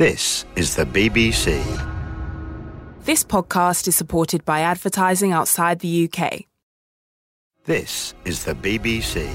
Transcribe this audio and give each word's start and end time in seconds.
This 0.00 0.46
is 0.56 0.76
the 0.76 0.86
BBC. 0.86 1.62
This 3.04 3.22
podcast 3.22 3.86
is 3.86 3.96
supported 3.96 4.46
by 4.46 4.60
advertising 4.60 5.30
outside 5.30 5.80
the 5.80 6.08
UK. 6.08 6.46
This 7.64 8.14
is 8.24 8.46
the 8.46 8.54
BBC. 8.54 9.28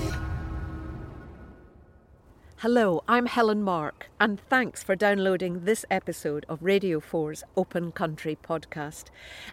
Hello, 2.56 3.04
I'm 3.08 3.28
Helen 3.28 3.62
Mark, 3.62 4.10
and 4.20 4.40
thanks 4.50 4.82
for 4.82 4.96
downloading 4.96 5.66
this 5.66 5.86
episode 5.92 6.48
of 6.50 6.64
Radio 6.64 7.00
4's 7.00 7.44
Open 7.56 7.92
Country 7.92 8.36
podcast, 8.36 9.10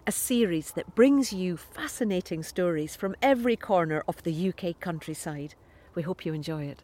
a 0.07 0.11
series 0.11 0.71
that 0.71 0.95
brings 0.95 1.31
you 1.31 1.57
fascinating 1.57 2.41
stories 2.41 2.95
from 2.95 3.15
every 3.21 3.55
corner 3.55 4.03
of 4.07 4.23
the 4.23 4.49
UK 4.49 4.79
countryside. 4.79 5.53
We 5.93 6.01
hope 6.01 6.25
you 6.25 6.33
enjoy 6.33 6.63
it. 6.63 6.81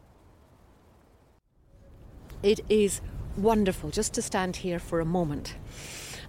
It 2.44 2.60
is 2.70 3.02
wonderful 3.38 3.90
just 3.90 4.14
to 4.14 4.22
stand 4.22 4.58
here 4.58 4.80
for 4.80 5.00
a 5.00 5.06
moment 5.06 5.56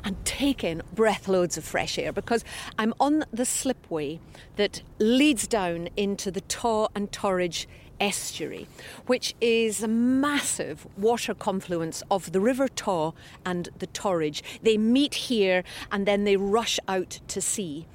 and 0.05 0.24
take 0.24 0.65
in 0.65 0.83
breathloads 0.95 1.57
of 1.57 1.65
fresh 1.65 1.98
air 1.98 2.12
because 2.12 2.45
I'm 2.79 2.95
on 3.01 3.24
the 3.33 3.45
slipway 3.45 4.19
that 4.57 4.83
leads 4.98 5.47
down 5.47 5.88
into 5.97 6.30
the 6.30 6.41
Taw 6.43 6.88
and 6.95 7.10
Torridge 7.10 7.66
estuary, 8.01 8.66
which 9.07 9.34
is 9.41 9.83
a 9.83 9.88
massive 9.88 10.87
water 10.97 11.34
confluence 11.34 12.02
of 12.10 12.33
the 12.33 12.41
River 12.41 12.66
Taw 12.66 13.12
and 13.45 13.69
the 13.79 13.87
Torridge. 13.88 14.43
They 14.62 14.79
meet 14.79 15.15
here 15.15 15.62
and 15.93 16.07
then 16.07 16.24
they 16.24 16.37
rush 16.37 16.80
out 16.88 17.21
to 17.29 17.41
sea. 17.41 17.87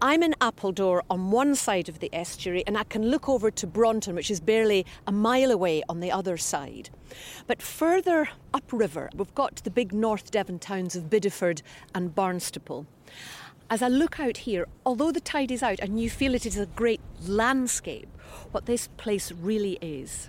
I'm 0.00 0.22
in 0.22 0.34
Appledore 0.42 1.02
on 1.08 1.30
one 1.30 1.54
side 1.54 1.88
of 1.88 2.00
the 2.00 2.14
estuary, 2.14 2.62
and 2.66 2.76
I 2.76 2.84
can 2.84 3.08
look 3.08 3.30
over 3.30 3.50
to 3.50 3.66
Braunton, 3.66 4.14
which 4.14 4.30
is 4.30 4.40
barely 4.40 4.84
a 5.06 5.12
mile 5.12 5.50
away 5.50 5.82
on 5.88 6.00
the 6.00 6.12
other 6.12 6.36
side. 6.36 6.90
But 7.46 7.62
further 7.62 8.28
upriver, 8.52 9.08
we've 9.16 9.34
got 9.34 9.56
the 9.64 9.70
big 9.70 9.94
North 9.94 10.30
Devon 10.30 10.58
towns 10.58 10.96
of 10.96 11.04
Bideford 11.04 11.62
and 11.94 12.14
Barnstaple. 12.14 12.84
As 13.70 13.80
I 13.80 13.88
look 13.88 14.20
out 14.20 14.36
here, 14.38 14.68
although 14.84 15.10
the 15.10 15.20
tide 15.20 15.50
is 15.50 15.62
out 15.62 15.80
and 15.80 15.98
you 15.98 16.10
feel 16.10 16.34
it 16.34 16.44
is 16.44 16.58
a 16.58 16.66
great 16.66 17.00
landscape, 17.26 18.08
what 18.50 18.66
this 18.66 18.88
place 18.98 19.32
really 19.32 19.78
is 19.80 20.28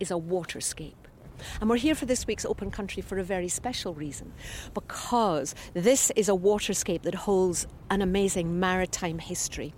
is 0.00 0.10
a 0.10 0.14
waterscape. 0.14 1.03
And 1.60 1.70
we're 1.70 1.76
here 1.76 1.94
for 1.94 2.06
this 2.06 2.26
week's 2.26 2.44
Open 2.44 2.70
Country 2.70 3.02
for 3.02 3.18
a 3.18 3.24
very 3.24 3.48
special 3.48 3.94
reason 3.94 4.32
because 4.72 5.54
this 5.72 6.10
is 6.16 6.28
a 6.28 6.32
waterscape 6.32 7.02
that 7.02 7.14
holds 7.14 7.66
an 7.90 8.02
amazing 8.02 8.58
maritime 8.60 9.18
history. 9.18 9.74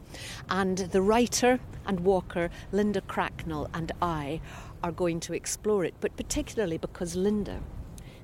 And 0.49 0.79
the 0.79 1.03
writer 1.03 1.61
and 1.87 2.01
walker 2.01 2.51
Linda 2.73 3.01
Cracknell 3.01 3.69
and 3.75 3.93
I 4.01 4.41
are 4.83 4.93
going 4.93 5.21
to 5.21 5.33
explore 5.33 5.85
it, 5.85 5.95
but 6.01 6.17
particularly 6.17 6.79
because 6.79 7.17
Linda, 7.17 7.61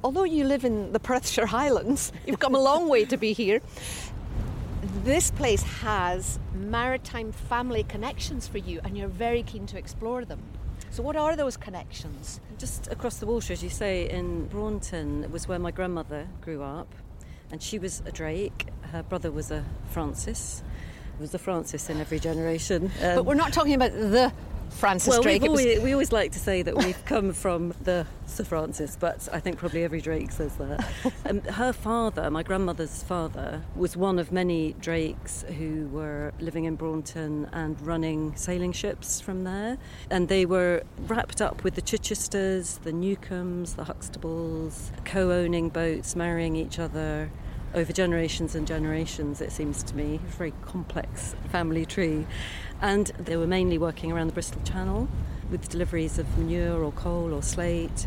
although 0.05 0.25
you 0.25 0.45
live 0.45 0.65
in 0.65 0.93
the 0.93 1.01
Perthshire 1.01 1.47
Highlands, 1.47 2.13
you've 2.27 2.39
come 2.39 2.55
a 2.55 2.61
long 2.61 2.89
way 2.89 3.05
to 3.05 3.17
be 3.17 3.33
here. 3.33 3.61
This 5.05 5.31
place 5.31 5.63
has 5.63 6.39
maritime 6.55 7.33
family 7.33 7.85
connections 7.85 8.49
for 8.49 8.59
you, 8.59 8.81
and 8.85 8.99
you're 8.99 9.09
very 9.09 9.43
keen 9.43 9.67
to 9.67 9.79
explore 9.79 10.25
them. 10.25 10.41
So, 10.93 11.03
what 11.03 11.17
are 11.17 11.35
those 11.37 11.57
connections? 11.57 12.39
Just 12.59 12.87
across 12.89 13.17
the 13.17 13.25
water, 13.25 13.55
as 13.55 13.65
you 13.65 13.71
say, 13.71 14.11
in 14.11 14.47
Braunton 14.49 15.33
was 15.33 15.49
where 15.49 15.59
my 15.59 15.71
grandmother 15.71 16.29
grew 16.43 16.63
up, 16.63 16.95
and 17.51 17.63
she 17.63 17.79
was 17.79 18.03
a 18.05 18.13
Drake. 18.13 18.67
Her 18.93 19.03
brother 19.03 19.31
was 19.31 19.51
a 19.51 19.65
Francis. 19.89 20.63
There 21.13 21.23
was 21.23 21.33
a 21.33 21.39
Francis 21.39 21.89
in 21.89 21.99
every 21.99 22.19
generation. 22.19 22.91
Um, 23.03 23.17
but 23.17 23.25
we're 23.25 23.33
not 23.33 23.55
talking 23.55 23.73
about 23.73 23.93
the 23.93 24.35
Francis 24.73 25.09
well, 25.11 25.23
Drake. 25.23 25.43
Always, 25.43 25.81
we 25.81 25.93
always 25.93 26.13
like 26.13 26.33
to 26.33 26.39
say 26.39 26.63
that 26.63 26.77
we've 26.77 27.05
come 27.05 27.33
from 27.33 27.75
the 27.83 28.07
Sir 28.27 28.45
Francis, 28.45 28.97
but 28.99 29.29
I 29.33 29.41
think 29.41 29.59
probably 29.59 29.85
every 29.85 30.01
Drake 30.01 30.33
says 30.33 30.55
that. 30.57 30.89
um, 31.27 31.41
her 31.43 31.73
father, 31.73 32.31
my 32.31 32.43
grandmother's 32.43 33.03
father, 33.03 33.63
was 33.77 33.97
one 33.97 34.19
of 34.19 34.33
many 34.33 34.75
Drakes 34.81 35.45
who 35.59 35.89
were 35.89 36.33
living 36.41 36.65
in 36.65 36.77
Braunton 36.77 37.49
and 37.53 37.81
running 37.81 38.35
sailing 38.37 38.73
ships 38.73 39.21
from 39.21 39.45
there. 39.45 39.79
And 40.11 40.29
they 40.29 40.47
were 40.47 40.83
wrapped 41.07 41.41
up 41.41 41.63
with 41.65 41.75
the 41.75 41.83
Chichesters, 41.83 42.79
the 42.83 42.93
Newcombes, 42.93 43.77
the 43.77 43.85
Huxtables, 43.85 44.91
co 45.05 45.31
owning 45.31 45.69
boats, 45.69 46.17
marrying 46.17 46.57
each 46.57 46.79
other 46.79 47.31
over 47.75 47.93
generations 47.93 48.55
and 48.55 48.67
generations, 48.67 49.41
it 49.41 49.53
seems 49.53 49.83
to 49.85 49.97
me. 49.97 50.17
A 50.17 50.31
very 50.33 50.53
complex 50.63 51.35
family 51.51 51.87
tree. 51.87 52.27
And 52.83 53.07
they 53.19 53.37
were 53.37 53.47
mainly 53.47 53.79
working 53.79 54.13
around 54.13 54.27
the 54.27 54.33
Bristol 54.35 54.61
Channel 54.63 55.09
with 55.51 55.69
deliveries 55.69 56.19
of 56.19 56.37
manure 56.37 56.83
or 56.83 56.93
coal 56.93 57.33
or 57.33 57.43
slate. 57.43 58.07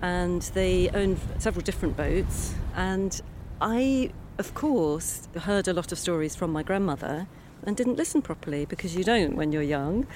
And 0.00 0.42
they 0.54 0.88
owned 0.90 1.18
several 1.38 1.64
different 1.64 1.96
boats. 1.96 2.54
And 2.74 3.20
I, 3.60 4.12
of 4.38 4.54
course, 4.54 5.28
heard 5.40 5.68
a 5.68 5.72
lot 5.72 5.92
of 5.92 5.98
stories 5.98 6.36
from 6.36 6.52
my 6.52 6.62
grandmother 6.62 7.26
and 7.64 7.76
didn't 7.76 7.96
listen 7.96 8.22
properly 8.22 8.64
because 8.64 8.94
you 8.94 9.02
don't 9.02 9.34
when 9.34 9.50
you're 9.50 9.62
young. 9.62 10.06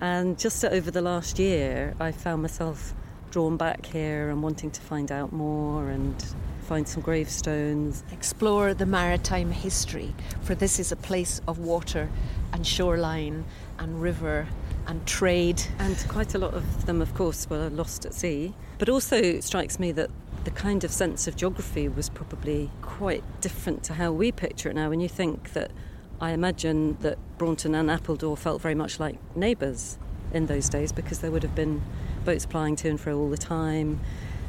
And 0.00 0.38
just 0.38 0.64
over 0.64 0.90
the 0.90 1.02
last 1.02 1.38
year, 1.38 1.94
I 2.00 2.12
found 2.12 2.42
myself 2.42 2.94
drawn 3.30 3.56
back 3.56 3.84
here 3.84 4.30
and 4.30 4.42
wanting 4.42 4.70
to 4.70 4.80
find 4.80 5.10
out 5.12 5.32
more 5.32 5.88
and 5.88 6.14
find 6.62 6.88
some 6.88 7.02
gravestones. 7.02 8.04
Explore 8.12 8.74
the 8.74 8.86
maritime 8.86 9.50
history, 9.50 10.14
for 10.42 10.54
this 10.54 10.78
is 10.78 10.92
a 10.92 10.96
place 10.96 11.40
of 11.46 11.58
water 11.58 12.08
and 12.54 12.64
shoreline 12.64 13.44
and 13.80 14.00
river 14.00 14.46
and 14.86 15.04
trade. 15.06 15.60
And 15.78 15.96
quite 16.08 16.34
a 16.34 16.38
lot 16.38 16.54
of 16.54 16.86
them, 16.86 17.02
of 17.02 17.12
course, 17.12 17.50
were 17.50 17.68
lost 17.68 18.06
at 18.06 18.14
sea. 18.14 18.54
But 18.78 18.88
also, 18.88 19.16
it 19.16 19.42
strikes 19.42 19.78
me 19.78 19.90
that 19.92 20.08
the 20.44 20.52
kind 20.52 20.84
of 20.84 20.92
sense 20.92 21.26
of 21.26 21.36
geography 21.36 21.88
was 21.88 22.08
probably 22.08 22.70
quite 22.80 23.24
different 23.40 23.82
to 23.84 23.94
how 23.94 24.12
we 24.12 24.30
picture 24.30 24.70
it 24.70 24.76
now. 24.76 24.88
When 24.88 25.00
you 25.00 25.08
think 25.08 25.52
that 25.54 25.72
I 26.20 26.30
imagine 26.30 26.96
that 27.00 27.18
Braunton 27.38 27.74
and 27.74 27.90
Appledore 27.90 28.36
felt 28.36 28.62
very 28.62 28.74
much 28.76 29.00
like 29.00 29.18
neighbours 29.36 29.98
in 30.32 30.46
those 30.46 30.68
days 30.68 30.92
because 30.92 31.18
there 31.18 31.32
would 31.32 31.42
have 31.42 31.54
been 31.56 31.82
boats 32.24 32.46
plying 32.46 32.76
to 32.76 32.88
and 32.88 33.00
fro 33.00 33.18
all 33.18 33.30
the 33.30 33.36
time 33.36 34.00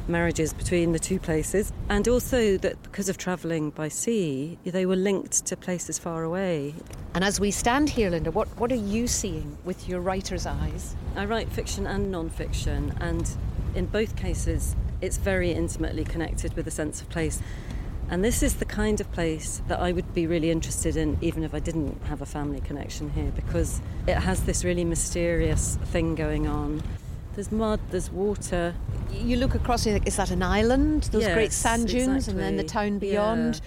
marriages 0.08 0.52
between 0.52 0.92
the 0.92 0.98
two 0.98 1.18
places, 1.18 1.72
and 1.88 2.06
also 2.08 2.56
that 2.58 2.82
because 2.82 3.08
of 3.08 3.18
travelling 3.18 3.70
by 3.70 3.88
sea, 3.88 4.58
they 4.64 4.86
were 4.86 4.96
linked 4.96 5.44
to 5.46 5.56
places 5.56 5.98
far 5.98 6.22
away. 6.22 6.74
And 7.14 7.24
as 7.24 7.40
we 7.40 7.50
stand 7.50 7.90
here, 7.90 8.10
Linda, 8.10 8.30
what, 8.30 8.48
what 8.58 8.70
are 8.70 8.74
you 8.74 9.06
seeing 9.06 9.56
with 9.64 9.88
your 9.88 10.00
writer's 10.00 10.46
eyes? 10.46 10.94
I 11.16 11.24
write 11.24 11.50
fiction 11.50 11.86
and 11.86 12.10
non 12.10 12.28
fiction, 12.30 12.94
and 13.00 13.28
in 13.74 13.86
both 13.86 14.16
cases, 14.16 14.76
it's 15.00 15.18
very 15.18 15.52
intimately 15.52 16.04
connected 16.04 16.54
with 16.54 16.66
a 16.66 16.70
sense 16.70 17.00
of 17.00 17.08
place. 17.08 17.40
And 18.08 18.24
this 18.24 18.42
is 18.42 18.54
the 18.56 18.64
kind 18.64 19.00
of 19.00 19.10
place 19.12 19.60
that 19.66 19.80
I 19.80 19.90
would 19.90 20.14
be 20.14 20.26
really 20.26 20.50
interested 20.50 20.96
in, 20.96 21.18
even 21.20 21.42
if 21.42 21.54
I 21.54 21.58
didn't 21.58 22.00
have 22.04 22.22
a 22.22 22.26
family 22.26 22.60
connection 22.60 23.10
here, 23.10 23.32
because 23.34 23.80
it 24.06 24.14
has 24.14 24.44
this 24.44 24.64
really 24.64 24.84
mysterious 24.84 25.76
thing 25.86 26.14
going 26.14 26.46
on. 26.46 26.82
There's 27.34 27.50
mud, 27.50 27.80
there's 27.90 28.10
water. 28.10 28.74
You 29.12 29.36
look 29.36 29.54
across 29.54 29.86
and 29.86 29.92
you 29.92 29.98
think, 29.98 30.08
is 30.08 30.16
that 30.16 30.30
an 30.30 30.42
island? 30.42 31.04
Those 31.04 31.22
yes, 31.22 31.34
great 31.34 31.52
sand 31.52 31.88
dunes, 31.88 32.28
exactly. 32.28 32.32
and 32.32 32.40
then 32.40 32.56
the 32.56 32.64
town 32.64 32.98
beyond. 32.98 33.56
Yeah. 33.56 33.60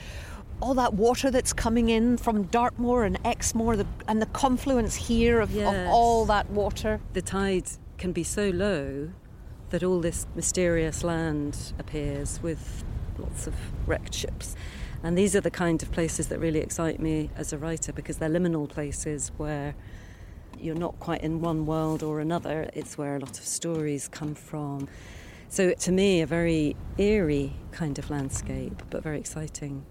All 0.62 0.74
that 0.74 0.94
water 0.94 1.32
that's 1.32 1.54
coming 1.54 1.88
in 1.88 2.18
from 2.18 2.44
Dartmoor 2.44 3.06
and 3.06 3.18
Exmoor, 3.24 3.78
the, 3.78 3.88
and 4.10 4.22
the 4.22 4.26
confluence 4.28 4.96
here 4.96 5.40
of, 5.40 5.52
yes. 5.52 5.74
of 5.74 5.88
all 5.88 6.26
that 6.26 6.50
water. 6.50 7.00
The 7.14 7.22
tide 7.22 7.70
can 7.98 8.12
be 8.12 8.24
so 8.24 8.50
low 8.50 9.10
that 9.70 9.84
all 9.84 10.02
this 10.02 10.26
mysterious 10.36 11.04
land 11.04 11.74
appears 11.80 12.42
with 12.42 12.84
lots 13.18 13.48
of 13.48 13.56
wrecked 13.88 14.14
ships. 14.14 14.56
And 15.04 15.18
these 15.18 15.36
are 15.36 15.42
the 15.42 15.52
kind 15.52 15.82
of 15.82 15.92
places 15.92 16.28
that 16.28 16.40
really 16.40 16.60
excite 16.60 17.00
me 17.00 17.30
as 17.38 17.54
a 17.54 17.58
writer 17.58 17.94
because 17.94 18.18
they're 18.18 18.30
liminal 18.30 18.68
places 18.68 19.32
where 19.38 19.76
you're 20.60 20.76
not 20.76 21.00
quite 21.00 21.22
in 21.22 21.40
one 21.40 21.66
world 21.66 22.04
or 22.04 22.20
another. 22.20 22.70
It's 22.74 22.98
where 22.98 23.16
a 23.16 23.20
lot 23.20 23.38
of 23.40 23.46
stories 23.46 24.08
come 24.08 24.36
from. 24.36 24.90
So, 25.52 25.74
to 25.74 25.92
me, 25.92 26.22
a 26.22 26.28
very 26.28 26.76
eerie 27.00 27.54
kind 27.72 27.98
of 27.98 28.12
landscape, 28.12 28.84
but 28.92 29.02
very 29.02 29.18
exciting. 29.18 29.84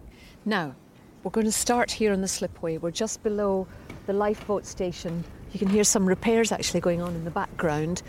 Now, 0.45 0.77
we're 1.25 1.33
going 1.33 1.47
to 1.47 1.53
start 1.53 1.91
here 1.91 2.13
on 2.13 2.21
the 2.21 2.29
slipway. 2.29 2.79
We're 2.79 2.93
just 2.93 3.25
below 3.25 3.67
the 4.07 4.13
lifeboat 4.13 4.67
station. 4.67 5.25
You 5.53 5.59
can 5.59 5.69
hear 5.69 5.83
some 5.83 6.07
repairs 6.07 6.53
actually 6.53 6.81
going 6.81 7.03
on 7.03 7.13
in 7.17 7.25
the 7.25 7.33
background. 7.33 8.03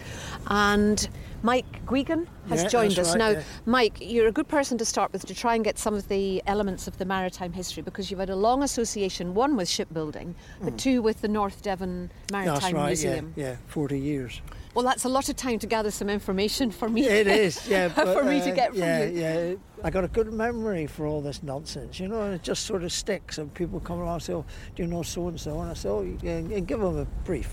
And 0.45 1.09
Mike 1.41 1.86
Guigan 1.86 2.27
has 2.50 2.63
yeah, 2.63 2.69
joined 2.69 3.00
us. 3.00 3.09
Right, 3.09 3.18
now, 3.18 3.30
yeah. 3.30 3.44
Mike, 3.65 3.97
you're 4.01 4.27
a 4.27 4.31
good 4.31 4.47
person 4.47 4.77
to 4.77 4.86
start 4.86 5.13
with 5.13 5.25
to 5.25 5.36
try 5.36 5.56
and 5.56 5.63
get 5.63 5.77
some 5.77 5.94
of 5.94 6.07
the 6.07 6.41
elements 6.47 6.88
of 6.88 6.97
the 6.97 7.06
maritime 7.06 7.53
history 7.53 7.83
because 7.83 8.09
you've 8.12 8.19
had 8.19 8.30
a 8.30 8.36
long 8.36 8.63
association, 8.63 9.33
one 9.33 9.56
with 9.56 9.69
shipbuilding, 9.69 10.36
but 10.62 10.77
two 10.77 11.01
with 11.01 11.21
the 11.21 11.27
North 11.27 11.62
Devon 11.62 12.12
Maritime 12.31 12.59
Mm. 12.69 12.74
Right, 12.74 12.88
Museum. 12.88 13.33
yeah, 13.36 13.51
yeah, 13.51 13.56
40 13.68 14.00
years. 14.00 14.41
Well, 14.75 14.86
that's 14.86 15.03
a 15.03 15.09
lot 15.09 15.30
of 15.30 15.36
time 15.36 15.59
to 15.59 15.68
gather 15.68 15.91
some 15.91 16.09
information 16.09 16.71
for 16.71 16.89
me. 16.89 17.07
It 17.07 17.27
is, 17.27 17.68
yeah. 17.69 17.88
but, 17.88 18.13
for 18.13 18.24
me 18.24 18.39
to 18.41 18.51
uh, 18.51 18.56
get 18.56 18.69
from 18.71 18.80
yeah, 18.80 19.03
you. 19.06 19.19
Yeah, 19.19 19.56
I 19.83 19.89
got 19.89 20.03
a 20.03 20.07
good 20.07 20.31
memory 20.31 20.88
for 20.88 21.06
all 21.07 21.21
this 21.21 21.41
nonsense, 21.41 22.00
you 22.00 22.07
know, 22.07 22.21
and 22.21 22.36
it 22.36 22.44
just 22.44 22.65
sort 22.65 22.83
of 22.83 22.91
sticks. 22.91 23.38
And 23.38 23.53
people 23.53 23.80
come 23.80 24.00
around 24.00 24.13
and 24.15 24.24
say, 24.24 24.33
oh, 24.33 24.45
do 24.75 24.83
you 24.83 24.88
know 24.88 25.01
so 25.03 25.27
and 25.27 25.39
so? 25.39 25.59
And 25.59 25.71
I 25.71 25.74
say, 25.74 25.89
oh, 25.89 26.18
yeah, 26.21 26.33
and 26.33 26.68
give 26.68 26.80
them 26.80 26.97
a 26.97 27.06
brief 27.25 27.50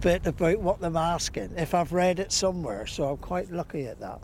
bit 0.00 0.26
about 0.26 0.60
what 0.60 0.80
they're 0.80 0.96
asking 0.96 1.52
if 1.56 1.74
I've 1.74 1.92
read 1.92 2.18
it 2.18 2.32
somewhere. 2.32 2.86
So 2.86 3.04
I'm 3.10 3.16
quite 3.18 3.50
lucky 3.50 3.86
at 3.86 4.00
that. 4.00 4.20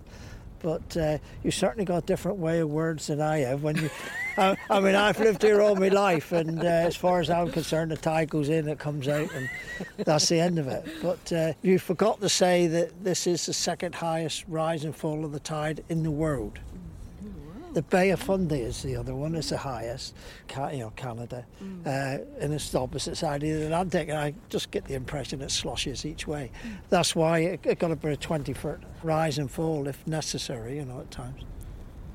but 0.61 0.97
uh, 0.97 1.19
you 1.43 1.51
certainly 1.51 1.85
got 1.85 2.03
a 2.03 2.07
different 2.07 2.39
way 2.39 2.61
of 2.61 2.69
words 2.69 3.07
than 3.09 3.21
I 3.21 3.39
have. 3.39 3.63
When 3.63 3.77
you, 3.77 3.91
I, 4.39 4.57
I 4.69 4.81
mean, 4.81 4.95
I've 4.95 5.19
lived 5.21 5.43
here 5.43 5.61
all 5.61 5.77
my 5.77 5.89
life, 5.89 6.33
and 6.33 6.61
uh, 6.63 6.67
as 6.67 6.97
far 6.97 7.21
as 7.21 7.31
I'm 7.31 7.51
concerned, 7.53 7.91
the 7.91 7.97
tide 7.97 8.31
goes 8.31 8.49
in, 8.49 8.69
it 8.69 8.79
comes 8.79 9.07
out, 9.09 9.29
and 9.35 9.49
that's 9.99 10.29
the 10.29 10.41
end 10.41 10.59
of 10.59 10.67
it. 10.69 10.85
But 11.03 11.33
uh, 11.33 11.53
you 11.63 11.79
forgot 11.79 12.21
to 12.21 12.29
say 12.29 12.67
that 12.69 13.05
this 13.05 13.27
is 13.27 13.47
the 13.47 13.53
second 13.53 13.95
highest 13.95 14.45
rise 14.49 14.85
and 14.85 14.95
fall 14.97 15.25
of 15.25 15.33
the 15.33 15.41
tide 15.41 15.85
in 15.89 16.03
the 16.03 16.11
world. 16.11 16.59
The 17.77 17.83
Bay 17.83 18.09
of 18.09 18.21
Fundy 18.23 18.61
is 18.61 18.83
the 18.83 18.97
other 18.97 19.15
one. 19.15 19.35
It's 19.35 19.51
the 19.51 19.59
highest, 19.59 20.15
Ca- 20.49 20.69
you 20.71 20.79
know, 20.79 20.93
Canada, 20.97 21.45
uh, 21.85 21.89
and 22.41 22.55
it's 22.55 22.71
the 22.71 22.81
opposite 22.81 23.17
side 23.19 23.43
of 23.43 23.51
the 23.51 23.65
Atlantic. 23.67 24.09
And 24.09 24.17
I 24.17 24.33
just 24.49 24.71
get 24.71 24.87
the 24.87 24.95
impression 24.95 25.43
it 25.43 25.51
sloshes 25.51 26.07
each 26.07 26.27
way. 26.27 26.51
That's 26.89 27.15
why 27.15 27.41
it, 27.41 27.61
it 27.65 27.79
got 27.79 27.91
about 27.91 28.13
a 28.13 28.17
20 28.17 28.55
foot 28.55 28.81
rise 29.03 29.37
and 29.37 29.51
fall 29.51 29.89
if 29.89 30.07
necessary, 30.07 30.77
you 30.77 30.87
know, 30.87 31.01
at 31.01 31.11
times. 31.11 31.43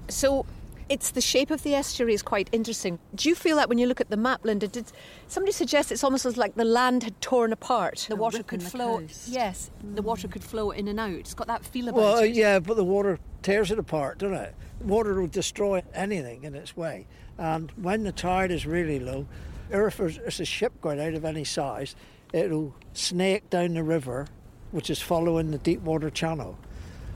So 0.07 0.47
it's 0.89 1.11
the 1.11 1.21
shape 1.21 1.51
of 1.51 1.61
the 1.61 1.75
estuary 1.75 2.15
is 2.15 2.23
quite 2.23 2.49
interesting. 2.51 2.97
Do 3.13 3.29
you 3.29 3.35
feel 3.35 3.57
that 3.57 3.69
when 3.69 3.77
you 3.77 3.85
look 3.85 4.01
at 4.01 4.09
the 4.09 4.17
map, 4.17 4.43
Linda? 4.43 4.67
Did 4.67 4.91
somebody 5.27 5.51
suggest 5.51 5.91
it's 5.91 6.03
almost 6.03 6.25
as 6.25 6.37
like 6.37 6.55
the 6.55 6.65
land 6.65 7.03
had 7.03 7.21
torn 7.21 7.53
apart? 7.53 8.07
The 8.09 8.15
water 8.15 8.41
could 8.41 8.61
the 8.61 8.69
flow. 8.71 8.97
coast. 9.01 9.27
Yes, 9.27 9.69
the 9.93 10.01
water 10.01 10.27
could 10.27 10.43
flow 10.43 10.71
in 10.71 10.87
and 10.87 10.99
out. 10.99 11.11
It's 11.11 11.35
got 11.35 11.45
that 11.45 11.63
feel 11.63 11.87
about 11.89 11.99
Well, 12.01 12.15
uh, 12.17 12.21
it. 12.21 12.33
yeah, 12.33 12.57
but 12.57 12.77
the 12.77 12.83
water 12.83 13.19
tears 13.41 13.71
it 13.71 13.79
apart, 13.79 14.19
doesn't 14.19 14.37
it? 14.37 14.55
Water 14.81 15.19
will 15.19 15.27
destroy 15.27 15.83
anything 15.93 16.43
in 16.43 16.55
its 16.55 16.75
way. 16.75 17.07
And 17.37 17.71
when 17.71 18.03
the 18.03 18.11
tide 18.11 18.51
is 18.51 18.65
really 18.65 18.99
low, 18.99 19.27
or 19.71 19.87
if 19.87 19.97
there's, 19.97 20.39
a 20.39 20.45
ship 20.45 20.73
going 20.81 20.99
out 20.99 21.13
of 21.13 21.25
any 21.25 21.43
size, 21.43 21.95
it'll 22.33 22.75
snake 22.93 23.49
down 23.49 23.73
the 23.73 23.83
river, 23.83 24.27
which 24.71 24.89
is 24.89 25.01
following 25.01 25.51
the 25.51 25.57
deep 25.57 25.81
water 25.81 26.09
channel. 26.09 26.57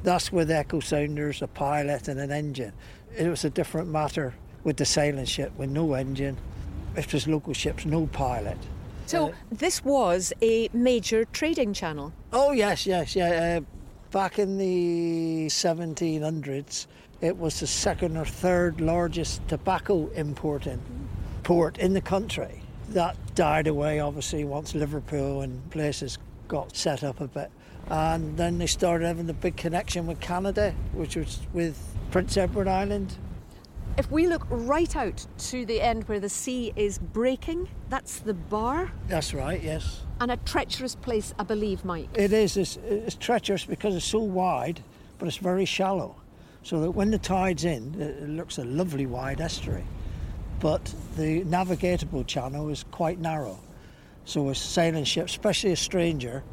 That's 0.03 0.31
with 0.31 0.51
echo 0.51 0.79
sounders, 0.79 1.41
a 1.41 1.47
pilot, 1.47 2.07
and 2.07 2.19
an 2.19 2.31
engine. 2.31 2.73
It 3.17 3.27
was 3.27 3.43
a 3.43 3.49
different 3.49 3.89
matter 3.89 4.35
with 4.63 4.77
the 4.77 4.85
sailing 4.85 5.25
ship 5.25 5.51
with 5.57 5.69
no 5.69 5.93
engine. 5.93 6.37
If 6.95 7.11
there's 7.11 7.27
local 7.27 7.53
ships, 7.53 7.85
no 7.85 8.07
pilot. 8.07 8.57
So 9.05 9.33
this 9.51 9.83
was 9.83 10.33
a 10.41 10.69
major 10.73 11.25
trading 11.25 11.73
channel. 11.73 12.13
Oh 12.33 12.51
yes, 12.51 12.87
yes, 12.87 13.15
yeah. 13.15 13.59
Uh, 13.59 13.61
back 14.15 14.39
in 14.39 14.57
the 14.57 15.45
1700s, 15.47 16.87
it 17.19 17.37
was 17.37 17.59
the 17.59 17.67
second 17.67 18.15
or 18.15 18.23
third 18.23 18.79
largest 18.79 19.45
tobacco 19.49 20.07
importing 20.11 20.81
port 21.43 21.77
in 21.79 21.91
the 21.91 21.99
country. 21.99 22.61
That 22.91 23.17
died 23.35 23.67
away, 23.67 23.99
obviously, 23.99 24.45
once 24.45 24.73
Liverpool 24.73 25.41
and 25.41 25.69
places 25.69 26.17
got 26.47 26.77
set 26.77 27.03
up 27.03 27.19
a 27.19 27.27
bit. 27.27 27.51
And 27.89 28.37
then 28.37 28.57
they 28.57 28.67
started 28.67 29.05
having 29.05 29.27
the 29.27 29.33
big 29.33 29.57
connection 29.57 30.07
with 30.07 30.21
Canada, 30.21 30.73
which 30.93 31.17
was 31.17 31.41
with 31.51 31.77
Prince 32.11 32.37
Edward 32.37 32.69
Island. 32.69 33.17
If 33.97 34.11
we 34.11 34.27
look 34.27 34.45
right 34.49 34.93
out 34.93 35.25
to 35.37 35.65
the 35.65 35.79
end 35.79 36.03
where 36.09 36.19
the 36.19 36.27
sea 36.27 36.73
is 36.75 36.97
breaking, 36.97 37.69
that's 37.89 38.19
the 38.19 38.33
bar 38.33 38.91
That's 39.07 39.33
right, 39.33 39.63
yes. 39.63 40.01
and 40.19 40.31
a 40.31 40.37
treacherous 40.37 40.95
place, 40.95 41.33
I 41.39 41.43
believe, 41.43 41.85
Mike. 41.85 42.09
It 42.13 42.33
is. 42.33 42.57
It's, 42.57 42.75
it's 42.75 43.15
treacherous 43.15 43.63
because 43.63 43.95
it's 43.95 44.05
so 44.05 44.19
wide, 44.19 44.83
but 45.17 45.29
it's 45.29 45.37
very 45.37 45.63
shallow. 45.63 46.17
So 46.63 46.81
that 46.81 46.91
when 46.91 47.09
the 47.09 47.17
tide's 47.17 47.63
in, 47.63 47.95
it, 48.01 48.27
looks 48.27 48.57
a 48.57 48.65
lovely 48.65 49.05
wide 49.05 49.39
estuary. 49.39 49.85
But 50.59 50.93
the 51.15 51.43
navigatable 51.43 52.27
channel 52.27 52.67
is 52.69 52.83
quite 52.91 53.19
narrow. 53.19 53.59
So 54.25 54.49
a 54.49 54.55
sailing 54.55 55.05
ship, 55.05 55.27
especially 55.27 55.71
a 55.71 55.77
stranger, 55.77 56.43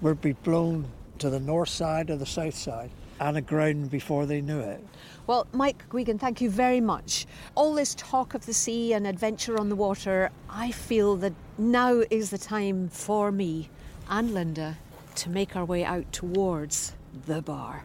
would 0.00 0.20
be 0.20 0.32
blown 0.32 0.86
to 1.18 1.30
the 1.30 1.38
north 1.38 1.68
side 1.68 2.10
or 2.10 2.16
the 2.16 2.26
south 2.26 2.56
side 2.56 2.90
and 3.20 3.36
aground 3.36 3.90
before 3.90 4.26
they 4.26 4.40
knew 4.40 4.58
it. 4.58 4.84
Well, 5.26 5.46
Mike 5.52 5.88
Guigan, 5.88 6.18
thank 6.18 6.40
you 6.40 6.50
very 6.50 6.80
much. 6.80 7.26
All 7.54 7.74
this 7.74 7.94
talk 7.94 8.34
of 8.34 8.44
the 8.44 8.52
sea 8.52 8.92
and 8.92 9.06
adventure 9.06 9.58
on 9.58 9.68
the 9.68 9.76
water, 9.76 10.30
I 10.50 10.72
feel 10.72 11.16
that 11.16 11.32
now 11.58 12.02
is 12.10 12.30
the 12.30 12.38
time 12.38 12.88
for 12.88 13.30
me 13.30 13.68
and 14.08 14.34
Linda 14.34 14.78
to 15.16 15.30
make 15.30 15.54
our 15.54 15.64
way 15.64 15.84
out 15.84 16.10
towards 16.12 16.94
the 17.26 17.40
bar. 17.40 17.84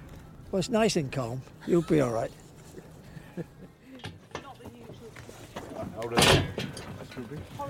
Well, 0.51 0.59
it's 0.59 0.69
nice 0.69 0.95
and 0.95 1.11
calm. 1.11 1.43
You'll 1.67 1.83
be 1.83 2.01
all 2.01 2.11
right. 2.11 2.31
Hold 5.95 6.13
it. 6.13 6.43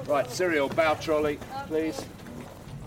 Right, 0.06 0.30
cereal, 0.32 0.70
bow 0.70 0.94
trolley, 0.96 1.40
please. 1.68 2.06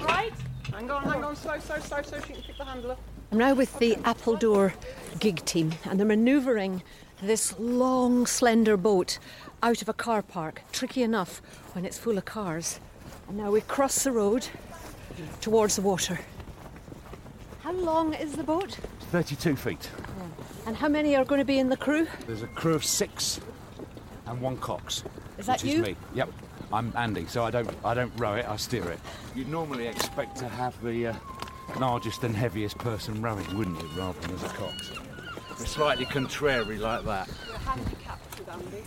Right. 0.01 0.33
Hang 0.73 0.91
on, 0.91 1.03
hang 1.05 1.25
on, 1.25 1.37
slow, 1.37 1.59
slow, 1.59 1.79
slow, 1.79 2.03
so 2.03 2.21
she 2.21 2.33
can 2.33 2.43
pick 2.43 2.57
the 2.57 2.65
handle 2.65 2.93
up. 2.93 3.01
I'm 3.33 3.39
now 3.39 3.55
with 3.55 3.79
the 3.79 3.95
Appledore 4.05 4.73
gig 5.21 5.45
team, 5.45 5.73
and 5.85 6.01
they're 6.01 6.07
manoeuvring 6.07 6.83
this 7.23 7.57
long, 7.61 8.27
slender 8.27 8.77
boat 8.77 9.21
out 9.63 9.81
of 9.83 9.89
a 9.89 9.93
car 9.93 10.21
park. 10.21 10.63
Tricky 10.73 11.05
enough 11.05 11.41
when 11.73 11.85
it's 11.85 11.97
full 11.97 12.19
of 12.19 12.25
cars. 12.25 12.81
And 13.29 13.37
now 13.37 13.53
we 13.53 13.61
cross 13.61 14.03
the 14.03 14.11
road 14.11 14.49
towards 15.41 15.77
the 15.77 15.83
water. 15.83 16.19
How 17.61 17.73
long 17.73 18.15
is 18.15 18.33
the 18.33 18.43
boat? 18.43 18.77
32 19.13 19.55
feet. 19.55 19.89
And 20.67 20.77
how 20.77 20.89
many 20.89 21.15
are 21.15 21.25
going 21.25 21.39
to 21.41 21.45
be 21.45 21.61
in 21.61 21.69
the 21.69 21.77
crew? 21.77 22.09
There's 22.27 22.43
a 22.43 22.49
crew 22.49 22.75
of 22.75 22.85
six 22.85 23.41
and 24.27 24.41
one 24.41 24.57
cox. 24.57 25.05
Is 25.39 25.47
that 25.47 25.63
which 25.63 25.73
you? 25.73 25.83
is 25.83 25.89
me. 25.89 25.97
Yep. 26.15 26.33
I'm 26.73 26.93
Andy, 26.97 27.27
so 27.27 27.45
I 27.45 27.51
don't 27.51 27.71
I 27.85 27.95
don't 27.95 28.13
row 28.17 28.35
it, 28.35 28.47
I 28.49 28.57
steer 28.57 28.89
it. 28.91 28.99
You'd 29.35 29.49
normally 29.49 29.87
expect 29.89 30.37
to 30.39 30.49
have 30.49 30.81
the 30.85 31.09
uh, 31.09 31.15
largest 31.79 32.25
and 32.25 32.35
heaviest 32.35 32.79
person 32.79 33.21
rowing, 33.23 33.47
wouldn't 33.57 33.81
you, 33.81 33.89
rather 33.97 34.19
than 34.21 34.35
as 34.35 34.43
a 34.43 34.49
cox? 34.49 34.93
We're 35.59 35.67
slightly 35.67 36.07
contrary 36.07 36.79
like 36.79 37.05
that. 37.05 37.29
We're 37.49 37.59
handicapped 37.59 38.39
with 38.39 38.49
Andy. 38.49 38.85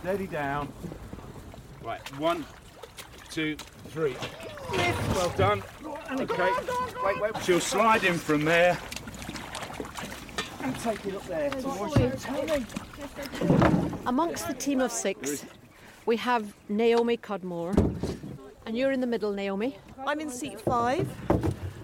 Steady 0.00 0.26
down. 0.26 0.72
Right, 1.82 2.00
one, 2.18 2.44
two, 3.30 3.56
three. 3.88 4.16
Well 5.14 5.32
done. 5.36 5.62
Okay. 6.12 6.52
Wait, 7.04 7.20
wait. 7.20 7.42
She'll 7.42 7.60
slide 7.60 8.04
in 8.04 8.14
from 8.14 8.44
there. 8.44 8.78
And 10.62 10.78
take 10.80 11.04
it 11.06 11.14
up 11.14 11.26
there 11.26 11.50
towards 11.50 11.96
you. 11.98 12.10
Tony. 12.20 12.64
Amongst 14.06 14.46
the 14.46 14.54
team 14.54 14.80
of 14.80 14.92
six, 14.92 15.44
we 16.06 16.16
have 16.16 16.54
Naomi 16.68 17.16
Cudmore. 17.16 17.74
And 18.66 18.76
you're 18.76 18.92
in 18.92 19.00
the 19.00 19.06
middle, 19.06 19.32
Naomi. 19.32 19.76
I'm 20.06 20.20
in 20.20 20.30
seat 20.30 20.60
five. 20.60 21.08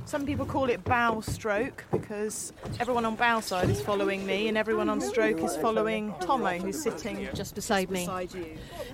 Some 0.06 0.24
people 0.24 0.46
call 0.46 0.70
it 0.70 0.84
bow 0.84 1.20
stroke 1.20 1.84
because 1.90 2.52
everyone 2.78 3.04
on 3.04 3.16
bow 3.16 3.40
side 3.40 3.68
is 3.68 3.82
following 3.82 4.24
me 4.24 4.46
and 4.46 4.56
everyone 4.56 4.88
on 4.88 5.00
stroke 5.00 5.40
is 5.42 5.56
following 5.56 6.14
Tomo, 6.20 6.58
who's 6.58 6.80
sitting 6.80 7.28
Just 7.34 7.56
beside 7.56 7.90
me. 7.90 8.08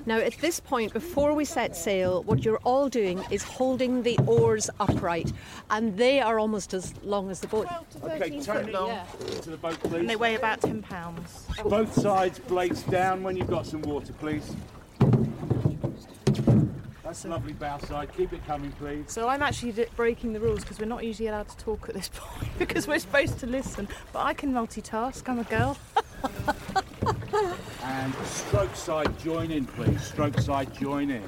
Now, 0.06 0.16
at 0.16 0.38
this 0.38 0.58
point, 0.58 0.94
before 0.94 1.34
we 1.34 1.44
set 1.44 1.76
sail, 1.76 2.22
what 2.22 2.46
you're 2.46 2.62
all 2.64 2.88
doing 2.88 3.22
is 3.30 3.42
holding 3.42 4.02
the 4.02 4.18
oars 4.26 4.70
upright, 4.80 5.30
and 5.68 5.98
they 5.98 6.18
are 6.18 6.38
almost 6.38 6.72
as 6.72 6.94
long 7.04 7.30
as 7.30 7.40
the 7.40 7.46
boat. 7.46 7.68
Okay, 8.02 8.40
Tony, 8.40 8.72
long. 8.72 8.98
into 9.28 9.50
the 9.50 9.58
boat, 9.58 9.78
please. 9.80 9.94
And 9.96 10.08
they 10.08 10.16
weigh 10.16 10.36
about 10.36 10.62
10 10.62 10.80
pounds. 10.80 11.46
Both 11.66 11.92
sides, 11.92 12.38
blades 12.38 12.84
down 12.84 13.22
when 13.22 13.36
you've 13.36 13.50
got 13.50 13.66
some 13.66 13.82
water, 13.82 14.14
please. 14.14 14.56
That's 17.12 17.26
lovely 17.26 17.52
bow 17.52 17.76
side. 17.76 18.08
Keep 18.16 18.32
it 18.32 18.46
coming, 18.46 18.72
please. 18.72 19.12
So 19.12 19.28
I'm 19.28 19.42
actually 19.42 19.86
breaking 19.96 20.32
the 20.32 20.40
rules 20.40 20.60
because 20.60 20.78
we're 20.78 20.86
not 20.86 21.04
usually 21.04 21.28
allowed 21.28 21.46
to 21.50 21.56
talk 21.58 21.90
at 21.90 21.94
this 21.94 22.08
point 22.14 22.50
because 22.58 22.88
we're 22.88 23.00
supposed 23.00 23.38
to 23.40 23.46
listen. 23.46 23.86
But 24.14 24.20
I 24.20 24.32
can 24.32 24.50
multitask, 24.50 25.28
I'm 25.28 25.40
a 25.40 25.44
girl. 25.44 25.76
And 27.84 28.14
stroke 28.24 28.74
side, 28.76 29.18
join 29.18 29.50
in, 29.50 29.66
please. 29.66 30.02
Stroke 30.02 30.38
side, 30.38 30.72
join 30.72 31.10
in. 31.10 31.22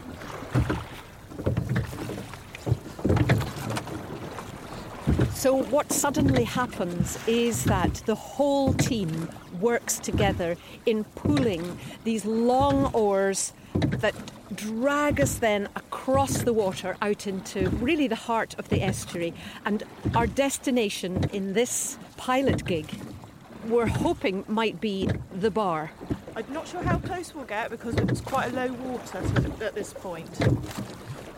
So, 5.34 5.62
what 5.64 5.92
suddenly 5.92 6.44
happens 6.44 7.18
is 7.26 7.64
that 7.64 7.94
the 8.06 8.14
whole 8.14 8.72
team 8.72 9.28
works 9.60 9.98
together 9.98 10.56
in 10.86 11.04
pulling 11.04 11.78
these 12.04 12.24
long 12.24 12.86
oars 12.94 13.52
that 13.74 14.14
drag 14.54 15.20
us 15.20 15.38
then 15.38 15.68
across 15.76 16.42
the 16.44 16.52
water 16.52 16.96
out 17.02 17.26
into 17.26 17.68
really 17.70 18.06
the 18.06 18.16
heart 18.16 18.54
of 18.58 18.68
the 18.68 18.80
estuary. 18.80 19.34
And 19.66 19.82
our 20.14 20.28
destination 20.28 21.28
in 21.32 21.52
this 21.52 21.98
pilot 22.16 22.64
gig, 22.64 22.86
we're 23.66 23.86
hoping 23.86 24.44
might 24.46 24.80
be 24.80 25.10
the 25.34 25.50
bar. 25.50 25.90
I'm 26.36 26.52
not 26.52 26.68
sure 26.68 26.82
how 26.82 26.98
close 26.98 27.34
we'll 27.34 27.44
get 27.44 27.70
because 27.70 27.96
it's 27.96 28.20
quite 28.20 28.52
a 28.52 28.54
low 28.54 28.72
water 28.72 29.18
at 29.60 29.74
this 29.74 29.92
point. 29.92 30.30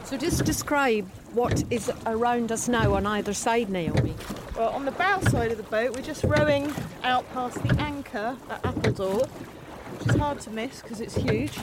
So, 0.06 0.16
just 0.16 0.44
describe 0.44 1.08
what 1.32 1.64
is 1.68 1.90
around 2.06 2.52
us 2.52 2.68
now 2.68 2.94
on 2.94 3.06
either 3.06 3.34
side, 3.34 3.68
Naomi. 3.68 4.14
Well, 4.56 4.68
on 4.68 4.84
the 4.84 4.92
bow 4.92 5.20
side 5.22 5.50
of 5.50 5.56
the 5.56 5.64
boat, 5.64 5.96
we're 5.96 6.02
just 6.02 6.22
rowing 6.22 6.72
out 7.02 7.28
past 7.32 7.60
the 7.66 7.74
anchor 7.80 8.36
at 8.48 8.62
Appledore, 8.62 9.26
which 9.26 10.08
is 10.08 10.14
hard 10.14 10.38
to 10.42 10.50
miss 10.50 10.80
because 10.80 11.00
it's 11.00 11.16
huge. 11.16 11.58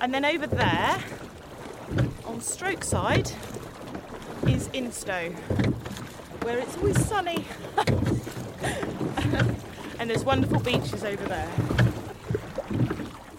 And 0.00 0.12
then 0.12 0.24
over 0.24 0.48
there, 0.48 0.98
on 2.24 2.40
stroke 2.40 2.82
side, 2.82 3.30
is 4.48 4.66
Instow, 4.70 5.32
where 6.42 6.58
it's 6.58 6.76
always 6.78 7.06
sunny. 7.06 7.44
And 9.98 10.10
there's 10.10 10.24
wonderful 10.24 10.60
beaches 10.60 11.04
over 11.04 11.24
there. 11.24 11.50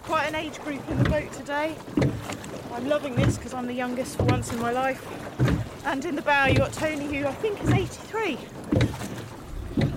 Quite 0.02 0.26
an 0.26 0.34
age 0.34 0.58
group 0.60 0.86
in 0.90 1.02
the 1.02 1.08
boat 1.08 1.32
today. 1.32 1.76
I'm 2.72 2.88
loving 2.88 3.14
this 3.16 3.36
because 3.36 3.54
I'm 3.54 3.66
the 3.66 3.72
youngest 3.72 4.16
for 4.16 4.24
once 4.24 4.52
in 4.52 4.60
my 4.60 4.70
life. 4.72 5.04
And 5.84 6.04
in 6.04 6.16
the 6.16 6.22
bow, 6.22 6.46
you've 6.46 6.58
got 6.58 6.72
Tony, 6.72 7.06
who 7.06 7.26
I 7.26 7.32
think 7.32 7.62
is 7.62 7.70
83. 7.70 8.38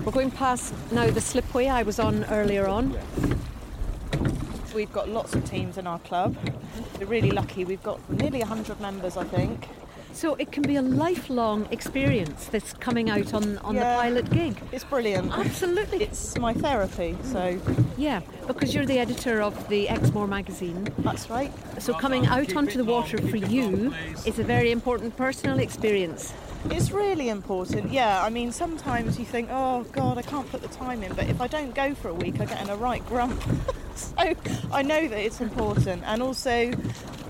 We're 0.04 0.12
going 0.12 0.30
past 0.30 0.74
now 0.90 1.10
the 1.10 1.20
slipway 1.20 1.68
I 1.68 1.82
was 1.82 1.98
on 1.98 2.24
earlier 2.24 2.66
on. 2.66 2.98
We've 4.74 4.92
got 4.92 5.08
lots 5.08 5.34
of 5.34 5.44
teams 5.44 5.76
in 5.76 5.86
our 5.86 5.98
club. 6.00 6.36
We're 6.98 7.06
really 7.06 7.30
lucky. 7.30 7.64
We've 7.64 7.82
got 7.82 8.00
nearly 8.10 8.40
100 8.40 8.80
members, 8.80 9.16
I 9.16 9.24
think. 9.24 9.68
So 10.12 10.34
it 10.34 10.52
can 10.52 10.62
be 10.62 10.76
a 10.76 10.82
lifelong 10.82 11.66
experience, 11.70 12.46
this 12.46 12.72
coming 12.74 13.10
out 13.10 13.32
on, 13.34 13.58
on 13.58 13.74
Yeah. 13.74 13.96
the 13.96 14.02
pilot 14.02 14.30
gig. 14.30 14.60
It's 14.70 14.84
brilliant. 14.84 15.32
Absolutely. 15.32 16.04
It's 16.04 16.38
my 16.38 16.52
therapy, 16.52 17.16
so 17.24 17.58
Yeah, 17.96 18.20
because 18.46 18.74
you're 18.74 18.86
the 18.86 18.98
editor 18.98 19.40
of 19.42 19.68
the 19.68 19.88
Exmoor 19.88 20.26
magazine. 20.28 20.86
that's 20.98 21.28
right. 21.30 21.52
So 21.78 21.94
coming 21.94 22.26
out 22.26 22.54
onto 22.54 22.76
the 22.78 22.84
water 22.84 23.18
for 23.18 23.36
you 23.36 23.92
is 24.26 24.38
a 24.38 24.44
very 24.44 24.70
important 24.70 25.16
personal 25.16 25.58
experience. 25.58 26.32
It's 26.70 26.90
really 26.92 27.28
important, 27.28 27.92
yeah. 27.92 28.24
I 28.24 28.30
mean, 28.30 28.52
sometimes 28.52 29.18
you 29.18 29.24
think, 29.24 29.48
oh 29.50 29.84
God, 29.92 30.16
I 30.16 30.22
can't 30.22 30.48
put 30.50 30.62
the 30.62 30.68
time 30.68 31.02
in, 31.02 31.12
but 31.14 31.28
if 31.28 31.40
I 31.40 31.46
don't 31.46 31.74
go 31.74 31.94
for 31.94 32.08
a 32.08 32.14
week, 32.14 32.40
I 32.40 32.44
get 32.44 32.62
in 32.62 32.70
a 32.70 32.76
right 32.76 33.04
grump. 33.06 33.42
so 33.94 34.34
I 34.72 34.82
know 34.82 35.08
that 35.08 35.18
it's 35.18 35.40
important, 35.40 36.02
and 36.06 36.22
also 36.22 36.72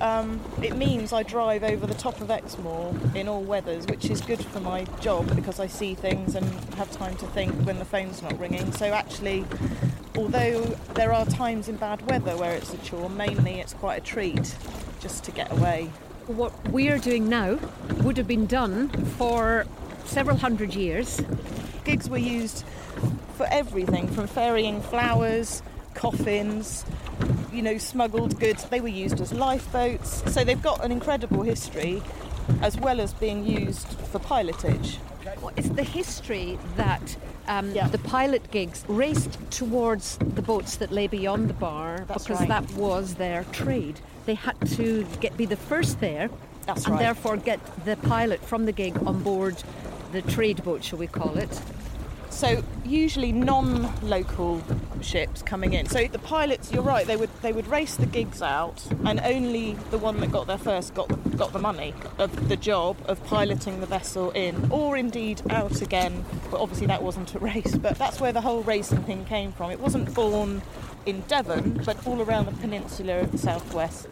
um, 0.03 0.41
it 0.61 0.77
means 0.77 1.13
I 1.13 1.23
drive 1.23 1.63
over 1.63 1.87
the 1.87 1.95
top 1.95 2.21
of 2.21 2.31
Exmoor 2.31 2.95
in 3.15 3.29
all 3.29 3.43
weathers, 3.43 3.87
which 3.87 4.11
is 4.11 4.21
good 4.21 4.45
for 4.45 4.61
my 4.61 4.85
job 5.01 5.35
because 5.35 5.61
I 5.61 5.67
see 5.67 5.95
things 5.95 6.35
and 6.35 6.45
have 6.75 6.91
time 6.91 7.17
to 7.17 7.27
think 7.29 7.55
when 7.65 7.79
the 7.79 7.85
phone's 7.85 8.21
not 8.21 8.39
ringing. 8.39 8.73
So 8.73 8.87
actually, 8.87 9.45
although 10.17 10.61
there 10.95 11.13
are 11.13 11.25
times 11.25 11.69
in 11.69 11.77
bad 11.77 12.09
weather 12.11 12.37
where 12.37 12.53
it's 12.53 12.75
a 12.75 12.79
chore, 12.79 13.09
mainly 13.09 13.61
it's 13.61 13.75
quite 13.75 13.99
a 13.99 14.05
treat 14.05 14.57
just 15.01 15.25
to 15.25 15.31
get 15.31 15.51
away. 15.53 15.91
What 16.27 16.53
we 16.71 16.89
are 16.89 16.99
doing 16.99 17.29
now 17.29 17.59
would 18.03 18.17
have 18.17 18.29
been 18.29 18.47
done 18.47 18.89
for 19.19 19.67
several 20.05 20.37
hundred 20.37 20.75
years. 20.75 21.21
gigs 21.85 22.09
were 22.09 22.19
used 22.19 22.65
for 23.37 23.47
everything 23.51 24.07
from 24.09 24.27
ferrying 24.27 24.81
flowers, 24.81 25.63
coffins, 25.95 26.85
you 27.53 27.61
know, 27.63 27.77
smuggled 27.79 28.39
goods. 28.39 28.65
They 28.65 28.81
were 28.81 28.89
used 28.89 29.21
as 29.21 29.33
lifeboats. 29.33 30.23
So 30.33 30.45
they've 30.45 30.63
got 30.63 30.85
an 30.85 30.93
incredible 30.93 31.43
history 31.43 32.03
as 32.61 32.77
well 32.79 33.01
as 33.01 33.13
being 33.15 33.45
used 33.45 33.89
for 33.89 34.19
pilotage. 34.19 34.99
Well, 35.41 35.53
It's 35.57 35.69
the 35.71 35.83
history 35.85 36.59
that 36.77 37.17
um, 37.49 37.73
Yeah. 37.73 37.89
the 37.89 37.99
pilot 37.99 38.51
gigs 38.53 38.85
raced 38.89 39.39
towards 39.51 40.19
the 40.19 40.43
boats 40.43 40.77
that 40.77 40.93
lay 40.93 41.09
beyond 41.09 41.49
the 41.49 41.55
bar 41.55 42.05
That's 42.07 42.25
because 42.25 42.41
right. 42.41 42.49
that 42.49 42.71
was 42.75 43.15
their 43.15 43.45
trade. 43.53 44.01
They 44.27 44.35
had 44.35 44.57
to 44.77 45.05
get 45.21 45.37
be 45.37 45.47
the 45.47 45.57
first 45.57 46.01
there 46.01 46.31
That's 46.67 46.85
and 46.85 46.95
right. 46.95 47.01
therefore 47.03 47.37
get 47.37 47.61
the 47.85 47.97
pilot 47.97 48.45
from 48.45 48.67
the 48.67 48.73
gig 48.73 48.97
on 49.07 49.23
board 49.23 49.63
the 50.13 50.23
trade 50.23 50.63
boat, 50.63 50.85
shall 50.85 50.99
we 50.99 51.07
call 51.07 51.39
it. 51.39 51.61
So 52.31 52.63
usually 52.85 53.31
non-local 53.31 54.63
ships 55.03 55.43
coming 55.43 55.75
in. 55.75 55.87
So 55.87 56.07
the 56.07 56.19
pilots, 56.19 56.73
you're 56.73 56.83
right, 56.83 57.07
they 57.07 57.17
would 57.17 57.31
they 57.43 57.53
would 57.53 57.67
race 57.67 57.97
the 57.97 58.07
gigs 58.07 58.41
out, 58.41 58.85
and 59.05 59.21
only 59.21 59.75
the 59.91 59.99
one 59.99 60.19
that 60.21 60.33
got 60.33 60.47
there 60.47 60.59
first 60.59 60.95
got 60.95 61.09
the, 61.09 61.17
got 61.37 61.53
the 61.53 61.59
money 61.59 61.95
of 62.19 62.49
the 62.49 62.57
job 62.57 62.97
of 63.05 63.23
piloting 63.27 63.81
the 63.81 63.87
vessel 63.87 64.31
in, 64.31 64.71
or 64.71 64.97
indeed 64.97 65.43
out 65.51 65.83
again. 65.83 66.25
But 66.51 66.61
obviously 66.61 66.87
that 66.87 67.03
wasn't 67.03 67.35
a 67.35 67.39
race. 67.53 67.77
But 67.77 67.99
that's 67.99 68.19
where 68.19 68.33
the 68.33 68.41
whole 68.41 68.63
racing 68.63 69.03
thing 69.05 69.25
came 69.27 69.53
from. 69.53 69.71
It 69.71 69.81
wasn't 69.81 70.13
born 70.15 70.63
in 71.07 71.21
Devon, 71.23 71.83
but 71.85 72.07
all 72.07 72.23
around 72.23 72.47
the 72.47 72.53
peninsula 72.53 73.21
of 73.21 73.33
the 73.33 73.39
southwest. 73.39 74.09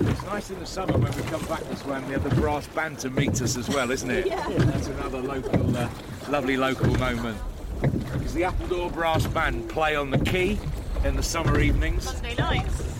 It's 0.00 0.22
nice 0.24 0.50
in 0.50 0.58
the 0.58 0.66
summer 0.66 0.98
when 0.98 1.14
we 1.16 1.22
come 1.22 1.44
back 1.46 1.62
this 1.64 1.84
way 1.84 1.96
and 1.96 2.06
we 2.06 2.12
have 2.12 2.28
the 2.28 2.34
brass 2.40 2.66
band 2.68 2.98
to 3.00 3.10
meet 3.10 3.40
us 3.40 3.56
as 3.56 3.68
well, 3.68 3.90
isn't 3.90 4.10
it? 4.10 4.26
Yeah. 4.34 4.46
That's 4.48 4.88
another 4.88 5.20
local, 5.20 5.76
uh, 5.76 5.88
lovely 6.28 6.56
local 6.56 6.94
moment. 6.98 7.38
Because 7.80 8.34
the 8.34 8.44
Appledore 8.44 8.90
Brass 8.90 9.26
Band 9.26 9.68
play 9.68 9.94
on 9.96 10.10
the 10.10 10.18
quay 10.18 10.58
in 11.04 11.16
the 11.16 11.22
summer 11.22 11.60
evenings, 11.60 12.12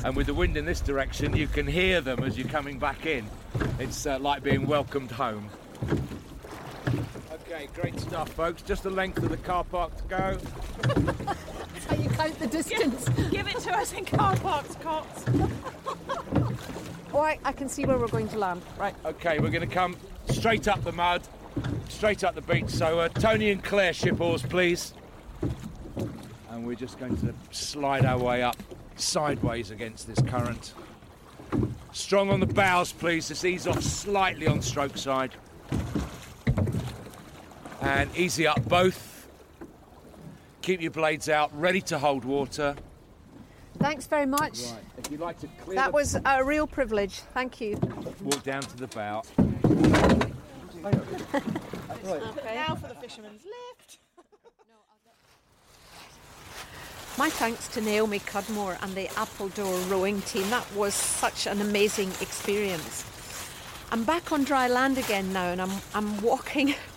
and 0.04 0.14
with 0.14 0.26
the 0.26 0.34
wind 0.34 0.56
in 0.56 0.66
this 0.66 0.80
direction, 0.80 1.34
you 1.34 1.46
can 1.46 1.66
hear 1.66 2.00
them 2.02 2.22
as 2.22 2.36
you're 2.36 2.48
coming 2.48 2.78
back 2.78 3.06
in. 3.06 3.26
It's 3.78 4.06
uh, 4.06 4.18
like 4.18 4.42
being 4.42 4.66
welcomed 4.66 5.10
home. 5.10 5.48
Okay, 7.46 7.68
great 7.74 8.00
stuff, 8.00 8.30
folks. 8.30 8.62
Just 8.62 8.84
the 8.84 8.90
length 8.90 9.18
of 9.18 9.28
the 9.28 9.36
car 9.36 9.64
park 9.64 9.94
to 9.98 10.04
go. 10.04 10.38
How 11.86 11.94
you 11.94 12.08
count 12.08 12.38
the 12.38 12.46
distance. 12.46 13.06
Give 13.30 13.46
it 13.46 13.58
to 13.60 13.76
us 13.76 13.92
in 13.92 14.06
car 14.06 14.34
parks, 14.36 14.74
cots. 14.76 15.24
Oh, 17.12 17.20
I, 17.20 17.38
I 17.44 17.52
can 17.52 17.68
see 17.68 17.84
where 17.84 17.98
we're 17.98 18.08
going 18.08 18.28
to 18.28 18.38
land. 18.38 18.62
Right. 18.78 18.94
Okay, 19.04 19.40
we're 19.40 19.50
going 19.50 19.68
to 19.68 19.74
come 19.74 19.94
straight 20.30 20.68
up 20.68 20.82
the 20.84 20.92
mud, 20.92 21.20
straight 21.90 22.24
up 22.24 22.34
the 22.34 22.40
beach. 22.40 22.70
So, 22.70 23.00
uh, 23.00 23.08
Tony 23.08 23.50
and 23.50 23.62
Claire, 23.62 23.92
ship 23.92 24.22
oars, 24.22 24.42
please. 24.42 24.94
And 26.50 26.66
we're 26.66 26.76
just 26.76 26.98
going 26.98 27.18
to 27.18 27.34
slide 27.50 28.06
our 28.06 28.18
way 28.18 28.42
up 28.42 28.56
sideways 28.96 29.70
against 29.70 30.06
this 30.06 30.20
current. 30.22 30.72
Strong 31.92 32.30
on 32.30 32.40
the 32.40 32.46
bows, 32.46 32.92
please. 32.92 33.28
Just 33.28 33.44
ease 33.44 33.66
off 33.66 33.82
slightly 33.82 34.46
on 34.46 34.62
stroke 34.62 34.96
side. 34.96 35.34
And 37.84 38.08
easy 38.16 38.46
up 38.46 38.66
both. 38.66 39.28
Keep 40.62 40.80
your 40.80 40.90
blades 40.90 41.28
out, 41.28 41.50
ready 41.58 41.82
to 41.82 41.98
hold 41.98 42.24
water. 42.24 42.74
Thanks 43.78 44.06
very 44.06 44.24
much. 44.24 44.62
Right, 44.62 44.80
if 44.96 45.10
you'd 45.10 45.20
like 45.20 45.38
to 45.40 45.48
clear 45.62 45.76
That 45.76 45.88
the- 45.88 45.92
was 45.92 46.16
a 46.24 46.42
real 46.42 46.66
privilege. 46.66 47.20
Thank 47.34 47.60
you. 47.60 47.76
walk 48.22 48.42
down 48.42 48.62
to 48.62 48.76
the 48.78 48.86
bow. 48.86 49.22
Now 52.44 52.74
for 52.74 52.88
the 52.88 52.94
fisherman's 53.00 53.44
lift. 53.44 53.98
My 57.18 57.28
thanks 57.28 57.68
to 57.68 57.82
Naomi 57.82 58.18
Cudmore 58.20 58.78
and 58.82 58.94
the 58.94 59.08
Appledore 59.18 59.78
rowing 59.90 60.22
team. 60.22 60.48
That 60.50 60.66
was 60.74 60.94
such 60.94 61.46
an 61.46 61.60
amazing 61.60 62.08
experience. 62.22 63.04
I'm 63.92 64.04
back 64.04 64.32
on 64.32 64.44
dry 64.44 64.68
land 64.68 64.96
again 64.96 65.32
now 65.34 65.48
and 65.50 65.60
I'm, 65.60 65.70
I'm 65.94 66.18
walking 66.22 66.74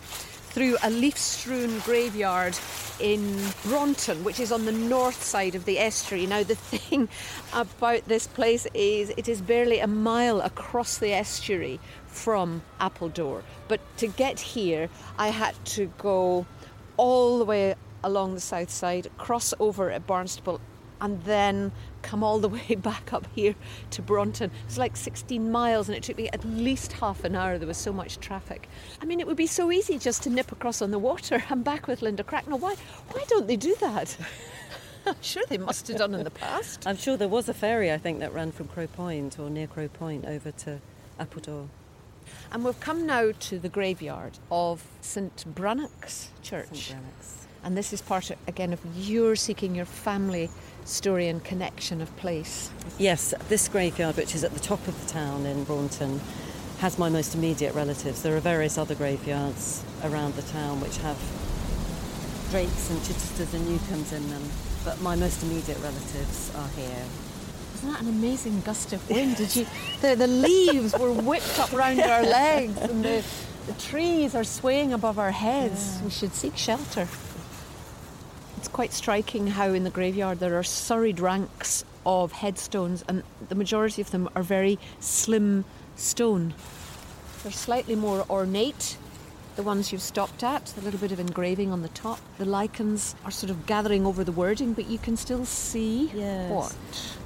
through 0.57 0.75
a 0.81 0.89
leaf 0.89 1.15
strewn 1.15 1.77
graveyard 1.81 2.57
in 2.99 3.39
Braunton, 3.63 4.23
which 4.23 4.39
is 4.39 4.51
on 4.51 4.65
the 4.65 4.71
north 4.71 5.23
side 5.23 5.53
of 5.53 5.65
the 5.65 5.77
estuary. 5.77 6.25
Now, 6.25 6.41
the 6.41 6.55
thing 6.73 7.09
about 7.53 8.05
this 8.05 8.25
place 8.25 8.65
is 8.73 9.13
it 9.17 9.29
is 9.29 9.39
barely 9.39 9.77
a 9.77 9.85
mile 9.85 10.41
across 10.41 10.97
the 10.97 11.13
estuary 11.13 11.79
from 12.07 12.63
Appledore. 12.79 13.43
But 13.67 13.81
to 13.97 14.07
get 14.07 14.39
here, 14.39 14.89
I 15.15 15.27
had 15.27 15.53
to 15.77 15.91
go 15.99 16.47
all 16.97 17.37
the 17.37 17.45
way 17.45 17.75
along 18.03 18.33
the 18.33 18.41
south 18.41 18.71
side, 18.71 19.11
cross 19.19 19.53
over 19.59 19.91
at 19.91 20.07
Barnstaple, 20.07 20.59
and 20.99 21.23
then 21.25 21.71
come 22.01 22.23
all 22.23 22.39
the 22.39 22.49
way 22.57 22.75
back 22.75 23.13
up 23.13 23.27
here 23.35 23.55
to 23.91 24.01
Braunton. 24.01 24.51
It's 24.65 24.77
like 24.77 24.95
16 24.95 25.51
miles, 25.51 25.87
and 25.87 25.97
it 25.97 26.03
took 26.03 26.17
me 26.17 26.29
at 26.29 26.43
least 26.45 26.93
half 26.93 27.23
an 27.23 27.35
hour. 27.35 27.57
There 27.57 27.67
was 27.67 27.77
so 27.77 27.93
much 27.93 28.19
traffic. 28.19 28.69
I 29.01 29.05
mean, 29.05 29.19
it 29.19 29.27
would 29.27 29.37
be 29.37 29.47
so 29.47 29.71
easy 29.71 29.97
just 29.97 30.23
to 30.23 30.29
nip 30.29 30.51
across 30.51 30.81
on 30.81 30.91
the 30.91 30.99
water. 30.99 31.43
I'm 31.49 31.63
back 31.63 31.87
with 31.87 32.01
Linda 32.01 32.23
Cracknell. 32.23 32.59
Why, 32.59 32.75
why 33.11 33.23
don't 33.27 33.47
they 33.47 33.57
do 33.57 33.75
that? 33.79 34.17
I'm 35.05 35.15
sure 35.21 35.43
they 35.47 35.57
must 35.57 35.87
have 35.87 35.97
done 35.97 36.13
in 36.13 36.23
the 36.25 36.31
past. 36.31 36.85
I'm 36.85 36.97
sure 36.97 37.15
there 37.15 37.29
was 37.29 37.47
a 37.47 37.53
ferry, 37.53 37.93
I 37.93 37.97
think, 37.97 38.19
that 38.19 38.33
ran 38.33 38.51
from 38.51 38.67
Crow 38.67 38.87
Point 38.87 39.39
or 39.39 39.49
near 39.49 39.67
Crow 39.67 39.87
Point 39.87 40.25
over 40.25 40.51
to 40.51 40.81
Appledore. 41.17 41.69
And 42.51 42.65
we've 42.65 42.79
come 42.81 43.05
now 43.05 43.31
to 43.31 43.59
the 43.59 43.69
graveyard 43.69 44.37
of 44.51 44.85
St 44.99 45.45
Brannock's 45.55 46.29
Church. 46.41 46.67
St. 46.67 46.99
Brannock's. 46.99 47.47
And 47.63 47.77
this 47.77 47.93
is 47.93 48.01
part, 48.01 48.31
again, 48.47 48.73
of 48.73 48.79
your 48.97 49.35
seeking 49.35 49.75
your 49.75 49.85
family 49.85 50.49
story 50.87 51.27
and 51.27 51.43
connection 51.43 52.01
of 52.01 52.15
place. 52.17 52.71
Yes, 52.97 53.33
this 53.49 53.67
graveyard, 53.67 54.15
which 54.15 54.33
is 54.33 54.43
at 54.43 54.53
the 54.53 54.59
top 54.59 54.87
of 54.87 54.99
the 55.05 55.11
town 55.11 55.45
in 55.45 55.63
Braunton, 55.65 56.21
has 56.79 56.97
my 56.97 57.09
most 57.09 57.35
immediate 57.35 57.73
relatives. 57.73 58.21
There 58.21 58.35
are 58.37 58.39
various 58.39 58.77
other 58.77 58.95
graveyards 58.95 59.83
around 60.03 60.35
the 60.35 60.43
town 60.43 60.79
which 60.79 60.97
have 60.97 61.17
Drakes 62.51 62.89
and 62.89 62.99
Chichesters 63.03 63.53
and 63.53 63.67
Newcombes 63.67 64.13
in 64.13 64.29
them, 64.29 64.43
but 64.85 65.01
my 65.01 65.15
most 65.15 65.43
immediate 65.43 65.79
relatives 65.79 66.55
are 66.55 66.69
here. 66.69 67.03
Wasn't 67.73 67.91
that 67.91 68.01
an 68.01 68.09
amazing 68.09 68.61
gust 68.61 68.93
of 68.93 69.07
wind? 69.09 69.35
Did 69.35 69.55
you? 69.55 69.65
The, 70.01 70.15
the 70.15 70.27
leaves 70.27 70.97
were 70.97 71.11
whipped 71.11 71.59
up 71.59 71.71
round 71.73 71.99
our 71.99 72.23
legs, 72.23 72.77
and 72.77 73.03
the, 73.03 73.23
the 73.67 73.73
trees 73.73 74.33
are 74.33 74.45
swaying 74.45 74.93
above 74.93 75.19
our 75.19 75.31
heads. 75.31 75.99
We 76.03 76.09
should 76.09 76.33
seek 76.33 76.55
shelter. 76.55 77.07
It's 78.57 78.67
quite 78.67 78.91
striking 78.93 79.47
how 79.47 79.71
in 79.73 79.83
the 79.83 79.89
graveyard 79.89 80.39
there 80.39 80.57
are 80.57 80.63
serried 80.63 81.19
ranks 81.19 81.85
of 82.05 82.31
headstones, 82.31 83.03
and 83.07 83.23
the 83.49 83.55
majority 83.55 84.01
of 84.01 84.11
them 84.11 84.29
are 84.35 84.43
very 84.43 84.79
slim 84.99 85.65
stone. 85.95 86.53
They're 87.43 87.51
slightly 87.51 87.95
more 87.95 88.25
ornate 88.29 88.97
the 89.55 89.63
ones 89.63 89.91
you've 89.91 90.01
stopped 90.03 90.43
at, 90.43 90.75
a 90.77 90.81
little 90.81 90.99
bit 90.99 91.11
of 91.11 91.19
engraving 91.19 91.71
on 91.71 91.81
the 91.81 91.87
top. 91.89 92.19
The 92.37 92.45
lichens 92.45 93.15
are 93.25 93.31
sort 93.31 93.49
of 93.49 93.65
gathering 93.65 94.05
over 94.05 94.23
the 94.23 94.31
wording, 94.31 94.73
but 94.73 94.87
you 94.87 94.99
can 94.99 95.17
still 95.17 95.45
see 95.45 96.11
Yes. 96.13 96.51
what? 96.51 96.75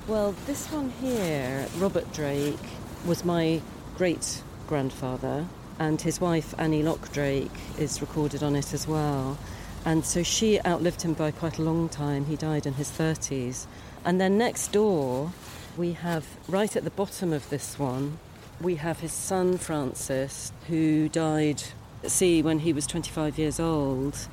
Well, 0.08 0.36
this 0.46 0.68
one 0.72 0.92
here, 1.02 1.68
Robert 1.78 2.12
Drake, 2.14 2.58
was 3.06 3.26
my 3.26 3.62
great 3.98 4.42
grandfather, 4.68 5.46
and 5.78 6.02
his 6.02 6.22
wife 6.22 6.56
Annie 6.58 6.84
Lock 6.84 7.12
Drake 7.12 7.52
is 7.78 8.00
recorded 8.00 8.44
on 8.44 8.56
it 8.56 8.74
as 8.74 8.88
well. 8.88 9.38
And 9.86 10.06
so 10.06 10.22
she 10.22 10.60
outlived 10.62 11.02
him 11.02 11.14
by 11.14 11.32
quite 11.32 11.58
a 11.58 11.64
long 11.64 11.90
time. 11.90 12.26
He 12.26 12.36
died 12.36 12.66
in 12.66 12.74
his 12.74 12.90
30s. 12.90 13.66
And 14.06 14.22
then 14.22 14.38
next 14.38 14.72
door, 14.72 15.32
we 15.78 15.94
have 15.94 16.26
right 16.48 16.76
at 16.76 16.84
the 16.84 16.92
bottom 16.92 17.34
of 17.34 17.50
this 17.50 17.80
one, 17.80 18.20
we 18.60 18.76
have 18.76 19.00
his 19.00 19.12
son 19.12 19.58
Francis, 19.58 20.52
who 20.68 21.10
died 21.10 21.64
at 22.04 22.12
sea 22.12 22.42
when 22.42 22.60
he 22.60 22.74
was 22.74 22.86
25 22.86 23.40
years 23.40 23.60
old. 23.60 24.28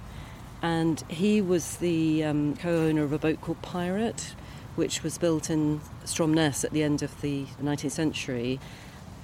And 0.60 1.02
he 1.08 1.40
was 1.40 1.76
the 1.76 2.24
um, 2.24 2.56
co 2.56 2.70
owner 2.70 3.04
of 3.04 3.12
a 3.12 3.18
boat 3.18 3.40
called 3.40 3.62
Pirate, 3.62 4.34
which 4.76 5.02
was 5.02 5.16
built 5.16 5.48
in 5.48 5.80
Stromness 6.04 6.64
at 6.64 6.72
the 6.72 6.82
end 6.82 7.02
of 7.02 7.20
the 7.20 7.46
19th 7.62 7.92
century. 7.92 8.60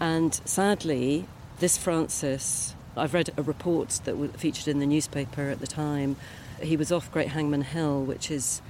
And 0.01 0.35
sadly, 0.45 1.27
this 1.59 1.77
Francis, 1.77 2.75
I've 2.97 3.15
read 3.15 3.31
a 3.37 3.43
report 3.43 3.89
that 4.05 4.17
was 4.17 4.31
featured 4.33 4.69
in 4.69 4.79
the 4.79 4.87
newspaper 4.87 5.49
at 5.49 5.61
the 5.61 5.67
time. 5.67 6.17
He 6.63 6.77
was 6.77 6.93
off 6.93 7.11
Great 7.11 7.29
Hangman 7.29 7.63
Hill, 7.63 8.05
which 8.05 8.31
is 8.31 8.63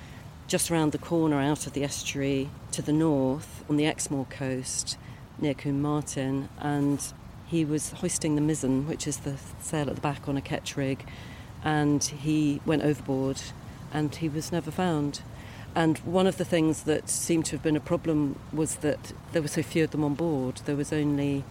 just 0.47 0.71
around 0.71 0.93
the 0.93 0.99
corner 0.99 1.41
out 1.41 1.67
of 1.67 1.75
the 1.75 1.85
estuary 1.85 2.49
to 2.73 2.83
the 2.83 2.93
north 2.93 3.65
on 3.69 3.77
the 3.77 3.87
Exmoor 3.87 4.27
coast 4.27 4.97
near 5.39 5.55
Combe 5.55 5.83
Martin. 5.83 6.49
And 6.59 7.01
he 7.47 7.65
was 7.65 7.93
hoisting 7.93 8.35
the 8.35 8.41
mizzen, 8.41 8.87
which 8.87 9.07
is 9.07 9.19
the 9.19 9.37
sail 9.61 9.89
at 9.89 9.95
the 9.95 10.01
back 10.01 10.27
on 10.29 10.37
a 10.37 10.41
ketch 10.41 10.77
rig, 10.77 11.07
and 11.63 12.03
he 12.03 12.61
went 12.65 12.83
overboard 12.83 13.41
and 13.93 14.15
he 14.15 14.29
was 14.29 14.51
never 14.51 14.71
found. 14.71 15.23
And 15.75 15.99
one 15.99 16.27
of 16.27 16.37
the 16.37 16.45
things 16.45 16.85
that 16.85 17.09
seemed 17.09 17.47
to 17.47 17.53
have 17.53 17.63
been 17.63 17.77
a 17.77 17.81
problem 17.81 18.39
was 18.53 18.77
that 18.77 19.13
there 19.33 19.43
were 19.43 19.49
so 19.49 19.63
few 19.63 19.85
of 19.85 19.91
them 19.91 20.05
on 20.05 20.15
board. 20.15 20.63
There 20.65 20.77
was 20.77 20.93
only 20.93 21.45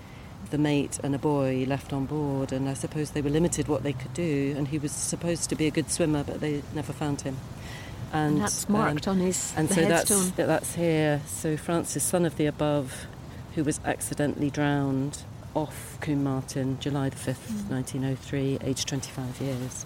the 0.51 0.57
mate 0.57 0.99
and 1.03 1.13
a 1.15 1.17
boy 1.17 1.65
left 1.67 1.93
on 1.93 2.05
board, 2.05 2.51
and 2.51 2.67
I 2.69 2.73
suppose 2.73 3.11
they 3.11 3.21
were 3.21 3.29
limited 3.29 3.67
what 3.67 3.83
they 3.83 3.93
could 3.93 4.13
do. 4.13 4.53
And 4.57 4.67
he 4.67 4.77
was 4.77 4.91
supposed 4.91 5.49
to 5.49 5.55
be 5.55 5.67
a 5.67 5.71
good 5.71 5.89
swimmer, 5.89 6.23
but 6.23 6.39
they 6.41 6.61
never 6.73 6.93
found 6.93 7.21
him. 7.21 7.37
And 8.11 8.41
that's 8.41 8.69
marked 8.69 9.07
on 9.07 9.17
his 9.19 9.53
and 9.57 9.69
so 9.69 9.81
headstone. 9.83 10.33
that- 10.35 10.45
that's 10.47 10.75
here. 10.75 11.21
So 11.27 11.57
Francis, 11.57 12.03
son 12.03 12.25
of 12.25 12.37
the 12.37 12.45
above, 12.45 13.07
who 13.55 13.63
was 13.63 13.79
accidentally 13.85 14.49
drowned 14.51 15.23
off 15.55 15.97
Combe 16.01 16.23
Martin, 16.23 16.77
July 16.79 17.09
the 17.09 17.15
fifth, 17.15 17.51
Mm. 17.51 17.69
nineteen 17.71 18.05
oh 18.05 18.15
three, 18.15 18.57
aged 18.63 18.87
twenty 18.87 19.09
five 19.11 19.39
years. 19.41 19.85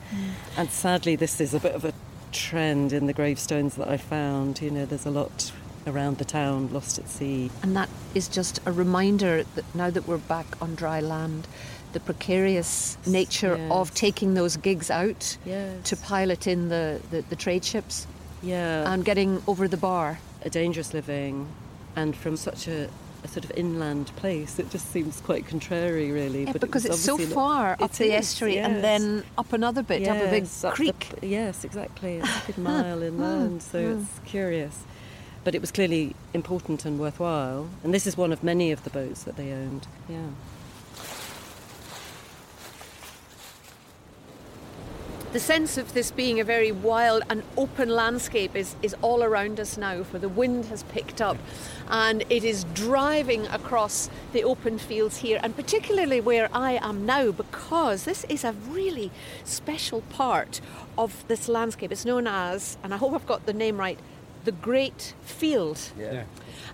And 0.57 0.69
sadly, 0.69 1.15
this 1.15 1.39
is 1.39 1.53
a 1.53 1.59
bit 1.59 1.73
of 1.75 1.85
a 1.85 1.93
trend 2.33 2.91
in 2.93 3.05
the 3.07 3.13
gravestones 3.13 3.75
that 3.75 3.87
I 3.87 3.97
found. 3.97 4.61
You 4.61 4.71
know, 4.71 4.85
there's 4.85 5.05
a 5.05 5.11
lot 5.11 5.51
around 5.87 6.17
the 6.17 6.25
town 6.25 6.71
lost 6.71 6.99
at 6.99 7.07
sea. 7.09 7.49
And 7.63 7.75
that 7.75 7.89
is 8.13 8.27
just 8.27 8.59
a 8.65 8.71
reminder 8.71 9.43
that 9.55 9.65
now 9.73 9.89
that 9.89 10.07
we're 10.07 10.17
back 10.17 10.45
on 10.61 10.75
dry 10.75 10.99
land, 10.99 11.47
the 11.93 11.99
precarious 11.99 12.97
nature 13.07 13.55
of 13.71 13.93
taking 13.93 14.33
those 14.33 14.57
gigs 14.57 14.91
out 14.91 15.37
Yes. 15.45 15.89
to 15.89 15.97
pilot 15.97 16.45
in 16.45 16.69
the, 16.69 17.01
the, 17.11 17.21
the 17.29 17.35
trade 17.35 17.63
ships 17.63 18.05
Yeah, 18.43 18.91
and 18.91 19.03
getting 19.05 19.41
over 19.47 19.67
the 19.67 19.77
bar. 19.77 20.19
a 20.43 20.49
dangerous 20.49 20.93
living, 20.93 21.47
and 21.95 22.15
from 22.15 22.37
such 22.37 22.67
a, 22.67 22.89
a 23.23 23.27
sort 23.27 23.43
of 23.45 23.51
inland 23.57 24.07
place, 24.17 24.59
it 24.59 24.69
just 24.69 24.91
seems 24.91 25.19
quite 25.21 25.47
contrary, 25.47 26.11
really. 26.11 26.43
Yeah, 26.43 26.51
but 26.51 26.61
because 26.61 26.83
was 26.83 26.95
it's 26.97 27.03
so 27.05 27.15
not- 27.15 27.27
far 27.29 27.71
up 27.81 27.91
the 27.93 28.05
is, 28.05 28.11
estuary 28.13 28.59
and 28.59 28.83
then 28.83 29.23
up 29.37 29.51
another 29.53 29.81
bit, 29.81 30.07
up 30.07 30.17
a 30.17 30.29
big 30.29 30.43
Yes, 30.43 30.63
up 30.63 30.71
the 30.73 30.75
creek. 30.75 31.13
p- 31.21 31.27
yes, 31.29 31.63
exactly. 31.63 32.17
It's 32.17 32.43
a 32.43 32.47
good 32.47 32.57
mile 32.69 33.01
inland, 33.01 33.61
mm, 33.61 33.63
so 33.63 33.77
it's 33.79 34.19
mm. 34.19 34.25
curious. 34.25 34.83
But 35.47 35.55
it 35.55 35.61
was 35.61 35.71
clearly 35.71 36.13
important 36.33 36.83
and 36.83 36.99
worthwhile. 36.99 37.69
And 37.81 37.93
this 37.93 38.05
is 38.05 38.17
one 38.17 38.33
of 38.33 38.43
many 38.43 38.73
of 38.73 38.83
the 38.83 38.89
boats 38.89 39.23
that 39.23 39.37
they 39.37 39.53
owned. 39.53 39.87
Yeah. 40.09 40.27
The 45.31 45.39
sense 45.39 45.77
of 45.77 45.93
this 45.93 46.11
being 46.11 46.41
a 46.41 46.43
very 46.43 46.73
wild 46.73 47.23
and 47.29 47.43
open 47.55 47.87
landscape 47.87 48.57
is, 48.57 48.75
is 48.81 48.93
all 49.01 49.23
around 49.23 49.57
us 49.61 49.77
now, 49.77 50.03
for 50.03 50.19
the 50.19 50.27
wind 50.27 50.65
has 50.65 50.83
picked 50.83 51.21
up 51.21 51.37
and 51.89 52.25
it 52.29 52.43
is 52.43 52.65
driving 52.73 53.47
across 53.47 54.09
the 54.33 54.43
open 54.43 54.77
fields 54.77 55.15
here, 55.17 55.39
and 55.41 55.55
particularly 55.55 56.19
where 56.19 56.49
I 56.51 56.73
am 56.81 57.05
now, 57.05 57.31
because 57.31 58.03
this 58.03 58.25
is 58.25 58.43
a 58.43 58.51
really 58.51 59.11
special 59.45 60.01
part 60.09 60.59
of 60.97 61.25
this 61.29 61.47
landscape. 61.47 61.93
It's 61.93 62.03
known 62.03 62.27
as, 62.27 62.77
and 62.83 62.93
I 62.93 62.97
hope 62.97 63.13
I've 63.13 63.25
got 63.25 63.45
the 63.45 63.53
name 63.53 63.77
right, 63.77 63.97
the 64.47 64.53
Great 64.53 65.13
Field. 65.23 65.77
Yeah. 65.99 66.23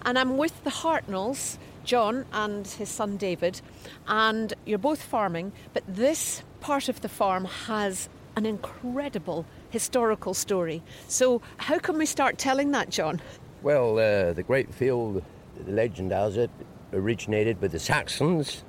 And 0.06 0.20
I'm 0.20 0.38
with 0.38 0.64
the 0.64 0.70
Hartnells, 0.70 1.58
John 1.84 2.24
and 2.32 2.68
his 2.68 2.88
son 2.88 3.18
David, 3.18 3.62
and 4.08 4.54
you're 4.68 4.78
both 4.78 5.02
farming, 5.02 5.52
but 5.74 5.84
this 5.88 6.44
part 6.62 6.88
of 6.88 7.02
the 7.02 7.10
farm 7.10 7.46
has 7.46 8.10
an 8.36 8.46
incredible 8.46 9.48
historical 9.72 10.36
story. 10.36 10.84
So, 11.08 11.42
how 11.58 11.80
can 11.80 11.98
we 11.98 12.06
start 12.06 12.38
telling 12.38 12.70
that, 12.74 12.92
John? 12.92 13.20
Well, 13.64 13.98
uh, 13.98 14.34
the 14.34 14.44
Great 14.44 14.72
Field, 14.72 15.24
the 15.66 15.72
legend 15.72 16.12
has 16.12 16.38
it, 16.38 16.52
originated 16.94 17.60
with 17.60 17.72
the 17.72 17.80
Saxons. 17.80 18.64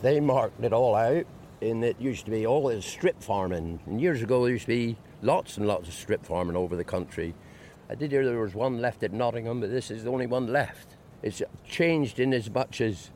They 0.00 0.18
marked 0.18 0.64
it 0.64 0.72
all 0.72 0.94
out, 0.94 1.26
and 1.60 1.84
it 1.84 2.00
used 2.00 2.24
to 2.24 2.30
be 2.30 2.46
all 2.46 2.68
this 2.68 2.86
strip 2.86 3.22
farming. 3.22 3.80
And 3.84 4.00
years 4.00 4.22
ago, 4.22 4.44
there 4.44 4.52
used 4.52 4.64
to 4.64 4.68
be 4.68 4.96
lots 5.20 5.58
and 5.58 5.66
lots 5.66 5.88
of 5.88 5.94
strip 5.94 6.24
farming 6.24 6.56
over 6.56 6.74
the 6.74 6.84
country. 6.84 7.34
I 7.88 7.94
did 7.94 8.10
hear 8.10 8.24
there 8.24 8.40
was 8.40 8.54
one 8.54 8.80
left 8.80 9.04
at 9.04 9.12
Nottingham, 9.12 9.60
but 9.60 9.70
this 9.70 9.92
is 9.92 10.02
the 10.02 10.10
only 10.10 10.26
one 10.26 10.48
left. 10.48 10.96
It's 11.22 11.40
changed 11.68 12.18
in 12.18 12.34
as 12.34 12.50
much 12.50 12.80
as 12.80 13.10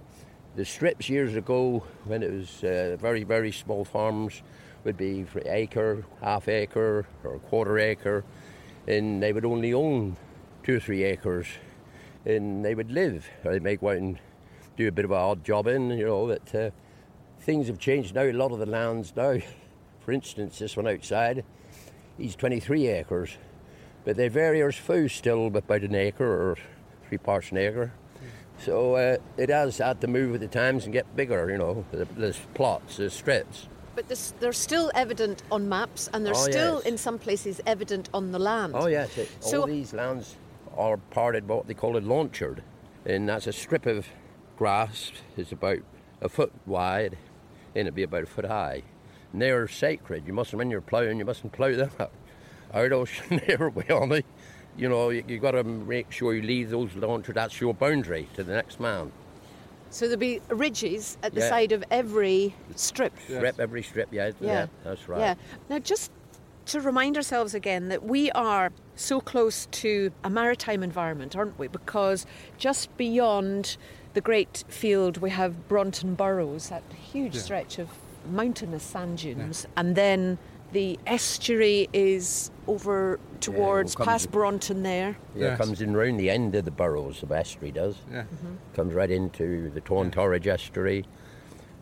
the 0.54 0.64
strips 0.64 1.08
years 1.08 1.34
ago, 1.34 1.82
when 2.04 2.22
it 2.22 2.30
was 2.30 2.62
uh, 2.62 2.96
very, 3.00 3.24
very 3.24 3.50
small 3.50 3.84
farms, 3.84 4.42
would 4.84 4.96
be 4.96 5.24
for 5.24 5.42
acre, 5.44 6.04
half 6.22 6.48
acre, 6.48 7.04
or 7.24 7.38
quarter 7.40 7.80
acre, 7.80 8.24
and 8.86 9.20
they 9.20 9.32
would 9.32 9.44
only 9.44 9.74
own 9.74 10.16
two 10.62 10.76
or 10.76 10.80
three 10.80 11.02
acres, 11.02 11.48
and 12.24 12.64
they 12.64 12.76
would 12.76 12.92
live. 12.92 13.28
Or 13.44 13.52
they 13.52 13.58
may 13.58 13.74
go 13.74 13.90
out 13.90 13.96
and 13.96 14.20
do 14.76 14.86
a 14.86 14.92
bit 14.92 15.04
of 15.04 15.10
an 15.10 15.16
odd 15.16 15.44
job 15.44 15.66
in, 15.66 15.90
you 15.90 16.06
know. 16.06 16.28
But 16.28 16.54
uh, 16.54 16.70
things 17.40 17.66
have 17.66 17.80
changed 17.80 18.14
now. 18.14 18.22
A 18.22 18.32
lot 18.32 18.52
of 18.52 18.60
the 18.60 18.66
lands 18.66 19.14
now, 19.16 19.38
for 20.00 20.12
instance, 20.12 20.60
this 20.60 20.76
one 20.76 20.86
outside, 20.86 21.44
he's 22.16 22.36
23 22.36 22.86
acres, 22.86 23.36
but 24.04 24.16
they 24.16 24.28
vary 24.28 24.62
as 24.62 24.76
few 24.76 25.08
still 25.08 25.46
about 25.46 25.82
an 25.82 25.94
acre 25.94 26.24
or 26.24 26.56
three 27.08 27.18
parts 27.18 27.50
an 27.50 27.58
acre. 27.58 27.92
So 28.58 28.94
uh, 28.96 29.16
it 29.38 29.48
has 29.48 29.78
had 29.78 30.00
to 30.02 30.06
move 30.06 30.32
with 30.32 30.42
the 30.42 30.48
times 30.48 30.84
and 30.84 30.92
get 30.92 31.16
bigger, 31.16 31.50
you 31.50 31.56
know. 31.58 31.84
There's 31.92 32.38
plots, 32.54 32.98
there's 32.98 33.14
strips. 33.14 33.68
But 33.94 34.08
this, 34.08 34.34
they're 34.38 34.52
still 34.52 34.90
evident 34.94 35.42
on 35.50 35.68
maps, 35.68 36.08
and 36.12 36.24
they're 36.24 36.34
Oh, 36.34 36.50
still, 36.50 36.74
yes. 36.76 36.86
in 36.86 36.98
some 36.98 37.18
places, 37.18 37.60
evident 37.66 38.08
on 38.14 38.32
the 38.32 38.38
land. 38.38 38.74
Oh 38.76 38.86
yes, 38.86 39.16
it, 39.18 39.28
So- 39.40 39.62
all 39.62 39.66
these 39.66 39.92
lands 39.94 40.36
are 40.76 40.96
parted 40.96 41.46
by 41.48 41.54
what 41.54 41.66
they 41.66 41.74
call 41.74 41.96
a 41.96 42.00
landshare, 42.00 42.58
and 43.06 43.28
that's 43.28 43.46
a 43.46 43.52
strip 43.52 43.86
of 43.86 44.06
grass. 44.56 45.10
It's 45.36 45.52
about 45.52 45.78
a 46.20 46.28
foot 46.28 46.52
wide, 46.66 47.16
and 47.74 47.82
it'd 47.88 47.94
be 47.94 48.02
about 48.02 48.22
a 48.24 48.26
foot 48.26 48.44
high. 48.44 48.82
And 49.32 49.40
they're 49.42 49.68
sacred. 49.68 50.26
You 50.26 50.32
mustn't, 50.34 50.58
when 50.58 50.70
you're 50.70 50.80
ploughing, 50.80 51.18
you 51.18 51.24
mustn't 51.24 51.52
plough 51.52 51.72
them 51.74 51.90
out. 51.98 52.12
Out 52.72 52.92
ocean 52.92 53.40
never 53.48 53.70
way 53.70 53.86
on 53.88 54.12
it. 54.12 54.26
You 54.76 54.88
know, 54.88 55.10
you, 55.10 55.22
have 55.28 55.40
got 55.42 55.50
to 55.52 55.64
make 55.64 56.10
sure 56.12 56.34
you 56.34 56.42
leave 56.42 56.70
those 56.70 56.90
landshare. 56.90 57.34
That's 57.34 57.60
your 57.60 57.74
boundary 57.74 58.28
to 58.34 58.44
the 58.44 58.52
next 58.52 58.80
man. 58.80 59.12
So 59.90 60.06
there'll 60.06 60.20
be 60.20 60.40
ridges 60.48 61.18
at 61.22 61.34
the 61.34 61.40
Yeah. 61.40 61.48
side 61.48 61.72
of 61.72 61.84
every 61.90 62.54
strip. 62.76 63.12
Strip 63.24 63.58
every 63.58 63.82
strip. 63.82 64.08
Yeah, 64.12 64.30
yeah, 64.40 64.66
that's 64.84 65.08
right. 65.08 65.20
Yeah. 65.20 65.34
Now, 65.68 65.80
just 65.80 66.12
to 66.66 66.80
remind 66.80 67.16
ourselves 67.16 67.54
again 67.54 67.88
that 67.88 68.04
we 68.04 68.30
are 68.30 68.70
so 68.94 69.20
close 69.20 69.66
to 69.72 70.12
a 70.22 70.30
maritime 70.30 70.84
environment, 70.84 71.34
aren't 71.34 71.58
we? 71.58 71.66
Because 71.66 72.24
just 72.56 72.96
beyond 72.96 73.76
the 74.14 74.20
great 74.20 74.62
field, 74.68 75.16
we 75.18 75.30
have 75.30 75.66
Braunton 75.68 76.14
Burrows, 76.14 76.68
that 76.68 76.84
huge 76.92 77.34
stretch 77.34 77.78
of 77.80 77.88
mountainous 78.30 78.84
sand 78.84 79.18
dunes, 79.18 79.66
and 79.76 79.96
then 79.96 80.38
the 80.72 80.98
estuary 81.06 81.88
is 81.92 82.50
over 82.66 83.18
towards 83.40 83.94
comes 83.94 84.06
past 84.06 84.24
the- 84.26 84.32
Braunton 84.32 84.82
there. 84.82 85.16
Yeah, 85.34 85.42
Yes. 85.50 85.60
it 85.60 85.62
comes 85.62 85.80
in 85.80 85.96
round 85.96 86.20
the 86.20 86.30
end 86.30 86.54
of 86.54 86.64
the 86.64 86.70
burrows, 86.70 87.20
the 87.26 87.34
estuary 87.36 87.72
does. 87.72 87.96
Yeah. 88.10 88.22
Mm-hmm. 88.22 88.54
Comes 88.74 88.94
right 88.94 89.10
into 89.10 89.70
the 89.70 89.80
Torn 89.80 90.10
Torridge 90.10 90.46
estuary, 90.46 91.04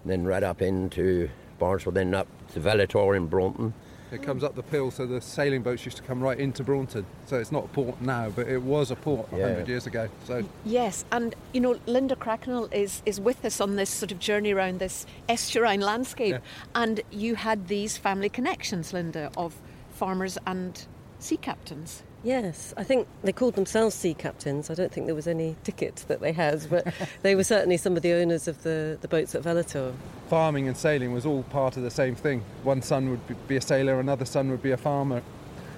then 0.04 0.24
right 0.24 0.42
up 0.42 0.62
into 0.62 1.28
Barnstaple, 1.60 1.94
then 1.94 2.14
up 2.14 2.28
to 2.54 2.60
Velator 2.60 3.16
in 3.16 3.26
Braunton, 3.26 3.74
It 4.10 4.22
comes 4.22 4.42
up 4.42 4.54
the 4.54 4.62
Pill, 4.62 4.90
so 4.90 5.06
the 5.06 5.20
sailing 5.20 5.62
boats 5.62 5.84
used 5.84 5.96
to 5.98 6.02
come 6.02 6.20
right 6.20 6.38
into 6.38 6.62
Braunton. 6.64 7.04
So 7.26 7.36
it's 7.38 7.52
not 7.52 7.66
a 7.66 7.68
port 7.68 8.00
now, 8.00 8.30
but 8.30 8.48
it 8.48 8.62
was 8.62 8.90
a 8.90 8.96
port 8.96 9.28
Yeah. 9.32 9.38
100 9.40 9.68
years 9.68 9.86
ago. 9.86 10.08
So 10.26 10.44
Yes, 10.64 11.04
and 11.12 11.34
you 11.52 11.60
know, 11.60 11.78
Linda 11.86 12.16
Cracknell 12.16 12.68
is, 12.72 13.02
is 13.04 13.20
with 13.20 13.44
us 13.44 13.60
on 13.60 13.76
this 13.76 13.90
sort 13.90 14.12
of 14.12 14.18
journey 14.18 14.52
around 14.52 14.78
this 14.78 15.06
estuarine 15.28 15.82
landscape. 15.82 16.36
And 16.74 17.00
you 17.10 17.34
had 17.34 17.68
these 17.68 17.96
family 17.96 18.28
connections, 18.28 18.92
Linda, 18.92 19.30
of 19.36 19.54
farmers 19.90 20.38
and 20.46 20.86
sea 21.18 21.36
captains. 21.36 22.02
Yes, 22.24 22.74
I 22.76 22.82
think 22.82 23.06
they 23.22 23.32
called 23.32 23.54
themselves 23.54 23.94
sea 23.94 24.12
captains. 24.14 24.70
I 24.70 24.74
don't 24.74 24.92
think 24.92 25.06
there 25.06 25.14
was 25.14 25.28
any 25.28 25.56
ticket 25.62 26.04
that 26.08 26.20
they 26.20 26.32
had, 26.32 26.66
but 26.68 26.92
they 27.22 27.34
were 27.36 27.44
certainly 27.44 27.76
some 27.76 27.96
of 27.96 28.02
the 28.02 28.12
owners 28.12 28.48
of 28.48 28.62
the, 28.64 28.98
the 29.00 29.08
boats 29.08 29.34
at 29.34 29.42
Velator. 29.42 29.94
farming 30.28 30.66
and 30.66 30.76
sailing 30.76 31.12
was 31.12 31.24
all 31.24 31.44
part 31.44 31.76
of 31.76 31.84
the 31.84 31.90
same 31.90 32.14
thing. 32.16 32.44
One 32.64 32.82
son 32.82 33.10
would 33.10 33.26
be- 33.28 33.34
be 33.46 33.56
a 33.56 33.60
sailor, 33.60 34.00
another 34.00 34.24
son 34.24 34.50
would 34.50 34.62
be 34.62 34.72
a 34.72 34.76
farmer, 34.76 35.22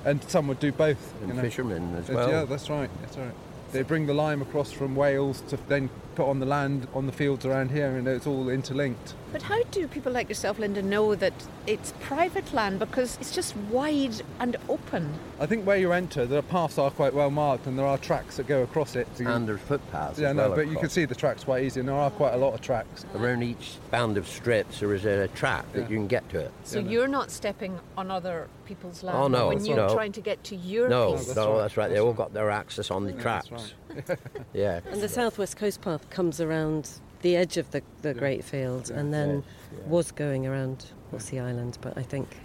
and 0.05 0.23
some 0.25 0.49
would 0.49 0.61
do 0.61 0.73
both. 0.73 1.13
And 1.23 1.39
fishermen 1.41 1.95
as 1.97 2.09
well. 2.09 2.31
Yeah, 2.31 2.45
that's 2.45 2.71
right. 2.71 2.91
That's 3.03 3.19
right. 3.19 3.35
They 3.73 3.83
bring 3.83 4.07
the 4.07 4.15
lime 4.15 4.41
across 4.43 4.73
from 4.73 4.97
Wales 4.97 5.43
to 5.49 5.59
then 5.69 5.91
put 6.21 6.29
on 6.29 6.39
the 6.39 6.45
land 6.45 6.87
on 6.93 7.07
the 7.07 7.13
fields 7.13 7.47
around 7.47 7.71
here, 7.71 7.97
and 7.97 8.07
it's 8.07 8.27
all 8.27 8.51
interlinked. 8.51 9.15
But 9.33 9.41
how 9.43 9.63
do 9.71 9.87
people 9.89 10.13
like 10.13 10.29
yourself, 10.29 10.59
Linda, 10.59 10.83
know 10.83 11.15
that 11.15 11.33
it's 11.67 11.95
private 12.01 12.53
land 12.53 12.79
because 12.79 13.17
it's 13.23 13.35
just 13.35 13.57
wide 13.57 14.21
and 14.39 14.57
open? 14.69 15.15
I 15.39 15.47
think 15.47 15.65
where 15.67 15.79
you 15.79 15.93
enter, 15.93 16.27
the 16.27 16.43
paths 16.43 16.77
are 16.77 16.91
quite 16.91 17.15
well 17.15 17.31
marked, 17.31 17.67
and 17.67 17.79
there 17.79 17.87
are 17.87 17.97
tracks 17.97 18.37
that 18.37 18.47
go 18.47 18.63
across 18.63 18.97
it. 18.97 19.09
So 19.15 19.23
you- 19.23 19.31
And 19.31 19.49
there's 19.49 19.61
footpaths. 19.61 20.19
yeah, 20.19 20.31
as 20.31 20.37
no, 20.37 20.49
well 20.49 20.57
but 20.57 20.69
you 20.69 20.77
can 20.77 20.91
see 20.91 21.07
the 21.07 21.15
tracks 21.15 21.45
quite 21.45 21.65
easy, 21.65 21.81
and 21.81 21.89
there 21.89 21.97
are 21.97 22.11
quite 22.11 22.35
a 22.35 22.37
lot 22.37 22.53
of 22.53 22.61
tracks. 22.61 23.07
Around 23.15 23.45
each 23.45 23.79
band 23.91 24.19
of 24.19 24.29
strips, 24.29 24.81
there 24.81 24.93
is 24.93 25.07
a 25.07 25.29
track 25.29 25.65
that 25.73 25.83
Yeah. 25.85 25.89
you 25.89 25.97
can 25.97 26.07
get 26.07 26.29
to 26.31 26.39
it. 26.41 26.51
So 26.65 26.81
you're 26.81 27.09
not 27.09 27.31
stepping 27.31 27.79
on 27.97 28.11
other 28.11 28.49
people's 28.67 29.03
land 29.03 29.17
Oh, 29.17 29.29
no, 29.29 29.49
when 29.49 29.65
you're 29.65 29.79
right. 29.79 29.91
trying 29.95 30.13
to 30.13 30.21
get 30.21 30.45
to 30.45 30.57
your 30.57 30.89
No, 30.91 31.15
piece. 31.15 31.35
no, 31.35 31.57
that's 31.57 31.77
right. 31.79 31.89
They 31.91 31.99
all 31.99 32.13
got 32.13 32.35
their 32.35 32.51
access 32.51 32.91
on 32.91 33.05
the 33.05 33.13
Yeah, 33.13 33.23
tracks. 33.23 33.49
that's 33.49 33.73
yeah. 34.53 34.81
And 34.91 35.01
the 35.01 35.09
Southwest 35.09 35.57
Coast 35.57 35.81
Path 35.81 36.09
comes 36.11 36.41
around 36.41 36.91
the 37.23 37.37
edge 37.37 37.57
of 37.57 37.71
the, 37.71 37.83
the 38.03 38.15
Great 38.15 38.45
Field 38.45 38.91
and 38.91 39.13
then 39.13 39.37
Yes, 39.37 39.45
yeah. 39.73 39.89
was 39.89 40.11
going 40.13 40.47
around 40.47 40.87
Horsey 41.11 41.39
Island, 41.39 41.79
but 41.81 41.97
I 41.97 42.03
think 42.03 42.37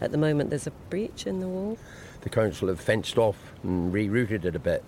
at 0.00 0.12
the 0.12 0.18
moment 0.18 0.50
there's 0.50 0.66
a 0.66 0.72
breach 0.88 1.26
in 1.26 1.40
the 1.40 1.48
wall. 1.48 1.78
The 2.22 2.30
council 2.30 2.68
have 2.68 2.80
fenced 2.80 3.18
off 3.18 3.36
and 3.62 3.92
rerouted 3.92 4.44
it 4.44 4.54
a 4.54 4.60
bit. 4.60 4.84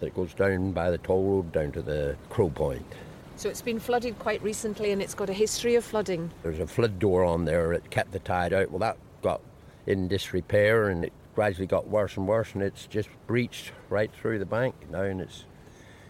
That 0.00 0.14
goes 0.14 0.32
down 0.32 0.72
by 0.72 0.90
the 0.90 0.98
toll 0.98 1.24
road 1.24 1.52
down 1.52 1.72
to 1.72 1.82
the 1.82 2.16
Crow 2.30 2.50
Point. 2.50 2.86
So 3.34 3.48
it's 3.48 3.62
been 3.62 3.80
flooded 3.80 4.18
quite 4.18 4.42
recently 4.42 4.92
and 4.92 5.02
it's 5.02 5.14
got 5.14 5.28
a 5.28 5.32
history 5.32 5.74
of 5.74 5.84
flooding. 5.84 6.30
There's 6.42 6.60
a 6.60 6.66
flood 6.66 6.98
door 6.98 7.24
on 7.24 7.44
there 7.44 7.70
that 7.70 7.90
kept 7.90 8.12
the 8.12 8.20
tide 8.20 8.52
out. 8.52 8.70
Well, 8.70 8.78
that 8.78 8.96
got 9.22 9.40
in 9.86 10.06
disrepair 10.06 10.88
and 10.88 11.04
it 11.04 11.12
gradually 11.34 11.66
got 11.66 11.86
worse 11.86 12.16
and 12.16 12.26
worse, 12.26 12.52
and 12.54 12.62
it's 12.64 12.86
just 12.86 13.08
breached 13.28 13.70
right 13.88 14.10
through 14.12 14.40
the 14.40 14.44
bank 14.44 14.74
now, 14.90 15.02
and 15.02 15.20
it's 15.20 15.44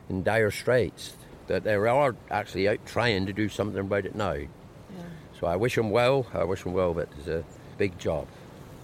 in 0.08 0.22
dire 0.22 0.50
straits. 0.50 1.16
That 1.48 1.64
they 1.64 1.74
are 1.74 2.14
actually 2.30 2.68
out 2.68 2.78
trying 2.86 3.26
to 3.26 3.32
do 3.32 3.48
something 3.48 3.80
about 3.80 4.06
it 4.06 4.14
now. 4.14 4.36
So 5.38 5.46
I 5.46 5.56
wish 5.56 5.76
them 5.76 5.90
well. 5.90 6.26
I 6.34 6.44
wish 6.44 6.62
them 6.64 6.72
well, 6.72 6.94
but 6.94 7.08
it's 7.18 7.28
a 7.28 7.44
big 7.76 7.98
job. 7.98 8.26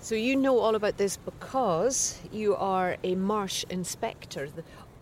So 0.01 0.15
you 0.15 0.37
know 0.37 0.59
all 0.59 0.75
about 0.75 0.99
this 0.99 1.17
because 1.17 2.21
you 2.31 2.55
are 2.57 2.97
a 3.03 3.15
marsh 3.15 3.65
inspector 3.71 4.49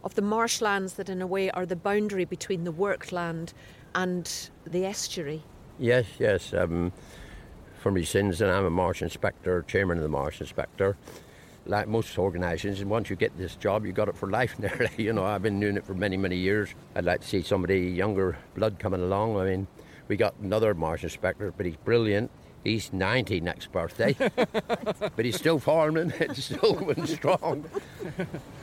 of 0.05 0.14
the 0.14 0.22
marshlands 0.22 0.94
that, 0.94 1.09
in 1.09 1.20
a 1.20 1.27
way, 1.27 1.51
are 1.51 1.66
the 1.66 1.77
boundary 1.77 2.25
between 2.25 2.64
the 2.64 2.72
worked 2.72 3.12
land 3.12 3.53
and 3.94 4.51
the 4.64 4.85
estuary. 4.85 5.42
Yes, 5.79 6.07
yes. 6.18 6.55
Um, 6.55 6.92
for 7.81 7.90
me 7.90 8.05
sins, 8.05 8.40
and 8.40 8.51
I'm 8.51 8.64
a 8.64 8.70
marsh 8.70 9.03
inspector, 9.03 9.62
chairman 9.62 9.98
of 9.98 10.03
the 10.03 10.09
marsh 10.09 10.40
inspector. 10.40 10.96
Like 11.64 11.87
most 11.87 12.18
organisations, 12.18 12.81
and 12.81 12.90
once 12.90 13.09
you 13.09 13.14
get 13.14 13.37
this 13.38 13.55
job, 13.55 13.87
you 13.87 13.92
got 13.92 14.09
it 14.09 14.16
for 14.16 14.29
life 14.29 14.59
nearly. 14.59 14.90
You 14.96 15.12
know, 15.12 15.25
I've 15.25 15.42
been 15.42 15.61
doing 15.61 15.77
it 15.77 15.85
for 15.85 15.94
many, 15.94 16.16
many 16.16 16.37
years. 16.37 16.75
I'd 16.96 17.05
like 17.05 17.20
to 17.20 17.27
see 17.27 17.42
somebody 17.42 17.81
younger 17.81 18.37
blood 18.57 18.79
coming 18.79 19.01
along. 19.01 19.37
I 19.37 19.44
mean, 19.44 19.66
we 20.09 20.16
got 20.16 20.35
another 20.42 20.75
marsh 20.75 21.05
inspector, 21.05 21.53
but 21.57 21.66
he's 21.66 21.77
brilliant. 21.77 22.31
He's 22.64 22.92
90 22.92 23.40
next 23.40 23.72
birthday, 23.72 24.14
but 24.37 25.25
he's 25.25 25.37
still 25.37 25.59
farming. 25.59 26.12
It's 26.20 26.44
still 26.44 26.75
going 26.75 27.07
strong. 27.07 27.64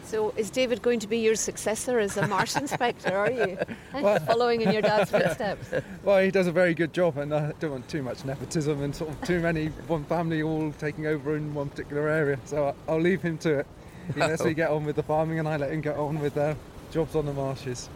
So 0.05 0.33
is 0.37 0.49
David 0.49 0.81
going 0.81 0.99
to 1.01 1.07
be 1.07 1.17
your 1.19 1.35
successor 1.35 1.99
as 1.99 2.15
a 2.15 2.25
marsh 2.27 2.55
inspector, 2.55 3.15
are 3.15 3.29
you? 3.29 3.57
Following 4.25 4.61
in 4.61 4.71
your 4.71 4.81
dad's 4.81 5.11
footsteps. 5.11 5.71
Well, 6.03 6.23
he 6.23 6.31
does 6.31 6.47
a 6.47 6.51
very 6.51 6.73
good 6.73 6.93
job, 6.93 7.17
and 7.17 7.33
I 7.33 7.51
don't 7.59 7.71
want 7.71 7.89
too 7.89 8.01
much 8.01 8.23
nepotism 8.23 8.81
and 8.81 8.95
sort 8.95 9.11
of 9.11 9.21
too 9.21 9.39
many 9.41 9.67
one 9.87 10.05
family 10.05 10.41
all 10.41 10.71
taking 10.79 11.05
over 11.05 11.35
in 11.35 11.53
one 11.53 11.69
particular 11.69 12.07
area. 12.07 12.39
So 12.45 12.69
I- 12.69 12.91
I'll 12.91 13.01
leave 13.01 13.21
him 13.21 13.37
to 13.39 13.59
it. 13.59 13.67
Unless 14.13 14.15
he 14.15 14.31
lets 14.31 14.43
me 14.45 14.53
get 14.55 14.71
on 14.71 14.85
with 14.85 14.95
the 14.95 15.03
farming, 15.03 15.39
and 15.39 15.47
I 15.47 15.57
let 15.57 15.71
him 15.71 15.81
get 15.81 15.97
on 15.97 16.19
with 16.19 16.37
uh, 16.37 16.55
jobs 16.91 17.15
on 17.15 17.25
the 17.25 17.33
marshes. 17.33 17.89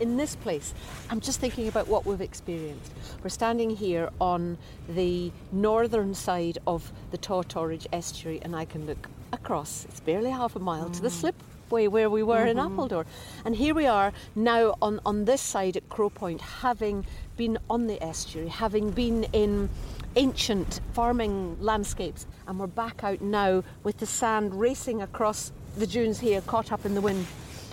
In 0.00 0.16
this 0.16 0.34
place, 0.34 0.72
I'm 1.10 1.20
just 1.20 1.40
thinking 1.40 1.68
about 1.68 1.86
what 1.86 2.06
we've 2.06 2.22
experienced. 2.22 2.90
We're 3.22 3.28
standing 3.28 3.68
here 3.68 4.08
on 4.18 4.56
the 4.88 5.30
northern 5.52 6.14
side 6.14 6.56
of 6.66 6.90
the 7.10 7.18
Taw 7.18 7.42
Torridge 7.42 7.86
estuary, 7.92 8.40
and 8.40 8.56
I 8.56 8.64
can 8.64 8.86
look 8.86 9.10
across. 9.30 9.84
It's 9.90 10.00
barely 10.00 10.30
half 10.30 10.56
a 10.56 10.58
mile 10.58 10.88
to 10.88 11.02
the 11.02 11.08
mm. 11.08 11.34
slipway 11.68 11.86
where 11.86 12.08
we 12.08 12.22
were 12.22 12.46
in 12.46 12.56
mm-hmm. 12.56 12.80
Appledore. 12.80 13.04
And 13.44 13.54
here 13.54 13.74
we 13.74 13.86
are 13.86 14.14
now 14.34 14.74
on, 14.80 15.00
on 15.04 15.26
this 15.26 15.42
side 15.42 15.76
at 15.76 15.86
Crow 15.90 16.08
Point, 16.08 16.40
having 16.40 17.04
been 17.36 17.58
on 17.68 17.86
the 17.86 18.02
estuary, 18.02 18.48
having 18.48 18.92
been 18.92 19.24
in 19.34 19.68
ancient 20.16 20.80
farming 20.94 21.58
landscapes, 21.60 22.26
and 22.46 22.58
we're 22.58 22.68
back 22.68 23.04
out 23.04 23.20
now 23.20 23.62
with 23.84 23.98
the 23.98 24.06
sand 24.06 24.58
racing 24.58 25.02
across 25.02 25.52
the 25.76 25.86
dunes 25.86 26.20
here, 26.20 26.40
caught 26.40 26.72
up 26.72 26.86
in 26.86 26.94
the 26.94 27.02
wind. 27.02 27.26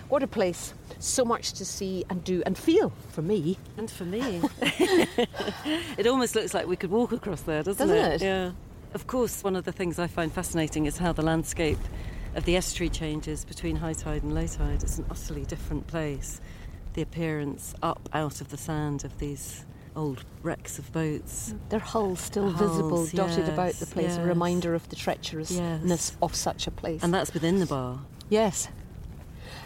What 0.10 0.24
a 0.24 0.28
place. 0.28 0.74
So 1.00 1.24
much 1.24 1.54
to 1.54 1.66
see 1.66 2.04
and 2.10 2.24
do 2.24 2.42
and 2.46 2.58
feel 2.58 2.92
for 3.10 3.22
me. 3.22 3.58
And 3.78 3.90
for 3.90 4.06
me. 4.06 4.42
it 5.98 6.08
almost 6.08 6.36
looks 6.36 6.54
like 6.54 6.68
we 6.68 6.76
could 6.76 6.92
walk 6.92 7.12
across 7.12 7.42
there, 7.42 7.64
doesn't, 7.64 7.88
Doesn't 7.88 8.12
it? 8.14 8.22
Yeah. 8.22 8.52
Of 8.94 9.08
course, 9.08 9.44
one 9.44 9.56
of 9.56 9.66
the 9.66 9.72
things 9.72 10.00
I 10.00 10.08
find 10.08 10.32
fascinating 10.32 10.86
is 10.86 10.98
how 10.98 11.12
the 11.14 11.22
landscape 11.22 11.78
of 12.36 12.46
the 12.46 12.56
estuary 12.56 12.90
changes 12.90 13.46
between 13.46 13.76
high 13.76 13.94
tide 13.94 14.24
and 14.24 14.34
low 14.34 14.48
tide. 14.48 14.84
It's 14.84 14.98
an 14.98 15.06
utterly 15.10 15.46
different 15.46 15.88
place. 15.88 16.42
The 16.94 17.02
appearance 17.02 17.76
up 17.84 18.10
out 18.14 18.42
of 18.42 18.50
the 18.50 18.58
sand 18.58 19.04
of 19.06 19.18
these 19.20 19.66
old 19.96 20.24
wrecks 20.44 20.80
of 20.80 20.92
boats. 20.92 21.52
Mm. 21.52 21.70
Their 21.70 21.80
hulls 21.80 22.20
still 22.20 22.50
Hulls, 22.52 22.72
visible, 22.72 23.06
dotted 23.08 23.50
about 23.50 23.74
the 23.74 23.86
yes, 23.86 23.94
place, 23.94 24.18
a 24.18 24.24
reminder 24.24 24.74
of 24.76 24.88
the 24.90 24.96
treacherousness 24.96 25.88
Yes. 25.90 26.18
of 26.22 26.36
such 26.36 26.68
a 26.68 26.72
place. 26.72 27.04
And 27.04 27.14
that's 27.14 27.34
within 27.34 27.60
the 27.60 27.66
bar. 27.66 28.00
Yes. 28.30 28.70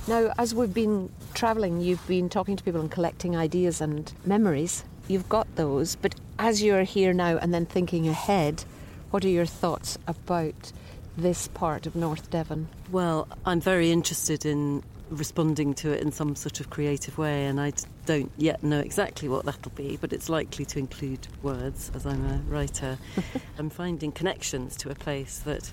Now, 0.08 0.34
as 0.40 0.56
we've 0.56 0.74
been 0.74 1.12
travelling, 1.36 1.80
you've 1.80 2.06
been 2.08 2.28
talking 2.28 2.56
to 2.56 2.64
people 2.64 2.82
and 2.82 2.90
collecting 2.90 3.38
ideas 3.38 3.82
and 3.82 4.12
memories. 4.26 4.84
You've 5.08 5.30
got 5.30 5.56
those, 5.56 5.96
but 5.96 6.16
as 6.40 6.64
you're 6.64 6.84
here 6.84 7.14
now 7.14 7.38
and 7.38 7.54
then 7.54 7.68
thinking 7.68 8.08
ahead, 8.08 8.66
what 9.12 9.24
are 9.24 9.30
your 9.30 9.46
thoughts 9.46 10.00
about 10.08 10.72
this 11.18 11.48
part 11.50 11.86
of 11.86 11.96
North 11.96 12.32
Devon? 12.32 12.68
Well, 12.92 13.28
I'm 13.46 13.62
very 13.62 13.92
interested 13.92 14.44
in 14.44 14.82
responding 15.12 15.74
to 15.76 15.92
it 15.92 16.02
in 16.02 16.12
some 16.12 16.36
sort 16.36 16.60
of 16.60 16.72
creative 16.72 17.18
way, 17.20 17.46
and 17.46 17.62
I 17.62 17.74
don't 18.08 18.32
yet 18.38 18.64
know 18.64 18.80
exactly 18.80 19.30
what 19.30 19.46
that'll 19.46 19.72
be, 19.74 19.98
but 19.98 20.14
it's 20.14 20.30
likely 20.30 20.66
to 20.66 20.80
include 20.80 21.28
words, 21.44 21.92
as 21.94 22.08
I'm 22.08 22.26
a 22.26 22.38
writer. 22.48 22.98
I'm 23.60 23.70
finding 23.70 24.12
connections 24.12 24.76
to 24.78 24.90
a 24.90 24.96
place 24.96 25.40
that 25.40 25.72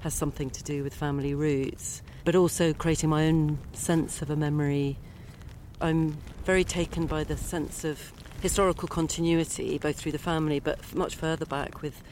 has 0.00 0.12
something 0.12 0.50
to 0.50 0.62
do 0.64 0.82
with 0.82 0.92
family 0.92 1.34
roots, 1.34 2.02
but 2.24 2.34
also 2.34 2.72
creating 2.72 3.10
my 3.10 3.26
own 3.26 3.58
sense 3.72 4.22
of 4.22 4.30
a 4.30 4.36
memory. 4.36 4.96
I'm 5.80 6.16
very 6.44 6.64
taken 6.64 7.06
by 7.06 7.24
the 7.24 7.36
sense 7.36 7.84
of 7.84 8.12
historical 8.42 8.88
continuity, 8.88 9.78
both 9.78 9.96
through 9.96 10.12
the 10.12 10.18
family, 10.18 10.60
but 10.60 10.94
much 10.94 11.14
further 11.16 11.46
back 11.46 11.82
with 11.82 12.02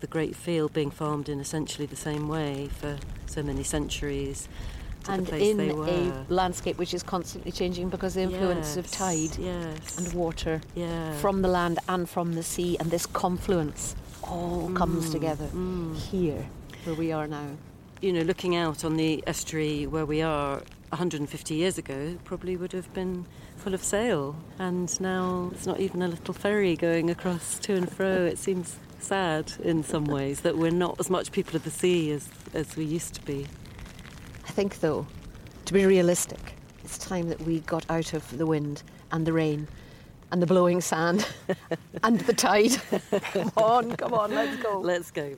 the 0.00 0.06
great 0.06 0.34
field 0.34 0.72
being 0.72 0.90
farmed 0.90 1.28
in 1.28 1.40
essentially 1.40 1.86
the 1.86 1.96
same 1.96 2.28
way 2.28 2.68
for 2.80 2.96
so 3.26 3.42
many 3.42 3.62
centuries. 3.62 4.48
And 5.08 5.26
the 5.26 5.38
in 5.38 5.60
a 5.60 6.24
landscape 6.28 6.76
which 6.78 6.92
is 6.92 7.02
constantly 7.02 7.50
changing 7.52 7.88
because 7.88 8.14
the 8.14 8.20
influence 8.22 8.76
of 8.76 8.90
tide 8.90 9.36
yes. 9.38 9.96
and 9.98 10.12
water 10.12 10.60
Yeah. 10.74 11.14
from 11.18 11.40
the 11.42 11.48
land 11.48 11.78
and 11.88 12.08
from 12.08 12.34
the 12.34 12.42
sea, 12.42 12.76
and 12.78 12.90
this 12.90 13.06
confluence 13.06 13.96
all 14.22 14.70
comes 14.74 15.08
Mm, 15.08 15.12
together 15.12 15.48
here 16.10 16.46
where 16.84 16.94
we 16.94 17.12
are 17.12 17.26
now. 17.26 17.56
You 18.00 18.12
know, 18.12 18.22
looking 18.22 18.56
out 18.56 18.84
on 18.84 18.96
the 18.96 19.22
estuary 19.26 19.86
where 19.86 20.06
we 20.06 20.22
are 20.22 20.62
150 20.88 21.54
years 21.54 21.76
ago, 21.76 22.16
probably 22.24 22.56
would 22.56 22.72
have 22.72 22.92
been 22.94 23.26
full 23.56 23.74
of 23.74 23.82
sail. 23.82 24.34
And 24.58 24.98
now 25.00 25.50
it's 25.52 25.66
not 25.66 25.80
even 25.80 26.00
a 26.02 26.08
little 26.08 26.32
ferry 26.32 26.76
going 26.76 27.10
across 27.10 27.58
to 27.60 27.74
and 27.74 27.90
fro. 27.90 28.24
It 28.24 28.38
seems 28.38 28.78
sad 29.00 29.52
in 29.62 29.84
some 29.84 30.04
ways 30.06 30.40
that 30.40 30.56
we're 30.56 30.70
not 30.70 30.98
as 30.98 31.10
much 31.10 31.30
people 31.30 31.56
of 31.56 31.64
the 31.64 31.70
sea 31.70 32.10
as, 32.12 32.28
as 32.54 32.74
we 32.76 32.84
used 32.84 33.14
to 33.14 33.22
be. 33.22 33.46
I 34.48 34.52
think, 34.52 34.80
though, 34.80 35.06
to 35.66 35.72
be 35.72 35.84
realistic, 35.84 36.54
it's 36.82 36.96
time 36.96 37.28
that 37.28 37.40
we 37.42 37.60
got 37.60 37.84
out 37.90 38.14
of 38.14 38.36
the 38.36 38.46
wind 38.46 38.82
and 39.12 39.26
the 39.26 39.32
rain 39.32 39.68
and 40.32 40.40
the 40.40 40.46
blowing 40.46 40.80
sand 40.80 41.26
and 42.02 42.20
the 42.20 42.32
tide. 42.32 42.72
come 43.32 43.52
on, 43.56 43.96
come 43.96 44.14
on, 44.14 44.30
let's 44.34 44.56
go. 44.62 44.80
Let's 44.80 45.10
go. 45.10 45.36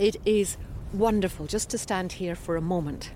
It 0.00 0.16
is 0.24 0.56
wonderful 0.94 1.46
just 1.46 1.68
to 1.70 1.78
stand 1.78 2.12
here 2.12 2.34
for 2.34 2.56
a 2.56 2.62
moment 2.62 3.10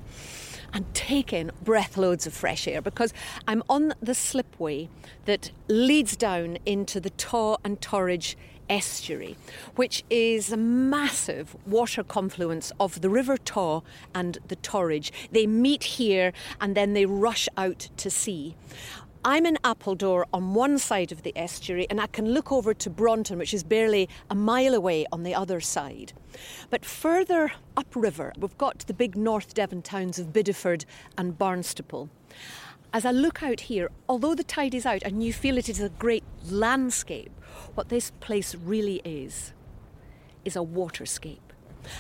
and 0.70 0.85
take 0.92 1.33
in 1.33 1.51
breathloads 1.64 2.27
of 2.27 2.35
fresh 2.35 2.68
air 2.68 2.83
because 2.83 3.14
I'm 3.49 3.62
on 3.70 3.94
the 4.03 4.12
slipway 4.12 4.90
that 5.25 5.51
leads 5.66 6.14
down 6.14 6.59
into 6.66 7.01
the 7.01 7.09
Taw 7.09 7.57
and 7.64 7.81
Torridge 7.81 8.37
estuary, 8.68 9.37
which 9.77 10.05
is 10.11 10.53
a 10.53 10.59
massive 10.59 11.57
water 11.66 12.03
confluence 12.03 12.70
of 12.79 13.01
the 13.01 13.09
River 13.09 13.38
Taw 13.38 13.81
and 14.14 14.37
the 14.49 14.57
Torridge. 14.57 15.11
They 15.33 15.47
meet 15.47 15.85
here 15.85 16.35
and 16.61 16.77
then 16.77 16.92
they 16.92 17.07
rush 17.07 17.49
out 17.57 17.88
to 17.97 18.11
sea. 18.11 18.57
I'm 19.27 19.47
in 19.47 19.57
Appledore 19.65 20.27
on 20.35 20.53
one 20.53 20.77
side 20.77 21.11
of 21.11 21.23
the 21.23 21.33
estuary, 21.35 21.87
and 21.89 21.99
I 21.99 22.09
can 22.09 22.35
look 22.35 22.53
over 22.53 22.75
to 22.75 22.91
Braunton, 22.91 23.39
which 23.39 23.55
is 23.55 23.65
barely 23.65 24.07
a 24.29 24.35
mile 24.35 24.75
away 24.75 25.07
on 25.11 25.23
the 25.23 25.35
other 25.35 25.63
side. 25.63 26.13
But 26.69 26.85
further 26.85 27.53
upriver, 27.75 28.35
we've 28.39 28.59
got 28.59 28.81
the 28.81 28.93
big 28.93 29.17
North 29.17 29.55
Devon 29.55 29.81
towns 29.81 30.19
of 30.19 30.35
Bideford 30.35 30.85
and 31.17 31.39
Barnstaple. 31.39 32.11
As 32.93 33.07
I 33.07 33.13
look 33.13 33.43
out 33.43 33.61
here, 33.61 33.91
although 34.11 34.35
the 34.35 34.45
tide 34.45 34.75
is 34.75 34.85
out 34.85 35.03
and 35.03 35.23
you 35.23 35.33
feel 35.33 35.57
it 35.57 35.71
is 35.71 35.81
a 35.81 35.89
great 35.89 36.25
landscape, 36.51 37.33
what 37.75 37.89
this 37.89 38.11
place 38.21 38.55
really 38.55 39.01
is 39.07 39.55
is 40.45 40.55
a 40.55 40.59
waterscape. 40.59 41.54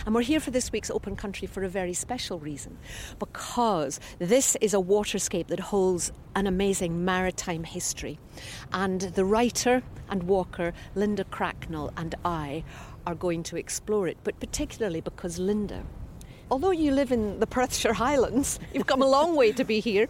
And 0.06 0.14
we're 0.14 0.22
here 0.22 0.40
for 0.40 0.50
this 0.50 0.72
week's 0.72 0.90
Open 0.90 1.16
Country 1.16 1.46
for 1.46 1.62
a 1.62 1.68
very 1.68 1.94
special 1.94 2.38
reason 2.38 2.78
because 3.18 4.00
this 4.18 4.56
is 4.60 4.74
a 4.74 4.78
waterscape 4.78 5.48
that 5.48 5.60
holds 5.60 6.12
an 6.34 6.46
amazing 6.46 7.04
maritime 7.04 7.64
history. 7.64 8.18
And 8.72 9.00
the 9.00 9.24
writer 9.24 9.82
and 10.08 10.24
walker 10.24 10.72
Linda 10.94 11.24
Cracknell 11.24 11.92
and 11.96 12.14
I 12.24 12.64
are 13.06 13.14
going 13.14 13.42
to 13.44 13.56
explore 13.56 14.08
it, 14.08 14.16
but 14.24 14.38
particularly 14.40 15.00
because 15.00 15.38
Linda, 15.38 15.84
although 16.50 16.70
you 16.70 16.92
live 16.92 17.12
in 17.12 17.40
the 17.40 17.46
Perthshire 17.46 17.94
Highlands, 17.94 18.58
you've 18.72 18.86
come 18.86 19.02
a 19.02 19.06
long 19.06 19.36
way 19.36 19.52
to 19.52 19.64
be 19.64 19.80
here. 19.80 20.08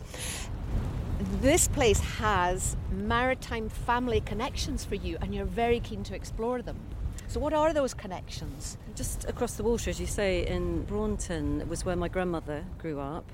This 1.41 1.69
place 1.69 2.01
has 2.01 2.77
maritime 2.91 3.69
family 3.69 4.21
connections 4.21 4.85
for 4.85 4.95
you, 4.95 5.17
and 5.21 5.35
you're 5.35 5.45
very 5.45 5.81
keen 5.81 6.03
to 6.05 6.15
explore 6.15 6.63
them. 6.63 6.79
So, 7.35 7.41
what 7.41 7.53
are 7.53 7.73
those 7.73 7.95
connections? 7.95 8.79
Just 8.95 9.25
across 9.29 9.55
the 9.55 9.65
water, 9.65 9.91
as 9.91 9.99
you 9.99 10.07
say, 10.07 10.47
in 10.47 10.85
Braunton 10.85 11.69
was 11.69 11.85
where 11.85 11.97
my 11.97 12.07
grandmother 12.07 12.65
grew 12.79 13.01
up, 13.01 13.29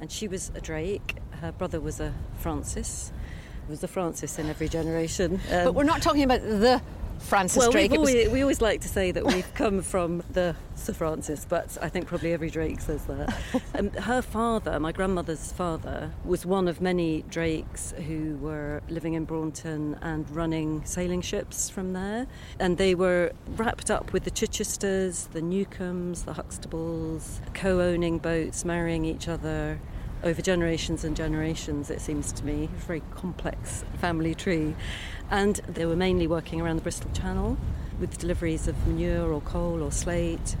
and 0.00 0.10
she 0.10 0.26
was 0.26 0.50
a 0.56 0.60
Drake. 0.60 1.14
Her 1.30 1.52
brother 1.52 1.80
was 1.80 2.00
a 2.00 2.12
Francis. 2.40 3.12
There 3.60 3.70
was 3.70 3.84
a 3.84 3.86
Francis 3.86 4.40
in 4.40 4.50
every 4.50 4.68
generation. 4.68 5.40
Um, 5.52 5.64
but 5.64 5.76
we're 5.76 5.84
not 5.84 6.02
talking 6.02 6.24
about 6.24 6.40
the 6.40 6.82
Francis 7.26 7.58
well, 7.58 7.72
Drake. 7.72 7.90
Always, 7.92 8.28
we 8.28 8.42
always 8.42 8.60
like 8.60 8.80
to 8.82 8.88
say 8.88 9.10
that 9.10 9.24
we've 9.24 9.52
come 9.54 9.82
from 9.82 10.22
the 10.32 10.54
Sir 10.76 10.92
Francis, 10.92 11.44
but 11.48 11.76
I 11.82 11.88
think 11.88 12.06
probably 12.06 12.32
every 12.32 12.50
Drake 12.50 12.80
says 12.80 13.04
that. 13.06 13.36
um, 13.74 13.90
her 13.90 14.22
father, 14.22 14.78
my 14.78 14.92
grandmother's 14.92 15.52
father, 15.52 16.12
was 16.24 16.46
one 16.46 16.68
of 16.68 16.80
many 16.80 17.22
Drakes 17.28 17.92
who 18.06 18.36
were 18.36 18.80
living 18.88 19.14
in 19.14 19.24
Braunton 19.24 19.98
and 20.02 20.30
running 20.30 20.84
sailing 20.84 21.20
ships 21.20 21.68
from 21.68 21.92
there. 21.92 22.26
And 22.60 22.78
they 22.78 22.94
were 22.94 23.32
wrapped 23.56 23.90
up 23.90 24.12
with 24.12 24.24
the 24.24 24.30
Chichesters, 24.30 25.28
the 25.32 25.40
Newcombes, 25.40 26.24
the 26.24 26.34
Huxtables, 26.34 27.40
co 27.54 27.80
owning 27.80 28.18
boats, 28.18 28.64
marrying 28.64 29.04
each 29.04 29.26
other 29.26 29.80
over 30.26 30.42
generations 30.42 31.04
and 31.04 31.16
generations, 31.16 31.88
it 31.88 32.00
seems 32.00 32.32
to 32.32 32.44
me. 32.44 32.64
A 32.64 32.80
very 32.80 33.02
complex 33.14 33.84
family 34.00 34.34
tree. 34.34 34.74
And 35.30 35.56
they 35.68 35.86
were 35.86 35.96
mainly 35.96 36.26
working 36.26 36.60
around 36.60 36.76
the 36.76 36.82
Bristol 36.82 37.10
Channel 37.12 37.56
with 38.00 38.18
deliveries 38.18 38.66
of 38.66 38.86
manure 38.88 39.32
or 39.32 39.40
coal 39.40 39.82
or 39.82 39.92
slate. 39.92 40.56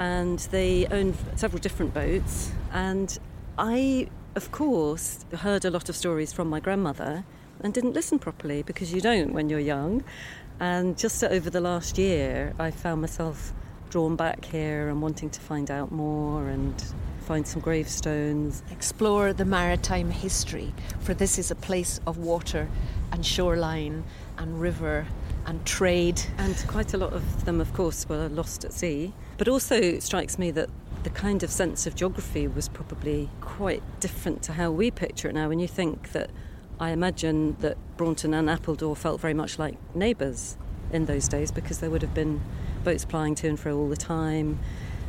And 0.00 0.40
they 0.50 0.86
owned 0.86 1.16
several 1.36 1.60
different 1.60 1.94
boats. 1.94 2.50
And 2.72 3.16
I, 3.56 4.08
of 4.34 4.50
course, 4.50 5.24
heard 5.38 5.64
a 5.64 5.70
lot 5.70 5.88
of 5.88 5.94
stories 5.94 6.32
from 6.32 6.48
my 6.48 6.58
grandmother 6.58 7.24
and 7.60 7.72
didn't 7.72 7.92
listen 7.92 8.18
properly 8.18 8.62
because 8.62 8.92
you 8.92 9.00
don't 9.00 9.32
when 9.32 9.48
you're 9.48 9.60
young. 9.60 10.02
And 10.58 10.98
just 10.98 11.22
over 11.22 11.50
the 11.50 11.60
last 11.60 11.98
year, 11.98 12.52
I 12.58 12.72
found 12.72 13.00
myself 13.00 13.52
drawn 13.90 14.16
back 14.16 14.44
here 14.44 14.88
and 14.88 15.00
wanting 15.00 15.30
to 15.30 15.40
find 15.40 15.70
out 15.70 15.92
more 15.92 16.48
and 16.48 16.74
find 17.28 17.46
some 17.46 17.60
gravestones. 17.60 18.62
Explore 18.70 19.34
the 19.34 19.44
maritime 19.44 20.10
history, 20.10 20.72
for 21.00 21.12
this 21.12 21.38
is 21.38 21.50
a 21.50 21.54
place 21.54 22.00
of 22.06 22.16
water 22.16 22.66
and 23.12 23.24
shoreline 23.24 24.02
and 24.38 24.58
river 24.58 25.06
and 25.44 25.62
trade. 25.66 26.18
And 26.38 26.56
quite 26.68 26.94
a 26.94 26.96
lot 26.96 27.12
of 27.12 27.44
them, 27.44 27.60
of 27.60 27.74
course, 27.74 28.08
were 28.08 28.30
lost 28.30 28.64
at 28.64 28.72
sea. 28.72 29.12
But 29.36 29.46
also, 29.46 29.76
it 29.76 30.02
strikes 30.02 30.38
me 30.38 30.50
that 30.52 30.70
the 31.02 31.10
kind 31.10 31.42
of 31.42 31.50
sense 31.50 31.86
of 31.86 31.94
geography 31.94 32.48
was 32.48 32.70
probably 32.70 33.28
quite 33.42 33.82
different 34.00 34.42
to 34.44 34.54
how 34.54 34.70
we 34.70 34.90
picture 34.90 35.28
it 35.28 35.34
now. 35.34 35.50
When 35.50 35.58
you 35.58 35.68
think 35.68 36.12
that 36.12 36.30
I 36.80 36.92
imagine 36.92 37.58
that 37.60 37.76
Braunton 37.98 38.32
and 38.32 38.48
Appledore 38.48 38.96
felt 38.96 39.20
very 39.20 39.34
much 39.34 39.58
like 39.58 39.74
neighbours 39.94 40.56
in 40.90 41.04
those 41.04 41.28
days 41.28 41.50
because 41.50 41.80
there 41.80 41.90
would 41.90 42.00
have 42.00 42.14
been 42.14 42.40
boats 42.84 43.04
plying 43.04 43.34
to 43.34 43.48
and 43.48 43.60
fro 43.60 43.76
all 43.76 43.90
the 43.90 43.98
time 43.98 44.58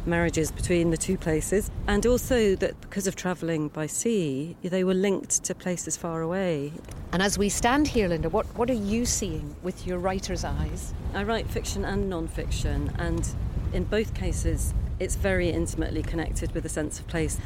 marriages 0.06 0.52
between 0.52 0.92
the 0.92 0.98
two 0.98 1.18
places, 1.18 1.70
and 1.88 2.06
also 2.06 2.56
that 2.56 2.80
because 2.82 3.08
of 3.08 3.16
travelling 3.16 3.68
by 3.70 3.88
sea, 3.88 4.56
they 4.64 4.84
were 4.84 4.94
linked 4.94 5.44
to 5.46 5.56
places 5.56 5.98
far 5.98 6.22
away. 6.22 6.74
And 7.12 7.22
as 7.22 7.38
we 7.38 7.50
stand 7.50 7.88
here, 7.88 8.08
Linda, 8.08 8.30
what, 8.30 8.46
what 8.58 8.70
are 8.70 8.74
you 8.74 9.06
seeing 9.06 9.56
with 9.64 9.88
your 9.88 9.98
writer's 9.98 10.44
eyes? 10.44 10.94
I 11.14 11.24
write 11.24 11.48
fiction 11.48 11.86
and 11.86 12.10
non 12.10 12.28
fiction, 12.28 12.94
and 13.00 13.28
in 13.74 13.84
both 13.84 14.14
cases, 14.14 14.74
it's 15.00 15.16
very 15.16 15.50
intimately 15.50 16.04
connected 16.04 16.54
with 16.54 16.66
a 16.66 16.70
sense 16.70 17.00
of 17.00 17.08
place. 17.08 17.40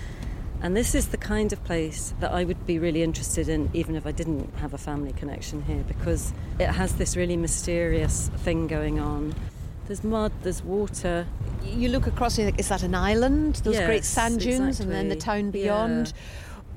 And 0.62 0.78
this 0.78 0.96
is 0.96 1.10
the 1.10 1.18
kind 1.18 1.52
of 1.52 1.62
place 1.66 2.14
that 2.22 2.32
I 2.32 2.46
would 2.46 2.66
be 2.66 2.80
really 2.80 3.04
interested 3.04 3.50
in, 3.50 3.70
even 3.74 3.96
if 3.96 4.08
I 4.08 4.14
didn't 4.14 4.54
have 4.56 4.74
a 4.74 4.78
family 4.78 5.12
connection 5.12 5.62
here, 5.64 5.84
because 5.88 6.34
it 6.58 6.68
has 6.68 6.94
this 6.96 7.18
really 7.18 7.36
mysterious 7.36 8.30
thing 8.38 8.68
going 8.68 8.98
on. 9.00 9.36
There's 9.88 10.04
mud, 10.04 10.32
there's 10.44 10.64
water. 10.64 11.28
You 11.64 11.90
look 11.90 12.08
across 12.08 12.38
and 12.38 12.46
you 12.46 12.52
think, 12.52 12.60
is 12.60 12.70
that 12.70 12.84
an 12.84 12.96
island? 12.96 13.56
Those 13.64 13.76
yes, 13.76 13.86
great 13.86 14.04
sand 14.04 14.40
dunes 14.40 14.80
exactly. 14.80 14.86
and 14.86 14.92
then 14.94 15.10
the 15.10 15.22
town 15.22 15.52
beyond. 15.52 16.08
Yeah. 16.08 16.22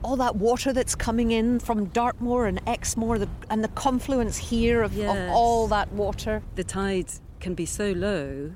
All 0.03 0.17
that 0.17 0.37
water 0.37 0.73
that's 0.73 0.95
coming 0.95 1.31
in 1.31 1.59
from 1.59 1.87
Dartmoor 1.87 2.47
and 2.47 2.61
Exmoor 2.67 3.19
the, 3.19 3.29
and 3.51 3.65
the 3.65 3.69
confluence 3.69 4.37
here 4.37 4.83
of, 4.83 4.93
yes. 4.93 5.17
of 5.17 5.35
all 5.35 5.67
that 5.69 5.93
water. 5.93 6.43
The 6.55 6.65
tide 6.65 7.11
can 7.41 7.55
be 7.55 7.67
so 7.67 7.93
low 7.93 8.53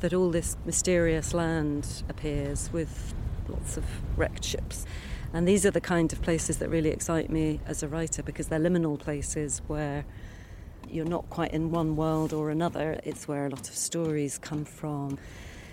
that 0.00 0.12
all 0.12 0.30
this 0.30 0.56
mysterious 0.64 1.32
land 1.32 2.02
appears 2.08 2.72
with 2.72 3.14
lots 3.48 3.76
of 3.76 3.84
wrecked 4.16 4.44
ships. 4.44 4.84
And 5.32 5.48
these 5.48 5.66
are 5.66 5.70
the 5.70 5.80
kind 5.80 6.12
of 6.12 6.22
places 6.22 6.58
that 6.58 6.68
really 6.68 6.90
excite 6.90 7.30
me 7.30 7.60
as 7.66 7.82
a 7.82 7.88
writer 7.88 8.22
because 8.22 8.48
they're 8.48 8.60
liminal 8.60 8.98
places 8.98 9.62
where 9.66 10.04
you're 10.94 11.04
not 11.04 11.28
quite 11.28 11.52
in 11.52 11.70
one 11.70 11.96
world 11.96 12.32
or 12.32 12.50
another. 12.50 13.00
It's 13.04 13.26
where 13.26 13.46
a 13.46 13.50
lot 13.50 13.68
of 13.68 13.74
stories 13.74 14.38
come 14.38 14.64
from. 14.64 15.18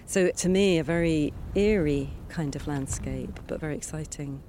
So, 0.07 0.29
to 0.29 0.49
me, 0.49 0.79
a 0.79 0.83
very 0.83 1.31
eerie 1.55 2.09
kind 2.27 2.55
of 2.55 2.67
landscape, 2.67 3.39
but 3.47 3.59
very 3.59 3.75
exciting. 3.75 4.41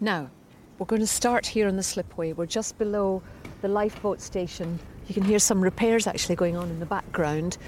Now, 0.00 0.30
we're 0.78 0.86
going 0.86 1.00
to 1.00 1.06
start 1.06 1.46
here 1.46 1.66
on 1.66 1.76
the 1.76 1.82
slipway. 1.82 2.34
We're 2.34 2.46
just 2.46 2.78
below 2.78 3.22
the 3.62 3.68
lifeboat 3.68 4.20
station. 4.20 4.78
You 5.08 5.14
can 5.14 5.24
hear 5.24 5.38
some 5.38 5.60
repairs 5.60 6.06
actually 6.06 6.36
going 6.36 6.56
on 6.56 6.68
in 6.68 6.78
the 6.78 6.86
background. 6.86 7.58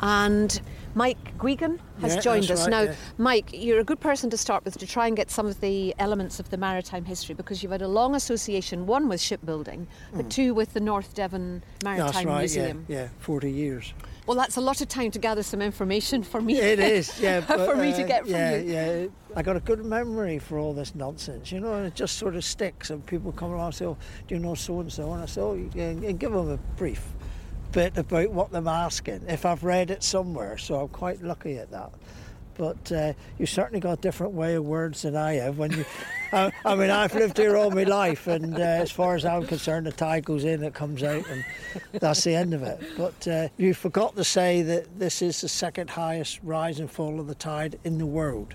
And 0.00 0.60
Mike 0.96 1.36
Guigan 1.36 1.78
has 2.00 2.14
Yeah, 2.14 2.20
joined 2.22 2.50
us. 2.50 2.62
right, 2.62 2.70
now, 2.70 2.80
yeah. 2.82 2.94
Mike, 3.18 3.50
you're 3.52 3.80
a 3.80 3.84
good 3.84 4.00
person 4.00 4.30
to 4.30 4.38
start 4.38 4.64
with 4.64 4.78
to 4.78 4.86
try 4.86 5.06
and 5.06 5.14
get 5.14 5.30
some 5.30 5.46
of 5.46 5.60
the 5.60 5.94
elements 5.98 6.40
of 6.40 6.48
the 6.48 6.56
maritime 6.56 7.04
history 7.04 7.34
because 7.34 7.62
you've 7.62 7.70
had 7.70 7.82
a 7.82 7.88
long 7.88 8.14
association, 8.14 8.86
one 8.86 9.06
with 9.06 9.20
shipbuilding, 9.20 9.86
but 10.14 10.30
two 10.30 10.54
with 10.54 10.72
the 10.72 10.80
North 10.80 11.14
Devon 11.14 11.62
Maritime. 11.84 12.06
That's 12.06 12.24
right, 12.24 12.38
Museum. 12.38 12.86
yeah, 12.88 13.02
yeah, 13.02 13.08
40 13.20 13.52
years. 13.52 13.92
Well, 14.26 14.38
that's 14.38 14.56
a 14.56 14.60
lot 14.62 14.80
of 14.80 14.88
time 14.88 15.10
to 15.10 15.18
gather 15.18 15.42
some 15.42 15.60
information 15.60 16.22
for 16.22 16.40
me. 16.40 16.58
It 16.58 16.80
is, 16.80 17.20
yeah. 17.20 17.40
But, 17.46 17.68
for 17.68 17.76
me 17.76 17.92
to 17.92 18.02
uh, 18.02 18.06
get 18.06 18.22
from 18.22 18.30
yeah, 18.30 18.56
you. 18.56 18.72
Yeah, 18.72 19.06
I 19.36 19.42
got 19.42 19.56
a 19.56 19.60
good 19.60 19.84
memory 19.84 20.38
for 20.38 20.58
all 20.58 20.72
this 20.72 20.94
nonsense, 20.94 21.52
you 21.52 21.60
know, 21.60 21.74
and 21.74 21.86
it 21.86 21.94
just 21.94 22.16
sort 22.16 22.36
of 22.36 22.44
sticks. 22.44 22.88
And 22.88 23.04
people 23.04 23.32
come 23.32 23.52
along 23.52 23.66
and 23.66 23.74
say, 23.74 23.84
oh, 23.84 23.98
do 24.26 24.34
you 24.34 24.40
know 24.40 24.54
so 24.54 24.80
and 24.80 24.90
so? 24.90 25.12
And 25.12 25.22
I 25.22 25.26
say, 25.26 25.42
oh, 25.42 25.70
yeah, 25.74 25.88
and 25.90 26.18
give 26.18 26.32
them 26.32 26.50
a 26.50 26.56
brief 26.78 27.02
bit 27.76 27.98
about 27.98 28.30
what 28.30 28.50
they're 28.50 28.66
asking, 28.66 29.20
if 29.28 29.44
I've 29.44 29.62
read 29.62 29.90
it 29.90 30.02
somewhere. 30.02 30.56
So 30.56 30.80
I'm 30.80 30.88
quite 30.88 31.22
lucky 31.22 31.58
at 31.58 31.70
that. 31.72 31.90
But 32.56 32.90
uh, 32.90 33.12
you 33.38 33.44
certainly 33.44 33.80
got 33.80 33.98
a 33.98 34.00
different 34.00 34.32
way 34.32 34.54
of 34.54 34.64
words 34.64 35.02
than 35.02 35.14
I 35.14 35.34
have. 35.34 35.58
When 35.58 35.72
you, 35.72 35.84
I, 36.32 36.50
I 36.64 36.74
mean, 36.74 36.88
I've 36.88 37.14
lived 37.14 37.36
here 37.36 37.54
all 37.54 37.70
my 37.70 37.82
life, 37.82 38.28
and 38.28 38.54
uh, 38.54 38.62
as 38.62 38.90
far 38.90 39.14
as 39.14 39.26
I'm 39.26 39.46
concerned, 39.46 39.86
the 39.86 39.92
tide 39.92 40.24
goes 40.24 40.46
in, 40.46 40.64
it 40.64 40.72
comes 40.72 41.02
out, 41.02 41.28
and 41.28 41.44
that's 41.92 42.24
the 42.24 42.34
end 42.34 42.54
of 42.54 42.62
it. 42.62 42.80
But 42.96 43.28
uh, 43.28 43.48
you 43.58 43.74
forgot 43.74 44.16
to 44.16 44.24
say 44.24 44.62
that 44.62 44.98
this 44.98 45.20
is 45.20 45.42
the 45.42 45.48
second 45.48 45.90
highest 45.90 46.40
rise 46.42 46.80
and 46.80 46.90
fall 46.90 47.20
of 47.20 47.26
the 47.26 47.34
tide 47.34 47.78
in 47.84 47.98
the 47.98 48.06
world. 48.06 48.54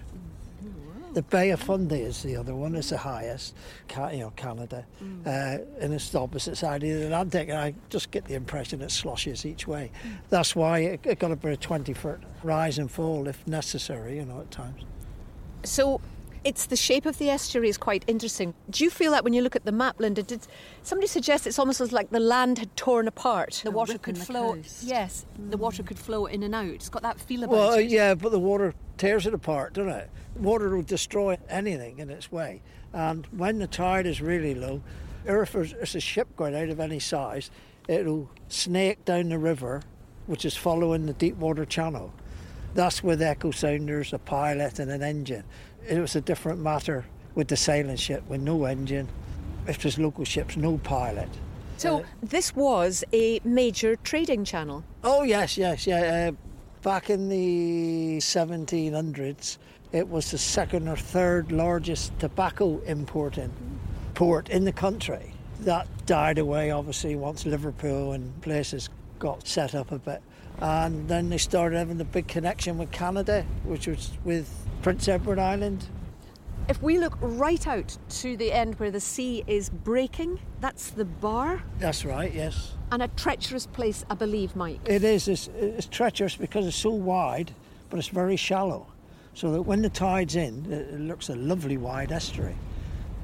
The 1.14 1.22
Bay 1.24 1.50
of 1.50 1.62
Fundy 1.62 2.02
is 2.02 2.24
the 2.24 2.38
other 2.38 2.56
one. 2.56 2.74
It's 2.76 2.90
the 2.92 2.98
highest, 2.98 3.54
you 4.14 4.20
know, 4.20 4.32
Canada, 4.38 4.86
Mm. 5.04 5.28
uh, 5.28 5.64
and 5.82 5.94
it's 5.94 6.10
the 6.10 6.20
opposite 6.22 6.56
side 6.58 6.84
of 6.84 6.90
the 6.90 7.04
Atlantic. 7.06 7.50
And 7.50 7.58
I 7.58 7.74
just 7.90 8.12
get 8.12 8.26
the 8.26 8.36
impression 8.36 8.82
it 8.82 8.92
sloshes 8.92 9.46
each 9.46 9.68
way. 9.68 9.92
That's 10.30 10.56
why 10.56 10.80
it, 10.80 11.02
it 11.04 11.20
got 11.20 11.32
about 11.32 11.52
a 11.52 11.58
20 11.58 11.94
foot 11.94 12.22
rise 12.44 12.78
and 12.80 12.90
fall 12.90 13.28
if 13.28 13.46
necessary, 13.46 14.16
you 14.18 14.26
know, 14.26 14.40
at 14.40 14.52
times. 14.52 14.84
So 15.64 16.00
it's 16.44 16.66
the 16.66 16.76
shape 16.76 17.06
of 17.06 17.18
the 17.20 17.30
estuary 17.30 17.70
is 17.70 17.78
quite 17.78 18.04
interesting. 18.08 18.54
Do 18.70 18.84
you 18.84 18.90
feel 18.90 19.12
that 19.12 19.24
when 19.24 19.34
you 19.34 19.42
look 19.42 19.56
at 19.56 19.66
the 19.66 19.72
map, 19.72 20.00
Linda? 20.00 20.24
Did 20.24 20.48
somebody 20.82 21.08
suggest 21.08 21.46
it's 21.46 21.60
almost 21.60 21.82
as 21.82 21.92
like 21.92 22.10
the 22.10 22.20
land 22.20 22.58
had 22.58 22.76
torn 22.76 23.08
apart? 23.08 23.62
The 23.64 23.72
water 23.72 23.98
could 23.98 24.16
the 24.16 24.26
flow. 24.26 24.56
coast. 24.56 24.84
Yes, 24.84 25.26
the 25.50 25.58
water 25.58 25.84
could 25.84 26.00
flow 26.00 26.26
in 26.26 26.42
and 26.44 26.56
out. 26.56 26.66
It's 26.66 26.90
got 26.90 27.04
that 27.04 27.20
feel 27.20 27.44
about 27.44 27.54
Well, 27.56 27.72
uh, 27.74 27.78
it. 27.78 27.90
yeah, 27.90 28.16
but 28.16 28.32
the 28.32 28.40
water 28.40 28.74
tears 28.98 29.28
it 29.28 29.34
apart, 29.34 29.74
doesn't 29.74 29.92
it? 29.92 30.10
Water 30.36 30.76
will 30.76 30.82
destroy 30.84 31.38
anything 31.50 32.00
in 32.00 32.10
its 32.10 32.32
way. 32.32 32.62
And 32.94 33.26
when 33.28 33.60
the 33.60 33.68
tide 33.68 34.08
is 34.08 34.20
really 34.22 34.56
low, 34.56 34.82
or 35.28 35.44
if 35.44 35.52
there's, 35.52 35.74
there's 35.74 35.96
a 35.96 36.00
ship 36.00 36.36
going 36.36 36.56
out 36.56 36.70
of 36.70 36.80
any 36.80 37.00
size, 37.00 37.52
it'll 37.88 38.30
snake 38.48 39.06
down 39.06 39.30
the 39.30 39.38
river, 39.38 39.82
which 40.26 40.44
is 40.46 40.56
following 40.58 41.06
the 41.06 41.14
deep 41.14 41.36
water 41.38 41.66
channel. 41.66 42.12
That's 42.74 43.04
with 43.04 43.22
echo 43.22 43.52
sounders, 43.52 44.14
a 44.14 44.18
pilot, 44.20 44.80
and 44.80 44.90
an 44.90 45.04
engine. 45.04 45.44
It 45.88 46.00
was 46.00 46.16
a 46.16 46.22
different 46.22 46.60
matter 46.60 47.06
with 47.36 47.48
the 47.48 47.58
sailing 47.58 47.96
ship 47.96 48.24
with 48.28 48.42
no 48.42 48.66
engine. 48.66 49.10
If 49.68 49.82
there's 49.82 49.98
local 49.98 50.26
ships, 50.26 50.58
no 50.58 50.78
pilot. 50.80 51.30
So 51.78 52.06
this 52.22 52.56
was 52.56 53.04
a 53.12 53.40
major 53.44 53.96
trading 53.96 54.46
channel. 54.46 54.84
Oh 55.04 55.24
yes, 55.24 55.58
yes, 55.58 55.88
yeah. 55.88 56.30
Uh, 56.30 56.32
back 56.84 57.10
in 57.10 57.28
the 57.28 58.18
1700s, 58.20 59.58
it 59.92 60.08
was 60.08 60.32
the 60.32 60.38
second 60.38 60.88
or 60.88 60.96
third 60.96 61.52
largest 61.52 62.18
tobacco 62.20 62.80
importing 62.86 63.52
port 64.14 64.50
in 64.50 64.64
the 64.64 64.72
country. 64.72 65.34
That 65.62 65.88
died 66.06 66.38
away, 66.38 66.72
obviously, 66.72 67.16
once 67.16 67.46
Liverpool 67.46 68.14
and 68.14 68.40
places 68.42 68.90
got 69.20 69.48
set 69.48 69.76
up 69.76 69.92
a 69.92 70.00
bit. 70.00 70.22
And 70.60 71.08
then 71.08 71.30
they 71.30 71.38
started 71.38 71.78
having 71.78 71.98
the 71.98 72.06
big 72.06 72.28
connection 72.28 72.78
with 72.78 72.92
Canada, 72.92 73.46
which 73.64 73.88
was 73.88 74.12
with 74.24 74.50
Prince 74.82 75.08
Edward 75.08 75.38
Island. 75.38 75.86
If 76.68 76.82
we 76.82 76.98
look 76.98 77.16
right 77.22 77.68
out 77.68 77.96
to 78.10 78.36
the 78.36 78.52
end 78.52 78.80
where 78.80 78.90
the 78.90 79.00
sea 79.00 79.44
is 79.46 79.70
breaking, 79.70 80.40
that's 80.60 80.90
the 80.90 81.06
bar 81.06 81.62
That's 81.78 82.04
right, 82.04 82.34
yes. 82.34 82.74
and 82.92 83.04
a 83.04 83.08
treacherous 83.10 83.68
place, 83.68 84.04
I 84.10 84.16
believe, 84.16 84.56
Mike. 84.56 84.80
It 84.86 85.04
is. 85.04 85.28
It's, 85.28 85.50
it's 85.56 85.86
treacherous 85.86 86.36
because 86.36 86.66
it's 86.66 86.76
so 86.78 86.90
wide, 86.90 87.54
but 87.90 88.00
it's 88.00 88.08
very 88.08 88.36
shallow. 88.36 88.88
So 89.36 89.52
that 89.52 89.62
when 89.62 89.84
the 89.84 89.90
tide's 89.90 90.36
in, 90.36 90.66
it, 90.72 90.94
it 90.94 91.00
looks 91.00 91.30
a 91.30 91.36
lovely 91.36 91.78
wide 91.78 92.12
estuary. 92.12 92.56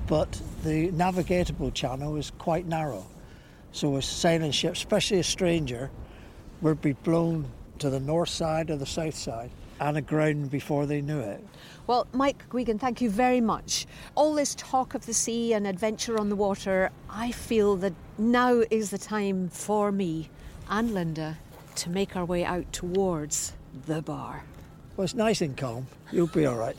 But 0.06 0.40
the 0.64 0.92
navigatable 0.92 1.74
channel 1.74 2.18
is 2.18 2.32
quite 2.38 2.68
narrow. 2.68 3.06
So 3.72 3.96
a 3.96 4.02
sailing 4.02 4.52
ship, 4.52 4.74
especially 4.74 5.20
a 5.20 5.24
stranger, 5.24 5.90
would 6.62 6.82
be 6.82 6.94
blown 6.94 7.48
to 7.80 7.90
the 7.90 8.00
north 8.00 8.30
side 8.30 8.70
or 8.70 8.78
the 8.78 8.86
south 8.86 9.16
side 9.16 9.50
and 9.80 9.98
aground 9.98 10.50
before 10.52 10.86
they 10.86 11.02
knew 11.02 11.20
it. 11.20 11.44
Well, 11.86 12.08
Mike 12.12 12.50
Guigan, 12.50 12.80
thank 12.80 13.02
you 13.02 13.10
very 13.10 13.42
much. 13.42 13.86
All 14.16 14.34
this 14.36 14.56
talk 14.56 14.94
of 14.94 15.06
the 15.06 15.14
sea 15.14 15.54
and 15.54 15.66
adventure 15.66 16.20
on 16.20 16.30
the 16.30 16.36
water, 16.36 16.92
I 17.10 17.32
feel 17.32 17.76
that 17.78 17.94
now 18.18 18.64
is 18.70 18.90
the 18.90 18.98
time 18.98 19.50
for 19.50 19.92
me 19.92 20.30
and 20.70 20.94
Linda 20.94 21.38
to 21.76 21.90
make 21.90 22.16
our 22.16 22.26
way 22.26 22.44
out 22.44 22.72
towards 22.74 23.54
the 23.86 24.02
bar. 24.02 24.44
Well, 24.96 25.06
it's 25.06 25.14
nice 25.14 25.42
and 25.42 25.56
calm. 25.56 25.88
You'll 26.12 26.28
be 26.28 26.46
all 26.46 26.58
right. 26.58 26.76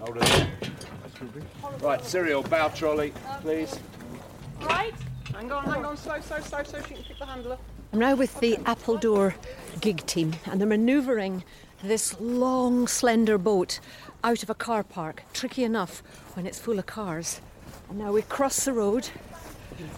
Hold 0.00 0.16
it. 0.16 0.46
Right, 1.80 2.04
cereal, 2.04 2.42
bow 2.42 2.68
trolley, 2.68 3.12
please. 3.42 3.78
Right. 4.60 4.94
Hang 5.32 5.52
on, 5.52 5.64
hang 5.64 5.84
on. 5.84 5.96
Slow, 5.96 6.20
slow, 6.20 6.40
slow, 6.40 6.62
slow, 6.62 6.80
so 6.80 6.86
she 6.88 6.94
can 6.94 7.02
pick 7.04 7.18
the 7.18 7.26
handle 7.26 7.52
up. 7.52 7.60
I'm 7.92 7.98
now 8.00 8.14
with 8.14 8.38
the 8.40 8.56
Appledore 8.66 9.34
gig 9.80 10.04
team, 10.06 10.34
and 10.46 10.60
they're 10.60 10.68
manoeuvring 10.68 11.44
this 11.82 12.18
long, 12.20 12.88
slender 12.88 13.38
boat 13.38 13.80
out 14.24 14.42
of 14.42 14.50
a 14.50 14.54
car 14.54 14.82
park. 14.82 15.22
Tricky 15.32 15.64
enough 15.64 16.02
when 16.34 16.46
it's 16.46 16.58
full 16.58 16.78
of 16.78 16.86
cars. 16.86 17.40
And 17.88 17.98
now 17.98 18.12
we 18.12 18.22
cross 18.22 18.64
the 18.64 18.72
road 18.72 19.08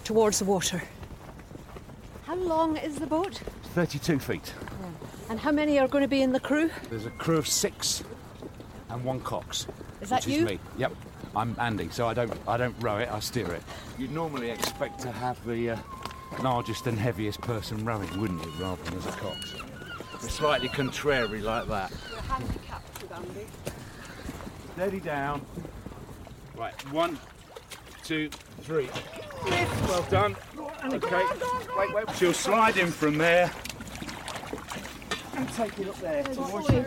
towards 0.05 0.39
the 0.39 0.45
water. 0.45 0.83
How 2.25 2.35
long 2.35 2.77
is 2.77 2.97
the 2.97 3.07
boat? 3.07 3.41
32 3.75 4.19
feet. 4.19 4.53
And 5.31 5.41
how 5.41 5.53
many 5.53 5.79
are 5.79 5.89
going 5.89 6.03
to 6.03 6.09
be 6.09 6.23
in 6.23 6.33
the 6.33 6.41
crew? 6.41 6.71
There's 6.91 7.07
a 7.07 7.11
crew 7.11 7.37
of 7.37 7.47
six 7.47 8.05
and 8.91 9.05
one 9.05 9.21
cox. 9.21 9.67
Is 10.01 10.11
that 10.11 10.25
which 10.25 10.35
you? 10.35 10.43
Is 10.43 10.51
me. 10.53 10.59
Yep. 10.77 10.93
I'm 11.37 11.57
Andy, 11.59 11.89
so 11.91 12.07
I 12.07 12.15
don't 12.15 12.33
I 12.49 12.57
don't 12.57 12.75
row 12.81 12.99
it, 12.99 13.09
I 13.11 13.21
steer 13.21 13.53
it. 13.53 13.63
You'd 13.99 14.13
normally 14.13 14.51
expect 14.51 15.01
to 15.01 15.13
have 15.13 15.45
the 15.47 15.71
uh, 15.71 15.77
largest 16.43 16.87
and 16.87 16.99
heaviest 16.99 17.41
person 17.41 17.85
rowing, 17.85 18.21
wouldn't 18.21 18.45
you, 18.45 18.51
rather 18.61 18.83
than 18.85 18.99
as 18.99 19.07
a 19.07 19.13
cox? 19.13 19.55
It's 20.15 20.35
slightly 20.35 20.69
contrary 20.69 21.41
like 21.41 21.69
that. 21.69 21.91
We're 21.91 22.21
handicapped 22.21 23.03
with 23.03 23.13
Andy. 23.13 23.47
Steady 24.75 25.01
down. 25.01 25.45
Right, 26.57 26.75
one, 26.93 27.19
two, 28.05 28.31
three. 28.63 28.89
Lift. 29.45 29.89
Well 29.89 30.07
done. 30.11 30.37
Okay. 30.93 31.25
Wait, 31.77 31.95
wait. 31.95 32.11
She'll 32.17 32.33
slide 32.33 32.77
in 32.77 32.91
from 32.91 33.19
there. 33.19 33.51
And 35.35 35.49
take 35.55 35.79
it 35.79 35.89
up 35.89 36.01
there 36.01 36.25
towards 36.25 36.69
you. 36.71 36.85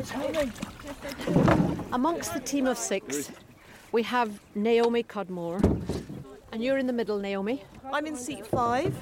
Amongst 1.94 2.34
the 2.34 2.40
team 2.40 2.68
of 2.68 2.78
six, 2.78 3.32
we 3.92 4.04
have 4.04 4.40
Naomi 4.56 5.04
Cudmore. 5.04 5.62
And 6.52 6.64
you're 6.64 6.78
in 6.78 6.88
the 6.88 6.94
middle, 6.94 7.20
Naomi. 7.20 7.64
I'm 7.94 8.06
in 8.06 8.16
seat 8.16 8.46
five. 8.46 8.94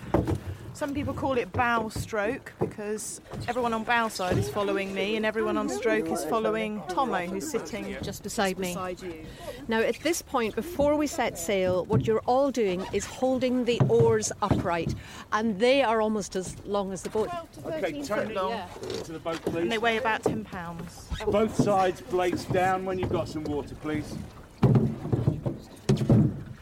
Some 0.80 0.94
people 0.94 1.14
call 1.14 1.38
it 1.38 1.52
bow 1.52 1.90
stroke 1.90 2.54
because 2.58 3.20
everyone 3.50 3.74
on 3.74 3.84
bow 3.84 4.08
side 4.08 4.38
is 4.38 4.48
following 4.48 4.94
me 4.94 5.18
and 5.18 5.26
everyone 5.26 5.58
on 5.58 5.68
stroke 5.68 6.08
is 6.08 6.24
following 6.24 6.82
Tomo, 6.88 7.26
who's 7.26 7.52
sitting 7.52 7.98
Just 8.02 8.24
beside 8.24 8.58
me. 8.58 8.70
beside 8.70 9.02
you. 9.02 9.26
Now, 9.68 9.82
at 9.82 10.00
this 10.00 10.22
point, 10.22 10.56
before 10.56 10.96
we 10.96 11.06
set 11.06 11.38
sail, 11.38 11.84
what 11.84 12.08
you're 12.08 12.22
all 12.26 12.50
doing 12.50 12.86
is 12.94 13.04
holding 13.06 13.66
the 13.66 13.82
oars 13.90 14.32
upright, 14.42 14.96
and 15.34 15.60
they 15.60 15.84
are 15.84 16.00
almost 16.00 16.38
as 16.38 16.56
long 16.64 16.94
as 16.94 17.02
the 17.02 17.10
boat. 17.10 17.30
Okay, 17.66 18.02
turn 18.02 18.34
long. 18.34 18.62
to 19.04 19.12
the 19.12 19.20
boat, 19.20 19.42
please. 19.42 19.56
And 19.58 19.70
they 19.70 19.80
weigh 19.80 19.98
about 19.98 20.24
10 20.24 20.46
pounds. 20.46 21.10
Both 21.28 21.62
sides, 21.62 22.00
blades 22.00 22.46
down 22.46 22.86
when 22.86 22.98
you've 22.98 23.12
got 23.12 23.28
some 23.28 23.44
water, 23.44 23.76
please. 23.76 24.16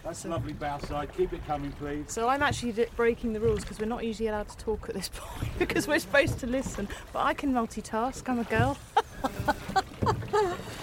That's 0.07 0.23
lovely 0.23 0.53
bow 0.53 0.77
side. 0.77 1.13
Keep 1.17 1.33
it 1.33 1.45
coming, 1.45 1.73
please. 1.73 2.05
So 2.07 2.29
I'm 2.29 2.41
actually 2.41 2.87
breaking 2.95 3.33
the 3.33 3.41
rules 3.41 3.59
because 3.59 3.77
we're 3.77 3.87
not 3.87 4.05
usually 4.05 4.29
allowed 4.29 4.47
to 4.47 4.55
talk 4.55 4.87
at 4.87 4.95
this 4.95 5.09
point 5.13 5.51
because 5.59 5.85
we're 5.85 5.99
supposed 5.99 6.39
to 6.39 6.47
listen. 6.47 6.87
But 7.11 7.25
I 7.25 7.33
can 7.33 7.51
multitask, 7.51 8.27
I'm 8.29 8.39
a 8.39 8.43
girl. 8.45 8.77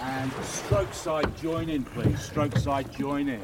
And 0.01 0.31
stroke 0.43 0.93
side, 0.93 1.35
join 1.37 1.69
in, 1.69 1.83
please. 1.83 2.19
Stroke 2.19 2.55
side, 2.57 2.91
join 2.91 3.27
in. 3.27 3.41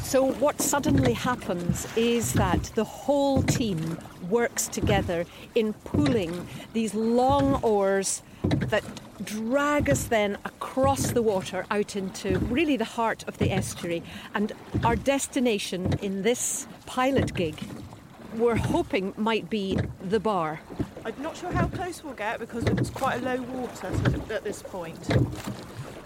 So, 0.00 0.32
what 0.32 0.62
suddenly 0.62 1.12
happens 1.12 1.86
is 1.96 2.32
that 2.32 2.62
the 2.74 2.84
whole 2.84 3.42
team 3.42 3.98
works 4.30 4.68
together 4.68 5.24
in 5.54 5.72
pulling 5.72 6.46
these 6.72 6.94
long 6.94 7.60
oars 7.62 8.22
that 8.42 8.84
drag 9.24 9.90
us 9.90 10.04
then 10.04 10.38
across 10.44 11.10
the 11.10 11.22
water 11.22 11.66
out 11.70 11.96
into 11.96 12.38
really 12.38 12.76
the 12.76 12.84
heart 12.84 13.24
of 13.26 13.38
the 13.38 13.50
estuary. 13.50 14.02
And 14.34 14.52
our 14.84 14.96
destination 14.96 15.94
in 16.00 16.22
this 16.22 16.66
pilot 16.86 17.34
gig, 17.34 17.58
we're 18.34 18.56
hoping 18.56 19.14
might 19.16 19.50
be 19.50 19.78
the 20.02 20.20
bar. 20.20 20.60
I'm 21.04 21.20
not 21.22 21.36
sure 21.36 21.50
how 21.50 21.66
close 21.68 22.04
we'll 22.04 22.14
get 22.14 22.38
because 22.38 22.64
it's 22.64 22.90
quite 22.90 23.22
a 23.22 23.24
low 23.24 23.42
water 23.42 23.88
at 24.30 24.44
this 24.44 24.62
point. 24.62 24.98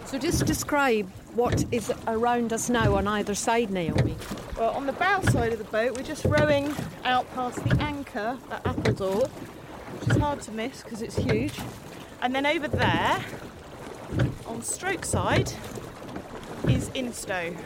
So, 0.07 0.19
just 0.19 0.45
describe 0.47 1.09
what 1.35 1.65
is 1.73 1.93
around 2.07 2.53
us 2.53 2.69
now 2.69 2.97
on 2.97 3.07
either 3.07 3.35
side, 3.35 3.71
Naomi. 3.71 4.17
Well, 4.63 4.77
on 4.77 4.87
the 4.87 4.93
bow 4.93 5.21
side 5.23 5.53
of 5.53 5.59
the 5.59 5.65
boat, 5.65 5.97
we're 5.97 6.05
just 6.05 6.25
rowing 6.25 6.73
out 7.03 7.29
past 7.35 7.65
the 7.65 7.83
anchor 7.83 8.39
at 8.49 8.65
Appledore, 8.65 9.27
which 9.27 10.11
is 10.11 10.17
hard 10.19 10.41
to 10.43 10.53
miss 10.53 10.85
because 10.85 11.03
it's 11.03 11.17
huge. 11.17 11.59
And 12.21 12.33
then 12.33 12.47
over 12.47 12.69
there, 12.69 13.25
on 14.47 14.63
stroke 14.63 15.05
side, 15.05 15.53
is 16.69 16.91
Instow, 16.91 17.57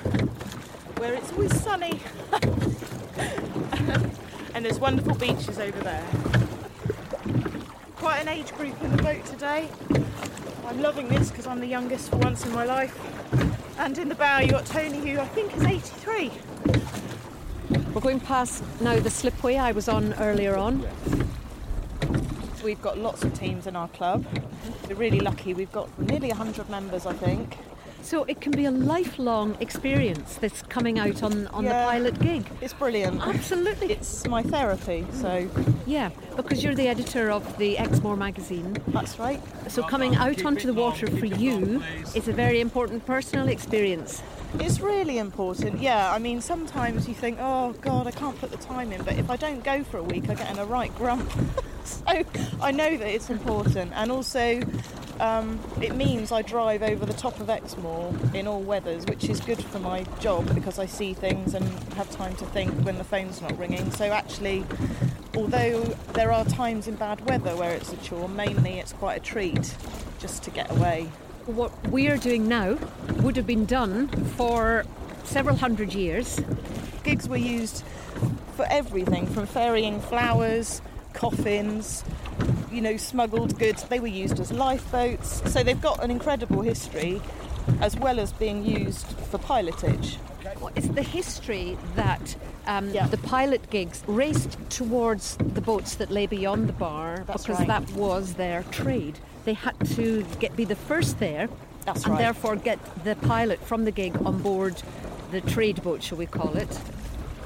where 0.98 1.12
it's 1.12 1.30
always 1.32 1.60
sunny. 1.60 2.00
and 4.54 4.64
there's 4.64 4.80
wonderful 4.80 5.16
beaches 5.16 5.58
over 5.58 5.78
there. 5.80 6.06
Quite 7.96 8.22
an 8.22 8.28
age 8.28 8.54
group 8.54 8.82
in 8.82 8.96
the 8.96 9.02
boat 9.02 9.22
today. 9.26 9.68
I'm 10.64 10.80
loving 10.80 11.08
this 11.08 11.30
because 11.30 11.46
I'm 11.46 11.60
the 11.60 11.66
youngest 11.66 12.08
for 12.08 12.16
once 12.16 12.46
in 12.46 12.52
my 12.52 12.64
life. 12.64 12.98
And 13.78 13.98
in 13.98 14.08
the 14.08 14.14
bow, 14.14 14.38
you 14.38 14.48
got 14.48 14.64
Tony, 14.64 15.10
who 15.10 15.20
I 15.20 15.26
think 15.26 15.54
is 15.54 15.62
83. 15.62 16.32
We're 17.94 18.00
going 18.00 18.20
past 18.20 18.62
now 18.80 18.98
the 18.98 19.08
slipway 19.10 19.58
I 19.58 19.72
was 19.72 19.88
on 19.88 20.14
earlier 20.14 20.56
on. 20.56 20.86
We've 22.62 22.80
got 22.82 22.98
lots 22.98 23.22
of 23.22 23.32
teams 23.34 23.66
in 23.66 23.76
our 23.76 23.88
club. 23.88 24.24
We're 24.88 24.96
really 24.96 25.20
lucky. 25.20 25.54
We've 25.54 25.70
got 25.72 25.88
nearly 25.98 26.28
100 26.28 26.68
members, 26.68 27.06
I 27.06 27.12
think. 27.12 27.56
So 28.02 28.22
it 28.24 28.40
can 28.40 28.52
be 28.52 28.64
a 28.66 28.70
lifelong 28.70 29.56
experience 29.60 30.36
that's 30.36 30.62
coming 30.62 30.98
out 30.98 31.22
on, 31.24 31.48
on 31.48 31.64
Yeah. 31.64 31.70
the 31.86 31.90
pilot 31.90 32.20
gig. 32.20 32.46
It's 32.60 32.72
brilliant. 32.74 33.20
Absolutely. 33.26 33.92
It's 33.92 34.26
my 34.28 34.42
therapy, 34.42 35.04
so 35.12 35.48
Yeah, 35.86 36.10
because 36.36 36.62
you're 36.62 36.74
the 36.74 36.86
editor 36.88 37.30
of 37.30 37.58
the 37.58 37.76
Exmoor 37.78 38.16
magazine. 38.16 38.76
that's 38.88 39.18
right. 39.18 39.40
So 39.68 39.82
coming 39.82 40.14
out 40.16 40.44
onto 40.44 40.66
the 40.66 40.74
water 40.74 41.08
for 41.08 41.26
you 41.26 41.82
is 42.14 42.28
a 42.28 42.32
very 42.32 42.60
important 42.60 43.06
personal 43.06 43.48
experience. 43.48 44.22
It's 44.58 44.80
really 44.80 45.18
important, 45.18 45.80
yeah. 45.80 46.12
I 46.12 46.18
mean, 46.18 46.40
sometimes 46.40 47.06
you 47.08 47.14
think, 47.14 47.38
oh 47.40 47.72
God, 47.80 48.06
I 48.06 48.10
can't 48.10 48.38
put 48.38 48.50
the 48.50 48.56
time 48.56 48.92
in, 48.92 49.02
but 49.02 49.18
if 49.18 49.30
I 49.30 49.36
don't 49.36 49.62
go 49.62 49.84
for 49.84 49.98
a 49.98 50.02
week, 50.02 50.28
I 50.28 50.34
get 50.34 50.50
in 50.50 50.58
a 50.58 50.64
right 50.64 50.94
grump. 50.96 51.30
so 51.84 52.02
I 52.60 52.72
know 52.72 52.96
that 52.96 53.06
it's 53.06 53.30
important, 53.30 53.92
and 53.94 54.10
also 54.10 54.60
um, 55.20 55.60
it 55.80 55.94
means 55.94 56.32
I 56.32 56.42
drive 56.42 56.82
over 56.82 57.06
the 57.06 57.14
top 57.14 57.40
of 57.40 57.48
Exmoor 57.48 58.14
in 58.34 58.46
all 58.46 58.60
weathers, 58.60 59.04
which 59.06 59.28
is 59.28 59.40
good 59.40 59.62
for 59.62 59.78
my 59.78 60.04
job 60.20 60.54
because 60.54 60.78
I 60.78 60.86
see 60.86 61.14
things 61.14 61.54
and 61.54 61.64
have 61.94 62.10
time 62.10 62.34
to 62.36 62.44
think 62.46 62.72
when 62.84 62.98
the 62.98 63.04
phone's 63.04 63.40
not 63.40 63.58
ringing. 63.58 63.90
So 63.92 64.06
actually, 64.06 64.64
although 65.34 65.82
there 66.14 66.32
are 66.32 66.44
times 66.44 66.86
in 66.86 66.96
bad 66.96 67.26
weather 67.28 67.56
where 67.56 67.72
it's 67.72 67.92
a 67.92 67.96
chore, 67.98 68.28
mainly 68.28 68.78
it's 68.78 68.92
quite 68.92 69.16
a 69.16 69.20
treat 69.20 69.74
just 70.18 70.42
to 70.44 70.50
get 70.50 70.70
away. 70.70 71.08
What 71.46 71.70
we 71.90 72.08
are 72.08 72.16
doing 72.16 72.48
now 72.48 72.76
would 73.22 73.36
have 73.36 73.46
been 73.46 73.66
done 73.66 74.08
for 74.36 74.84
several 75.24 75.56
hundred 75.56 75.92
years. 75.94 76.40
Gigs 77.04 77.28
were 77.28 77.36
used 77.36 77.84
for 78.56 78.66
everything 78.68 79.26
from 79.26 79.46
ferrying 79.46 80.00
flowers, 80.00 80.82
coffins, 81.12 82.02
you 82.72 82.80
know, 82.80 82.96
smuggled 82.96 83.58
goods. 83.60 83.84
They 83.84 84.00
were 84.00 84.06
used 84.08 84.40
as 84.40 84.50
lifeboats. 84.50 85.40
So 85.52 85.62
they've 85.62 85.80
got 85.80 86.02
an 86.02 86.10
incredible 86.10 86.62
history 86.62 87.22
as 87.80 87.96
well 87.96 88.18
as 88.18 88.32
being 88.32 88.64
used 88.64 89.06
for 89.06 89.38
pilotage. 89.38 90.16
Well, 90.60 90.72
It's 90.74 90.88
the 90.88 91.02
history 91.02 91.78
that 91.94 92.34
um, 92.66 92.90
the 92.92 93.20
pilot 93.22 93.70
gigs 93.70 94.02
raced 94.08 94.58
towards 94.68 95.36
the 95.36 95.60
boats 95.60 95.94
that 95.96 96.10
lay 96.10 96.26
beyond 96.26 96.68
the 96.68 96.72
bar 96.72 97.24
That's 97.26 97.44
because 97.44 97.60
right. 97.60 97.68
that 97.68 97.90
was 97.92 98.34
their 98.34 98.64
trade. 98.64 99.18
They 99.46 99.54
had 99.54 99.78
to 99.94 100.24
get 100.40 100.56
be 100.56 100.64
the 100.64 100.74
first 100.74 101.20
there, 101.20 101.48
That's 101.84 102.02
and 102.02 102.14
right. 102.14 102.18
therefore 102.18 102.56
get 102.56 102.80
the 103.04 103.14
pilot 103.14 103.60
from 103.60 103.84
the 103.84 103.92
gig 103.92 104.16
on 104.26 104.42
board 104.42 104.82
the 105.30 105.40
trade 105.40 105.82
boat, 105.84 106.02
shall 106.02 106.18
we 106.18 106.26
call 106.26 106.56
it? 106.56 106.80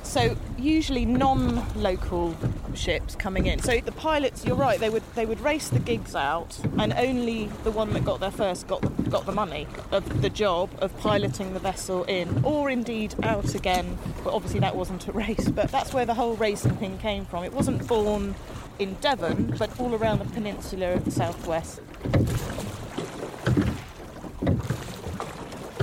So 0.02 0.34
usually 0.58 1.04
non-local 1.04 2.34
ships 2.74 3.14
coming 3.14 3.46
in. 3.46 3.60
So 3.60 3.80
the 3.80 3.92
pilots, 3.92 4.46
you're 4.46 4.56
right, 4.56 4.80
they 4.80 4.88
would 4.88 5.02
they 5.14 5.26
would 5.26 5.40
race 5.40 5.68
the 5.68 5.78
gigs 5.78 6.14
out, 6.14 6.58
and 6.78 6.94
only 6.94 7.50
the 7.64 7.70
one 7.70 7.92
that 7.92 8.04
got 8.06 8.20
there 8.20 8.30
first 8.30 8.66
got 8.66 8.80
the, 8.80 8.88
got 9.10 9.26
the 9.26 9.32
money 9.32 9.66
of 9.92 10.22
the 10.22 10.30
job 10.30 10.70
of 10.78 10.96
piloting 11.00 11.52
the 11.52 11.60
vessel 11.60 12.04
in, 12.04 12.42
or 12.44 12.70
indeed 12.70 13.14
out 13.22 13.54
again. 13.54 13.98
But 14.24 14.32
obviously 14.32 14.60
that 14.60 14.74
wasn't 14.74 15.06
a 15.06 15.12
race. 15.24 15.50
But 15.50 15.70
that's 15.70 15.92
where 15.92 16.06
the 16.06 16.14
whole 16.14 16.34
racing 16.36 16.76
thing 16.76 16.96
came 16.96 17.26
from. 17.26 17.44
It 17.44 17.52
wasn't 17.52 17.86
born 17.86 18.34
in 18.80 18.94
Devon, 18.94 19.54
but 19.58 19.78
all 19.78 19.94
around 19.94 20.20
the 20.20 20.24
peninsula 20.24 20.92
of 20.92 21.04
the 21.04 21.10
southwest. 21.10 21.80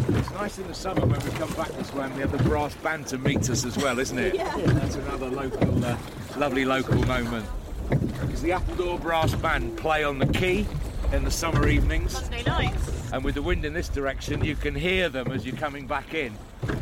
It's 0.09 0.31
nice 0.31 0.57
in 0.57 0.67
the 0.67 0.73
summer 0.73 1.05
when 1.05 1.23
we 1.23 1.29
come 1.37 1.53
back 1.53 1.67
this 1.73 1.93
way 1.93 2.05
and 2.05 2.15
we 2.15 2.21
have 2.21 2.31
the 2.31 2.43
brass 2.43 2.73
band 2.77 3.05
to 3.07 3.19
meet 3.19 3.51
us 3.51 3.65
as 3.65 3.77
well, 3.77 3.99
isn't 3.99 4.17
it? 4.17 4.33
Yeah. 4.37 4.51
That's 4.57 4.95
another 4.95 5.29
local, 5.29 5.85
uh, 5.85 5.95
lovely 6.37 6.65
local 6.65 6.95
moment. 7.05 7.45
Because 7.89 8.41
the 8.41 8.51
Appledore 8.53 8.97
Brass 8.99 9.33
Band 9.35 9.77
play 9.77 10.03
on 10.03 10.17
the 10.17 10.25
quay 10.25 10.65
in 11.13 11.23
the 11.23 11.31
summer 11.31 11.67
evenings. 11.67 12.13
Monday 12.21 12.43
nights. 12.43 13.11
And 13.13 13.23
with 13.23 13.35
the 13.35 13.43
wind 13.43 13.63
in 13.63 13.73
this 13.73 13.89
direction, 13.89 14.43
you 14.43 14.55
can 14.55 14.73
hear 14.73 15.07
them 15.07 15.31
as 15.31 15.45
you're 15.45 15.55
coming 15.55 15.85
back 15.85 16.15
in. 16.15 16.33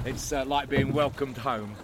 It's 0.05 0.32
uh, 0.32 0.45
like 0.45 0.70
being 0.70 0.93
welcomed 0.93 1.38
home. 1.38 1.76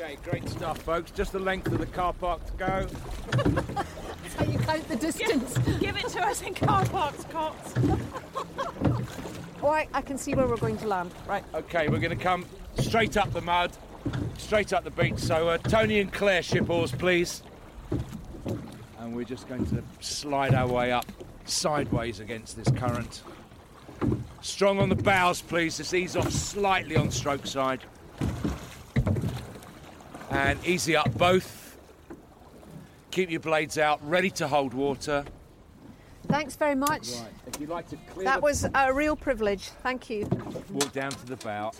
Okay, 0.00 0.16
great 0.22 0.48
stuff, 0.48 0.80
folks. 0.82 1.10
Just 1.10 1.32
the 1.32 1.40
length 1.40 1.66
of 1.72 1.78
the 1.78 1.86
car 1.86 2.12
park 2.12 2.46
to 2.46 2.52
go. 2.52 2.86
That's 3.32 4.34
how 4.36 4.44
you 4.44 4.56
count 4.60 4.86
the 4.86 4.94
distance. 4.94 5.58
Give 5.80 5.96
it 5.96 6.06
to 6.10 6.24
us 6.24 6.40
in 6.40 6.54
car 6.54 6.86
parks, 6.86 7.24
Cox. 7.24 7.74
Oh, 9.60 9.70
I, 9.70 9.88
I 9.92 10.00
can 10.00 10.16
see 10.16 10.36
where 10.36 10.46
we're 10.46 10.56
going 10.56 10.76
to 10.78 10.86
land. 10.86 11.10
Right. 11.26 11.42
Okay, 11.52 11.88
we're 11.88 11.98
going 11.98 12.16
to 12.16 12.22
come 12.22 12.46
straight 12.78 13.16
up 13.16 13.32
the 13.32 13.40
mud, 13.40 13.72
straight 14.36 14.72
up 14.72 14.84
the 14.84 14.92
beach. 14.92 15.18
So, 15.18 15.48
uh, 15.48 15.58
Tony 15.58 15.98
and 15.98 16.12
Claire, 16.12 16.44
ship 16.44 16.70
oars, 16.70 16.92
please. 16.92 17.42
And 19.00 19.16
we're 19.16 19.24
just 19.24 19.48
going 19.48 19.66
to 19.66 19.82
slide 19.98 20.54
our 20.54 20.68
way 20.68 20.92
up 20.92 21.06
sideways 21.44 22.20
against 22.20 22.56
this 22.56 22.70
current. 22.70 23.22
Strong 24.42 24.78
on 24.78 24.90
the 24.90 24.94
bows, 24.94 25.42
please. 25.42 25.78
Just 25.78 25.92
ease 25.92 26.14
off 26.14 26.30
slightly 26.30 26.94
on 26.94 27.10
stroke 27.10 27.48
side. 27.48 27.80
And 30.38 30.64
easy 30.64 30.94
up 30.94 31.12
both. 31.18 31.76
Keep 33.10 33.32
your 33.32 33.40
blades 33.40 33.76
out, 33.76 33.98
ready 34.08 34.30
to 34.30 34.46
hold 34.46 34.72
water. 34.72 35.24
Thanks 36.28 36.54
very 36.54 36.76
much. 36.76 37.10
Right, 37.10 37.24
if 37.48 37.60
you'd 37.60 37.70
like 37.70 37.88
to 37.88 37.96
clear 38.12 38.24
That 38.24 38.36
the- 38.36 38.42
was 38.42 38.64
a 38.72 38.94
real 38.94 39.16
privilege. 39.16 39.70
Thank 39.82 40.08
you. 40.08 40.26
walk 40.70 40.92
down 40.92 41.10
to 41.10 41.26
the 41.26 41.34
bow. 41.36 41.72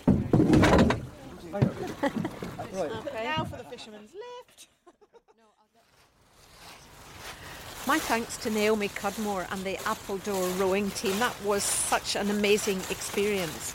Now 3.15 3.45
for 3.45 3.59
the 3.59 3.65
fisherman's 3.71 4.11
lift. 4.13 4.67
My 7.87 8.01
thanks 8.01 8.37
to 8.39 8.51
Naomi 8.51 8.89
Cudmore 8.89 9.47
and 9.53 9.63
the 9.63 9.77
Appledore 9.87 10.49
rowing 10.59 10.91
team. 10.91 11.17
That 11.21 11.37
was 11.45 11.63
such 11.63 12.17
an 12.17 12.29
amazing 12.29 12.79
experience. 12.91 13.73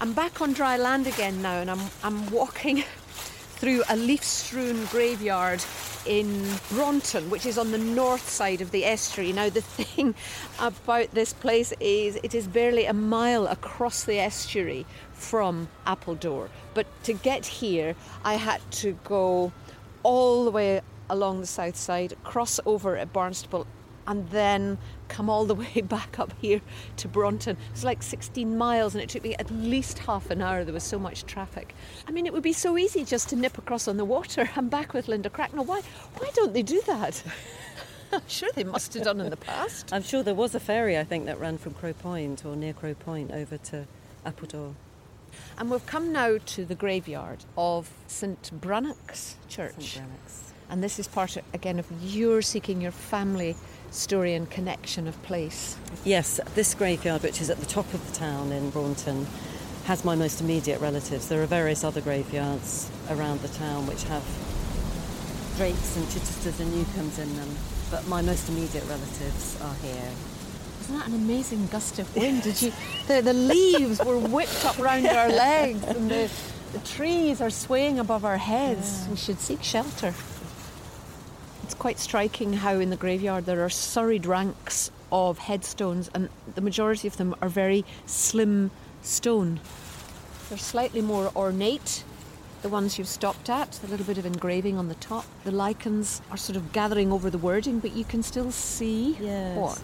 I'm 0.00 0.12
back 0.12 0.40
on 0.40 0.52
dry 0.52 0.76
land 0.76 1.08
again 1.08 1.42
now 1.42 1.58
and 1.60 1.68
I'm, 1.68 1.80
I'm 2.04 2.30
walking 2.30 2.84
through 3.58 3.82
a 3.88 3.96
leaf 3.96 4.22
strewn 4.22 4.84
graveyard 4.86 5.62
in 6.06 6.46
Braunton, 6.70 7.28
which 7.28 7.44
is 7.44 7.58
on 7.58 7.72
the 7.72 7.78
north 7.78 8.28
side 8.28 8.60
of 8.60 8.70
the 8.70 8.84
estuary. 8.84 9.32
Now, 9.32 9.48
the 9.48 9.60
thing 9.78 10.14
about 10.60 11.10
this 11.12 11.32
place 11.32 11.72
is 11.80 12.18
it 12.22 12.34
is 12.34 12.46
barely 12.46 12.86
a 12.86 12.92
mile 12.92 13.46
across 13.48 14.04
the 14.04 14.18
estuary 14.18 14.86
from 15.12 15.68
Appledore. 15.86 16.48
But 16.74 16.86
to 17.04 17.12
get 17.12 17.44
here, 17.46 17.96
I 18.24 18.34
had 18.34 18.60
to 18.72 18.96
go 19.04 19.52
all 20.04 20.44
the 20.44 20.50
way 20.52 20.80
along 21.10 21.40
the 21.40 21.46
south 21.46 21.76
side, 21.76 22.14
cross 22.22 22.60
over 22.64 22.96
at 22.96 23.12
Barnstaple, 23.12 23.66
and 24.06 24.28
then 24.30 24.78
come 25.08 25.28
all 25.28 25.44
the 25.44 25.54
way 25.54 25.80
back 25.82 26.18
up 26.18 26.32
here 26.40 26.60
to 26.96 27.08
Braunton. 27.08 27.56
It's 27.72 27.84
like 27.84 28.02
16 28.02 28.56
miles, 28.56 28.94
and 28.94 29.02
it 29.02 29.08
took 29.08 29.22
me 29.22 29.34
at 29.36 29.50
least 29.50 29.98
half 30.00 30.30
an 30.30 30.42
hour. 30.42 30.64
There 30.64 30.74
was 30.74 30.84
so 30.84 30.98
much 30.98 31.24
traffic. 31.26 31.74
I 32.06 32.10
mean, 32.10 32.26
it 32.26 32.32
would 32.32 32.42
be 32.42 32.52
so 32.52 32.78
easy 32.78 33.04
just 33.04 33.28
to 33.30 33.36
nip 33.36 33.58
across 33.58 33.88
on 33.88 33.96
the 33.96 34.04
water. 34.04 34.48
I'm 34.56 34.68
back 34.68 34.92
with 34.92 35.08
Linda 35.08 35.30
Cracknell. 35.30 35.64
Why, 35.64 35.80
why 36.18 36.30
don't 36.34 36.52
they 36.52 36.62
do 36.62 36.80
that? 36.86 37.22
I'm 38.12 38.22
sure 38.26 38.48
they 38.54 38.64
must 38.64 38.94
have 38.94 39.04
done 39.04 39.20
in 39.20 39.28
the 39.28 39.36
past. 39.36 39.92
I'm 39.92 40.02
sure 40.02 40.22
there 40.22 40.34
was 40.34 40.54
a 40.54 40.60
ferry, 40.60 40.96
I 40.98 41.04
think, 41.04 41.26
that 41.26 41.38
ran 41.38 41.58
from 41.58 41.74
Crow 41.74 41.92
Point 41.92 42.44
or 42.44 42.56
near 42.56 42.72
Crow 42.72 42.94
Point 42.94 43.32
over 43.32 43.58
to 43.58 43.86
Appledore. 44.24 44.74
And 45.58 45.70
we've 45.70 45.84
come 45.86 46.12
now 46.12 46.38
to 46.38 46.64
the 46.64 46.74
graveyard 46.74 47.44
of 47.56 47.90
St 48.06 48.50
Brannock's 48.60 49.36
Church. 49.48 49.74
St. 49.74 50.06
Brannock's. 50.06 50.52
And 50.70 50.82
this 50.82 50.98
is 50.98 51.08
part, 51.08 51.36
again, 51.54 51.78
of 51.78 51.86
your 52.02 52.42
seeking 52.42 52.80
your 52.80 52.90
family 52.90 53.56
story 53.90 54.34
and 54.34 54.50
connection 54.50 55.08
of 55.08 55.20
place. 55.22 55.76
Yes, 56.04 56.40
this 56.54 56.74
graveyard, 56.74 57.22
which 57.22 57.40
is 57.40 57.48
at 57.48 57.58
the 57.58 57.66
top 57.66 57.92
of 57.94 58.06
the 58.06 58.18
town 58.18 58.52
in 58.52 58.70
Braunton, 58.70 59.26
has 59.84 60.04
my 60.04 60.14
most 60.14 60.42
immediate 60.42 60.80
relatives. 60.80 61.28
There 61.28 61.42
are 61.42 61.46
various 61.46 61.84
other 61.84 62.02
graveyards 62.02 62.90
around 63.08 63.40
the 63.40 63.48
town 63.48 63.86
which 63.86 64.04
have 64.04 64.22
Drakes 65.56 65.96
and 65.96 66.06
Chichesters 66.10 66.60
and 66.60 66.70
Newcombes 66.72 67.18
in 67.18 67.34
them, 67.36 67.48
but 67.90 68.06
my 68.06 68.20
most 68.20 68.48
immediate 68.50 68.84
relatives 68.84 69.58
are 69.62 69.74
here. 69.76 70.10
Isn't 70.82 70.98
that 70.98 71.08
an 71.08 71.14
amazing 71.14 71.66
gust 71.68 71.98
of 71.98 72.14
wind? 72.14 72.42
Did 72.42 72.60
you? 72.60 72.72
The, 73.06 73.22
the 73.22 73.32
leaves 73.32 73.98
were 74.04 74.18
whipped 74.18 74.64
up 74.66 74.78
round 74.78 75.06
our 75.06 75.28
legs, 75.30 75.82
and 75.84 76.10
the, 76.10 76.30
the 76.72 76.78
trees 76.80 77.40
are 77.40 77.50
swaying 77.50 77.98
above 77.98 78.24
our 78.24 78.36
heads. 78.36 79.06
We 79.10 79.16
should 79.16 79.40
seek 79.40 79.62
shelter. 79.62 80.14
Quite 81.78 81.98
striking 82.00 82.54
how 82.54 82.74
in 82.80 82.90
the 82.90 82.96
graveyard 82.96 83.46
there 83.46 83.64
are 83.64 83.70
serried 83.70 84.26
ranks 84.26 84.90
of 85.12 85.38
headstones, 85.38 86.10
and 86.12 86.28
the 86.54 86.60
majority 86.60 87.06
of 87.06 87.16
them 87.16 87.34
are 87.40 87.48
very 87.48 87.84
slim 88.04 88.70
stone. 89.02 89.60
They're 90.48 90.58
slightly 90.58 91.00
more 91.00 91.30
ornate. 91.36 92.02
The 92.62 92.68
ones 92.68 92.98
you've 92.98 93.06
stopped 93.06 93.48
at, 93.48 93.78
a 93.84 93.86
little 93.86 94.04
bit 94.04 94.18
of 94.18 94.26
engraving 94.26 94.76
on 94.76 94.88
the 94.88 94.96
top. 94.96 95.24
The 95.44 95.52
lichens 95.52 96.20
are 96.32 96.36
sort 96.36 96.56
of 96.56 96.72
gathering 96.72 97.12
over 97.12 97.30
the 97.30 97.38
wording, 97.38 97.78
but 97.78 97.92
you 97.92 98.04
can 98.04 98.24
still 98.24 98.50
see 98.50 99.16
Yes. 99.20 99.56
what? 99.56 99.80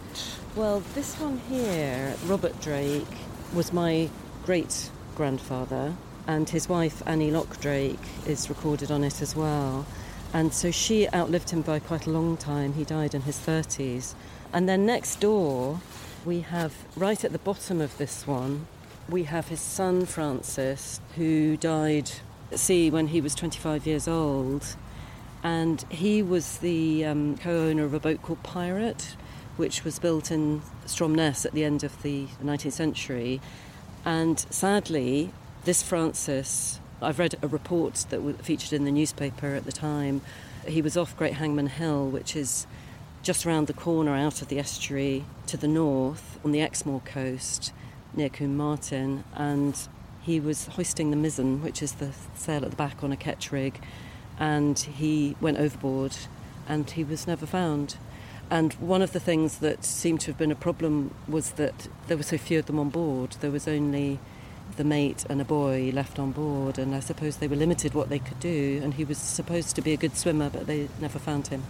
Well, 0.56 0.80
this 0.94 1.14
one 1.20 1.38
here, 1.48 2.16
Robert 2.26 2.60
Drake, 2.60 3.06
was 3.54 3.72
my 3.72 4.10
great 4.44 4.90
grandfather, 5.14 5.94
and 6.26 6.50
his 6.50 6.68
wife 6.68 7.02
Annie 7.06 7.30
Lock 7.30 7.60
Drake 7.60 8.00
is 8.26 8.48
recorded 8.48 8.90
on 8.90 9.04
it 9.04 9.22
as 9.22 9.36
well. 9.36 9.86
And 10.34 10.52
so 10.52 10.72
she 10.72 11.08
outlived 11.10 11.50
him 11.50 11.62
by 11.62 11.78
quite 11.78 12.08
a 12.08 12.10
long 12.10 12.36
time. 12.36 12.72
He 12.72 12.82
died 12.82 13.14
in 13.14 13.22
his 13.22 13.38
30s. 13.38 14.14
And 14.52 14.68
then 14.68 14.84
next 14.84 15.20
door, 15.20 15.80
we 16.24 16.40
have 16.40 16.74
right 16.96 17.24
at 17.24 17.30
the 17.30 17.38
bottom 17.38 17.80
of 17.80 17.96
this 17.98 18.26
one, 18.26 18.66
we 19.08 19.24
have 19.24 19.46
his 19.46 19.60
son 19.60 20.06
Francis, 20.06 21.00
who 21.14 21.56
died 21.56 22.10
at 22.50 22.58
sea 22.58 22.90
when 22.90 23.08
he 23.08 23.20
was 23.20 23.36
25 23.36 23.86
years 23.86 24.08
old. 24.08 24.74
And 25.44 25.84
he 25.88 26.20
was 26.20 26.58
the 26.58 27.04
um, 27.04 27.38
co 27.38 27.68
owner 27.68 27.84
of 27.84 27.94
a 27.94 28.00
boat 28.00 28.20
called 28.20 28.42
Pirate, 28.42 29.14
which 29.56 29.84
was 29.84 30.00
built 30.00 30.32
in 30.32 30.62
Stromness 30.84 31.46
at 31.46 31.52
the 31.52 31.62
end 31.62 31.84
of 31.84 32.02
the 32.02 32.26
19th 32.42 32.72
century. 32.72 33.40
And 34.04 34.40
sadly, 34.50 35.30
this 35.64 35.80
Francis, 35.80 36.80
I've 37.04 37.18
read 37.18 37.36
a 37.42 37.48
report 37.48 38.06
that 38.10 38.22
was 38.22 38.36
featured 38.36 38.72
in 38.72 38.84
the 38.84 38.92
newspaper 38.92 39.54
at 39.54 39.64
the 39.64 39.72
time. 39.72 40.22
He 40.66 40.82
was 40.82 40.96
off 40.96 41.16
Great 41.16 41.34
Hangman 41.34 41.68
Hill, 41.68 42.08
which 42.08 42.34
is 42.34 42.66
just 43.22 43.44
round 43.44 43.66
the 43.66 43.74
corner 43.74 44.14
out 44.14 44.42
of 44.42 44.48
the 44.48 44.58
estuary 44.58 45.24
to 45.46 45.56
the 45.56 45.68
north 45.68 46.38
on 46.44 46.52
the 46.52 46.60
Exmoor 46.60 47.00
coast 47.00 47.72
near 48.14 48.28
Combe 48.28 48.56
Martin, 48.56 49.24
and 49.34 49.88
he 50.22 50.40
was 50.40 50.66
hoisting 50.66 51.10
the 51.10 51.16
mizzen, 51.16 51.62
which 51.62 51.82
is 51.82 51.92
the 51.92 52.10
sail 52.34 52.64
at 52.64 52.70
the 52.70 52.76
back 52.76 53.02
on 53.02 53.12
a 53.12 53.16
ketch 53.16 53.52
rig, 53.52 53.80
and 54.38 54.78
he 54.78 55.36
went 55.40 55.58
overboard 55.58 56.16
and 56.68 56.90
he 56.90 57.04
was 57.04 57.26
never 57.26 57.46
found. 57.46 57.96
And 58.50 58.72
one 58.74 59.02
of 59.02 59.12
the 59.12 59.20
things 59.20 59.58
that 59.58 59.84
seemed 59.84 60.20
to 60.20 60.26
have 60.28 60.38
been 60.38 60.52
a 60.52 60.56
problem 60.56 61.14
was 61.26 61.52
that 61.52 61.88
there 62.08 62.16
were 62.16 62.22
so 62.22 62.38
few 62.38 62.58
of 62.58 62.66
them 62.66 62.78
on 62.78 62.90
board. 62.90 63.36
There 63.40 63.50
was 63.50 63.66
only 63.66 64.18
the 64.76 64.84
mate 64.84 65.24
and 65.28 65.40
a 65.40 65.44
boy 65.44 65.90
left 65.94 66.18
on 66.18 66.32
board, 66.32 66.78
and 66.78 66.94
I 66.94 67.00
suppose 67.00 67.36
they 67.36 67.48
were 67.48 67.56
limited 67.56 67.94
what 67.94 68.08
they 68.08 68.18
could 68.18 68.40
do. 68.40 68.80
And 68.82 68.94
he 68.94 69.04
was 69.04 69.18
supposed 69.18 69.76
to 69.76 69.82
be 69.82 69.92
a 69.92 69.96
good 69.96 70.16
swimmer, 70.16 70.50
but 70.50 70.66
they 70.66 70.88
never 71.00 71.18
found 71.18 71.48
him. 71.48 71.62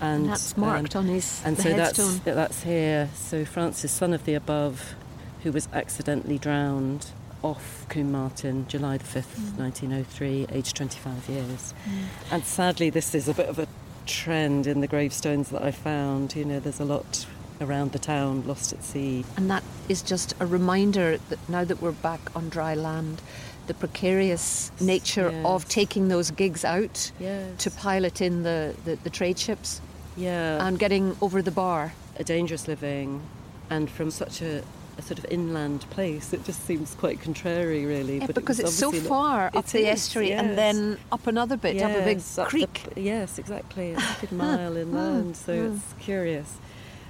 And, 0.00 0.22
and 0.22 0.32
that's 0.32 0.56
marked 0.56 0.94
um, 0.94 1.04
on 1.04 1.08
his 1.08 1.42
and 1.44 1.56
so 1.56 1.72
headstone. 1.72 2.20
that's 2.24 2.36
that's 2.36 2.62
here. 2.62 3.08
So 3.14 3.44
Francis, 3.44 3.92
son 3.92 4.12
of 4.12 4.24
the 4.24 4.34
above, 4.34 4.94
who 5.42 5.52
was 5.52 5.68
accidentally 5.72 6.38
drowned 6.38 7.06
off 7.42 7.86
Combe 7.88 8.12
Martin, 8.12 8.66
July 8.68 8.98
the 8.98 9.04
5th, 9.04 9.36
mm. 9.36 9.58
1903, 9.58 10.46
aged 10.52 10.76
25 10.76 11.28
years. 11.28 11.74
Mm. 11.88 12.04
And 12.32 12.44
sadly, 12.44 12.90
this 12.90 13.14
is 13.14 13.28
a 13.28 13.34
bit 13.34 13.48
of 13.48 13.58
a 13.58 13.68
trend 14.06 14.66
in 14.66 14.80
the 14.80 14.86
gravestones 14.86 15.50
that 15.50 15.62
I 15.62 15.70
found. 15.70 16.34
You 16.34 16.44
know, 16.44 16.60
there's 16.60 16.80
a 16.80 16.84
lot 16.84 17.26
around 17.60 17.92
the 17.92 17.98
town 17.98 18.46
lost 18.46 18.72
at 18.72 18.82
sea. 18.82 19.24
And 19.36 19.50
that 19.50 19.62
is 19.88 20.02
just 20.02 20.34
a 20.40 20.46
reminder 20.46 21.18
that 21.28 21.48
now 21.48 21.64
that 21.64 21.80
we're 21.80 21.92
back 21.92 22.20
on 22.36 22.48
dry 22.48 22.74
land, 22.74 23.20
the 23.66 23.74
precarious 23.74 24.70
nature 24.80 25.30
yes. 25.32 25.46
of 25.46 25.68
taking 25.68 26.08
those 26.08 26.30
gigs 26.30 26.64
out 26.64 27.10
yes. 27.18 27.58
to 27.58 27.70
pilot 27.70 28.20
in 28.20 28.42
the, 28.42 28.74
the, 28.84 28.96
the 28.96 29.10
trade 29.10 29.38
ships 29.38 29.80
yeah. 30.16 30.66
and 30.66 30.78
getting 30.78 31.16
over 31.20 31.42
the 31.42 31.50
bar. 31.50 31.92
A 32.18 32.24
dangerous 32.24 32.66
living, 32.66 33.20
and 33.68 33.90
from 33.90 34.10
such 34.10 34.40
a, 34.40 34.62
a 34.96 35.02
sort 35.02 35.18
of 35.18 35.26
inland 35.26 35.82
place, 35.90 36.32
it 36.32 36.44
just 36.44 36.64
seems 36.64 36.94
quite 36.94 37.20
contrary, 37.20 37.84
really. 37.84 38.18
Yeah, 38.18 38.26
but 38.26 38.34
because 38.34 38.58
it 38.58 38.66
it's 38.66 38.74
so 38.74 38.90
far 38.90 39.50
up 39.54 39.66
the 39.66 39.80
is, 39.80 39.86
estuary 39.86 40.28
yes. 40.28 40.42
and 40.42 40.56
then 40.56 40.98
up 41.12 41.26
another 41.26 41.58
bit, 41.58 41.74
yes, 41.74 41.84
up 41.84 42.00
a 42.00 42.04
big 42.04 42.22
up 42.38 42.48
creek. 42.48 42.84
The, 42.94 43.02
yes, 43.02 43.38
exactly. 43.38 43.90
It's 43.90 44.02
a 44.02 44.20
big 44.22 44.32
mile 44.32 44.76
inland, 44.76 45.36
so 45.36 45.54
Hmm. 45.54 45.74
it's 45.74 45.94
curious. 46.04 46.56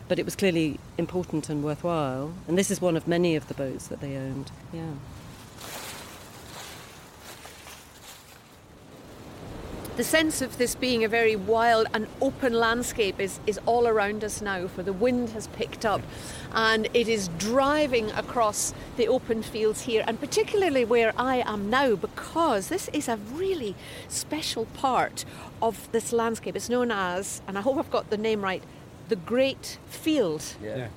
But 0.08 0.18
it 0.18 0.24
was 0.24 0.36
clearly 0.36 0.78
important 0.98 1.48
and 1.48 1.64
worthwhile, 1.64 2.32
and 2.46 2.56
this 2.56 2.70
is 2.70 2.80
one 2.80 2.96
of 2.96 3.08
many 3.08 3.34
of 3.34 3.48
the 3.48 3.54
boats 3.54 3.88
that 3.88 4.00
they 4.00 4.16
owned. 4.16 4.50
Yeah. 4.72 4.92
The 9.96 10.04
sense 10.04 10.42
of 10.42 10.58
this 10.58 10.74
being 10.74 11.04
a 11.04 11.08
very 11.08 11.36
wild 11.36 11.86
and 11.94 12.06
open 12.20 12.52
landscape 12.52 13.18
is, 13.18 13.40
is 13.46 13.58
all 13.64 13.88
around 13.88 14.22
us 14.22 14.42
now, 14.42 14.66
for 14.66 14.82
the 14.82 14.92
wind 14.92 15.30
has 15.30 15.46
picked 15.48 15.86
up 15.86 16.02
and 16.52 16.86
it 16.92 17.08
is 17.08 17.28
driving 17.38 18.10
across 18.10 18.74
the 18.98 19.08
open 19.08 19.42
fields 19.42 19.82
here, 19.82 20.04
and 20.06 20.20
particularly 20.20 20.84
where 20.84 21.14
I 21.16 21.36
am 21.46 21.70
now, 21.70 21.96
because 21.96 22.68
this 22.68 22.88
is 22.88 23.08
a 23.08 23.16
really 23.32 23.74
special 24.08 24.66
part 24.66 25.24
of 25.62 25.90
this 25.92 26.12
landscape. 26.12 26.56
It's 26.56 26.68
known 26.68 26.90
as, 26.90 27.40
and 27.48 27.56
I 27.56 27.62
hope 27.62 27.78
I've 27.78 27.90
got 27.90 28.10
the 28.10 28.18
name 28.18 28.42
right, 28.42 28.62
the 29.08 29.16
Great 29.16 29.78
Field. 29.88 30.44
Yeah. 30.62 30.76
yeah. 30.76 30.88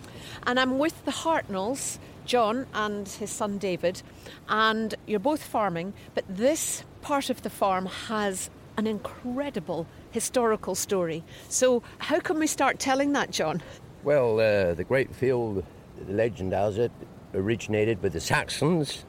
And 0.43 0.60
I'm 0.60 0.80
with 0.80 1.05
the 1.05 1.12
Hartnells, 1.12 1.99
John 2.26 2.68
and 2.74 3.07
his 3.07 3.30
son 3.30 3.57
David, 3.57 4.01
and 4.47 4.95
you're 5.07 5.20
both 5.20 5.43
farming, 5.43 5.93
but 6.14 6.24
this 6.30 6.84
part 7.01 7.30
of 7.30 7.41
the 7.41 7.49
farm 7.49 7.86
has 7.86 8.49
an 8.78 8.88
incredible 8.88 9.88
historical 10.12 10.76
story. 10.76 11.24
So, 11.49 11.84
how 11.97 12.20
can 12.20 12.39
we 12.39 12.47
start 12.47 12.80
telling 12.80 13.14
that, 13.14 13.32
John? 13.32 13.62
Well, 14.03 14.39
uh, 14.39 14.74
the 14.74 14.86
Great 14.86 15.14
Field, 15.14 15.66
the 16.05 16.14
legend 16.14 16.53
has 16.53 16.78
it, 16.78 16.91
originated 17.34 18.01
with 18.01 18.14
the 18.14 18.22
Saxons. 18.22 19.05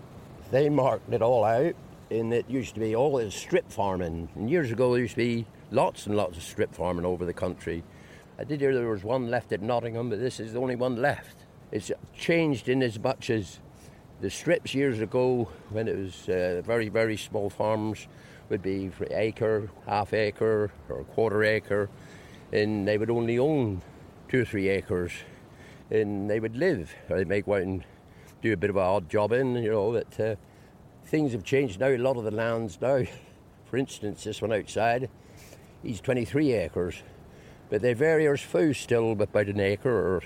They 0.50 0.68
marked 0.68 1.12
it 1.12 1.22
all 1.22 1.44
out, 1.44 1.74
and 2.10 2.34
it 2.34 2.50
used 2.50 2.74
to 2.74 2.80
be 2.80 2.96
all 2.96 3.16
this 3.16 3.34
strip 3.34 3.70
farming. 3.70 4.28
And 4.34 4.50
years 4.50 4.72
ago, 4.72 4.92
there 4.92 5.02
used 5.02 5.12
to 5.12 5.18
be 5.18 5.46
lots 5.70 6.06
and 6.06 6.16
lots 6.16 6.36
of 6.36 6.42
strip 6.42 6.74
farming 6.74 7.04
over 7.04 7.24
the 7.24 7.32
country. 7.32 7.84
I 8.40 8.44
did 8.44 8.62
hear 8.62 8.72
there 8.72 8.88
was 8.88 9.04
one 9.04 9.28
left 9.28 9.52
at 9.52 9.60
Nottingham, 9.60 10.08
but 10.08 10.18
this 10.18 10.40
is 10.40 10.54
the 10.54 10.60
only 10.60 10.74
one 10.74 10.96
left. 10.96 11.36
It's 11.72 11.92
changed 12.16 12.70
in 12.70 12.82
as 12.82 12.98
much 12.98 13.28
as 13.28 13.58
the 14.22 14.30
strips 14.30 14.74
years 14.74 15.02
ago, 15.02 15.46
when 15.68 15.86
it 15.86 15.98
was 15.98 16.26
uh, 16.26 16.62
very, 16.64 16.88
very 16.88 17.18
small 17.18 17.50
farms, 17.50 18.08
would 18.48 18.62
be 18.62 18.88
for 18.88 19.06
acre, 19.10 19.68
half 19.86 20.14
acre, 20.14 20.72
or 20.88 21.00
a 21.00 21.04
quarter 21.04 21.44
acre, 21.44 21.90
and 22.50 22.88
they 22.88 22.96
would 22.96 23.10
only 23.10 23.38
own 23.38 23.82
two 24.30 24.40
or 24.40 24.44
three 24.46 24.70
acres, 24.70 25.12
and 25.90 26.30
they 26.30 26.40
would 26.40 26.56
live. 26.56 26.94
Or 27.10 27.18
they'd 27.18 27.28
make 27.28 27.46
out 27.46 27.60
and 27.60 27.84
do 28.40 28.54
a 28.54 28.56
bit 28.56 28.70
of 28.70 28.76
an 28.76 28.82
odd 28.82 29.10
job 29.10 29.32
in, 29.32 29.56
you 29.56 29.70
know. 29.70 29.92
That 29.92 30.18
uh, 30.18 30.36
things 31.04 31.32
have 31.32 31.44
changed 31.44 31.78
now. 31.78 31.88
A 31.88 31.98
lot 31.98 32.16
of 32.16 32.24
the 32.24 32.30
lands 32.30 32.80
now, 32.80 33.04
for 33.66 33.76
instance, 33.76 34.24
this 34.24 34.40
one 34.40 34.54
outside, 34.54 35.10
he's 35.82 36.00
23 36.00 36.54
acres, 36.54 37.02
but 37.70 37.80
they 37.82 37.94
vary 37.94 38.26
as 38.28 38.40
few 38.40 38.74
still 38.74 39.12
about 39.12 39.46
an 39.46 39.60
acre 39.60 39.90
or 40.16 40.22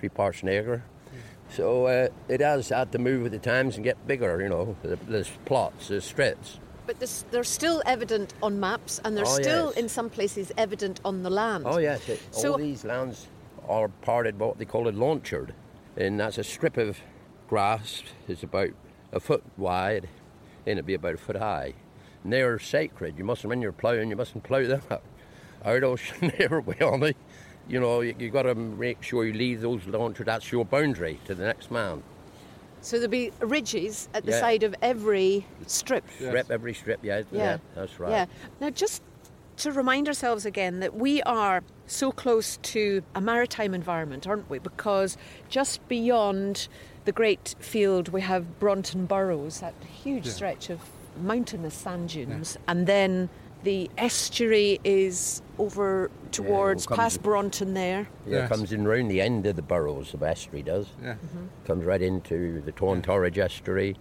three 0.00 0.08
parts 0.08 0.42
an 0.42 0.48
acre. 0.48 0.82
So 1.50 1.86
uh, 1.86 2.08
it 2.28 2.40
has 2.40 2.70
had 2.70 2.90
to 2.92 2.98
move 2.98 3.22
with 3.22 3.32
the 3.32 3.38
times 3.38 3.76
and 3.76 3.84
get 3.84 4.04
bigger, 4.06 4.40
you 4.42 4.48
know. 4.48 4.76
There's 4.82 5.30
plots, 5.44 5.88
there's 5.88 6.04
strips. 6.04 6.58
But 6.86 6.98
this, 6.98 7.24
they're 7.30 7.44
still 7.44 7.82
evident 7.86 8.34
on 8.42 8.58
maps, 8.58 9.00
and 9.04 9.16
they're 9.16 9.24
Oh, 9.26 9.40
still, 9.40 9.66
yes. 9.68 9.76
in 9.76 9.88
some 9.88 10.08
places, 10.10 10.50
evident 10.56 11.00
on 11.04 11.22
the 11.22 11.30
land. 11.30 11.64
Oh 11.66 11.78
yes, 11.78 12.08
it, 12.08 12.20
So- 12.32 12.52
all 12.52 12.58
these 12.58 12.84
lands 12.84 13.28
are 13.68 13.88
parted 13.88 14.38
what 14.38 14.58
they 14.58 14.64
call 14.64 14.88
a 14.88 14.92
landshare, 14.92 15.50
and 15.96 16.18
that's 16.18 16.38
a 16.38 16.44
strip 16.44 16.76
of 16.76 16.98
grass. 17.48 18.02
It's 18.28 18.42
about 18.42 18.70
a 19.12 19.20
foot 19.20 19.42
wide, 19.56 20.08
and 20.66 20.72
it'd 20.72 20.86
be 20.86 20.94
about 20.94 21.14
a 21.14 21.18
foot 21.18 21.36
high. 21.36 21.74
And 22.24 22.32
they're 22.32 22.58
sacred. 22.58 23.18
You 23.18 23.24
mustn't, 23.24 23.48
when 23.48 23.62
you're 23.62 23.72
ploughing, 23.72 24.10
you 24.10 24.16
mustn't 24.16 24.42
plough 24.44 24.64
them 24.66 24.82
out. 24.90 25.02
Out 25.66 25.82
ocean 25.84 26.32
there, 26.38 26.62
on 26.82 27.02
it. 27.02 27.16
You 27.68 27.80
know, 27.80 28.00
you, 28.00 28.14
you 28.18 28.30
got 28.30 28.42
to 28.42 28.54
make 28.54 29.02
sure 29.02 29.24
you 29.26 29.32
leave 29.32 29.60
those 29.60 29.82
landshare. 29.82 30.24
That's 30.24 30.52
your 30.52 30.64
boundary 30.64 31.18
to 31.26 31.34
the 31.34 31.44
next 31.44 31.70
man. 31.70 32.02
So 32.80 32.96
there'll 32.98 33.10
be 33.10 33.32
ridges 33.40 34.08
at 34.14 34.24
the 34.24 34.30
Yeah. 34.30 34.40
side 34.40 34.62
of 34.62 34.74
every 34.80 35.44
strip. 35.66 36.04
Strip 36.18 36.50
every 36.50 36.72
strip, 36.74 37.00
yeah, 37.02 37.22
Yeah. 37.32 37.58
that's 37.74 37.98
right. 37.98 38.10
Yeah. 38.10 38.26
Now, 38.60 38.70
just 38.70 39.02
to 39.56 39.72
remind 39.72 40.06
ourselves 40.06 40.46
again 40.46 40.78
that 40.80 40.94
we 40.94 41.20
are 41.22 41.64
so 41.86 42.12
close 42.12 42.58
to 42.58 43.02
a 43.16 43.20
maritime 43.20 43.74
environment, 43.74 44.26
aren't 44.28 44.48
we? 44.48 44.60
Because 44.60 45.16
just 45.48 45.86
beyond 45.88 46.68
the 47.06 47.12
great 47.12 47.56
field, 47.58 48.10
we 48.10 48.20
have 48.20 48.60
Braunton 48.60 49.06
Burrows, 49.06 49.58
that 49.60 49.74
huge 50.04 50.26
Yeah. 50.26 50.32
stretch 50.32 50.70
of 50.70 50.78
mountainous 51.20 51.74
sand 51.74 52.10
dunes, 52.10 52.56
and 52.68 52.86
then 52.86 53.30
the 53.66 53.90
estuary 53.98 54.78
is 54.84 55.42
over 55.58 56.08
towards 56.30 56.86
comes- 56.86 56.96
past 56.98 57.22
Braunton 57.22 57.74
there. 57.74 58.06
Yeah, 58.24 58.38
Yes. 58.38 58.50
it 58.50 58.54
comes 58.54 58.72
in 58.72 58.86
round 58.86 59.10
the 59.10 59.20
end 59.20 59.44
of 59.44 59.56
the 59.56 59.62
burrows, 59.62 60.12
the 60.12 60.24
estuary 60.24 60.62
does. 60.62 60.86
Yeah. 61.02 61.14
Mm-hmm. 61.14 61.46
Comes 61.66 61.84
right 61.84 62.00
into 62.00 62.62
the 62.62 62.70
Taw 62.70 62.94
Torridge 62.94 63.38
estuary, 63.38 63.96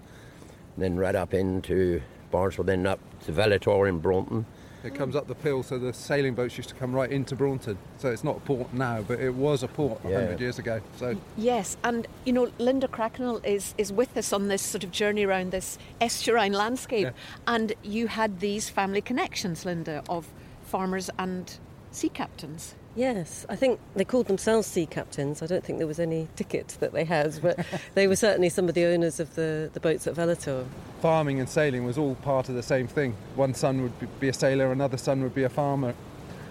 then 0.77 0.97
right 0.97 1.15
up 1.15 1.33
into 1.33 2.01
Barnstaple, 2.31 2.67
then 2.67 2.85
up 2.85 2.99
to 3.25 3.31
Velator 3.31 3.89
in 3.89 3.97
Braunton. 3.99 4.45
It 4.85 4.93
comes 4.93 5.15
up 5.15 5.27
the 5.27 5.35
pill, 5.35 5.63
so 5.63 5.79
the 5.79 5.91
sailing 5.93 6.35
boats 6.35 6.57
used 6.57 6.69
to 6.69 6.75
come 6.75 6.93
right 6.93 7.11
into 7.11 7.35
Braunton. 7.35 7.77
So 7.97 8.11
it's 8.11 8.23
not 8.23 8.37
a 8.37 8.39
port 8.41 8.71
now, 8.73 9.01
but 9.01 9.19
it 9.19 9.33
was 9.33 9.63
a 9.63 9.67
port 9.67 9.99
a 10.05 10.09
Yeah. 10.09 10.15
100 10.19 10.39
years 10.39 10.59
ago. 10.59 10.79
So 10.97 11.15
Yes, 11.35 11.75
and 11.83 12.07
you 12.23 12.33
know, 12.33 12.51
Linda 12.59 12.87
Cracknell 12.87 13.37
is, 13.43 13.73
is 13.77 13.91
with 13.91 14.15
us 14.15 14.31
on 14.31 14.47
this 14.47 14.61
sort 14.61 14.83
of 14.83 14.91
journey 14.91 15.23
around 15.25 15.51
this 15.51 15.79
estuarine 15.99 16.53
landscape. 16.53 17.05
Yeah. 17.07 17.11
And 17.47 17.73
you 17.83 18.07
had 18.07 18.39
these 18.39 18.69
family 18.69 19.01
connections, 19.01 19.65
Linda, 19.65 20.03
of 20.07 20.27
farmers 20.63 21.09
and 21.17 21.57
sea 21.91 22.09
captains. 22.09 22.75
Yes, 22.95 23.45
I 23.49 23.57
think 23.57 23.79
they 23.95 24.05
called 24.05 24.27
themselves 24.27 24.67
sea 24.67 24.85
captains. 24.85 25.41
I 25.41 25.47
don't 25.47 25.63
think 25.63 25.79
there 25.79 25.87
was 25.87 25.99
any 25.99 26.29
ticket 26.37 26.77
that 26.79 26.93
they 26.93 27.03
had, 27.03 27.37
but 27.41 27.59
they 27.93 28.07
were 28.07 28.15
certainly 28.15 28.47
some 28.49 28.69
of 28.69 28.73
the 28.75 28.85
owners 28.85 29.19
of 29.19 29.35
the, 29.35 29.69
the 29.73 29.81
boats 29.81 30.07
at 30.07 30.15
Velator. 30.15 30.65
Farming 31.01 31.39
and 31.39 31.49
sailing 31.49 31.85
was 31.85 31.97
all 31.97 32.15
part 32.15 32.47
of 32.47 32.55
the 32.55 32.63
same 32.63 32.87
thing. 32.87 33.15
One 33.35 33.53
son 33.53 33.81
would 33.81 33.99
be- 33.99 34.07
be 34.19 34.29
a 34.29 34.33
sailor, 34.33 34.71
another 34.71 34.97
son 34.97 35.21
would 35.23 35.35
be 35.35 35.43
a 35.43 35.49
farmer, 35.49 35.93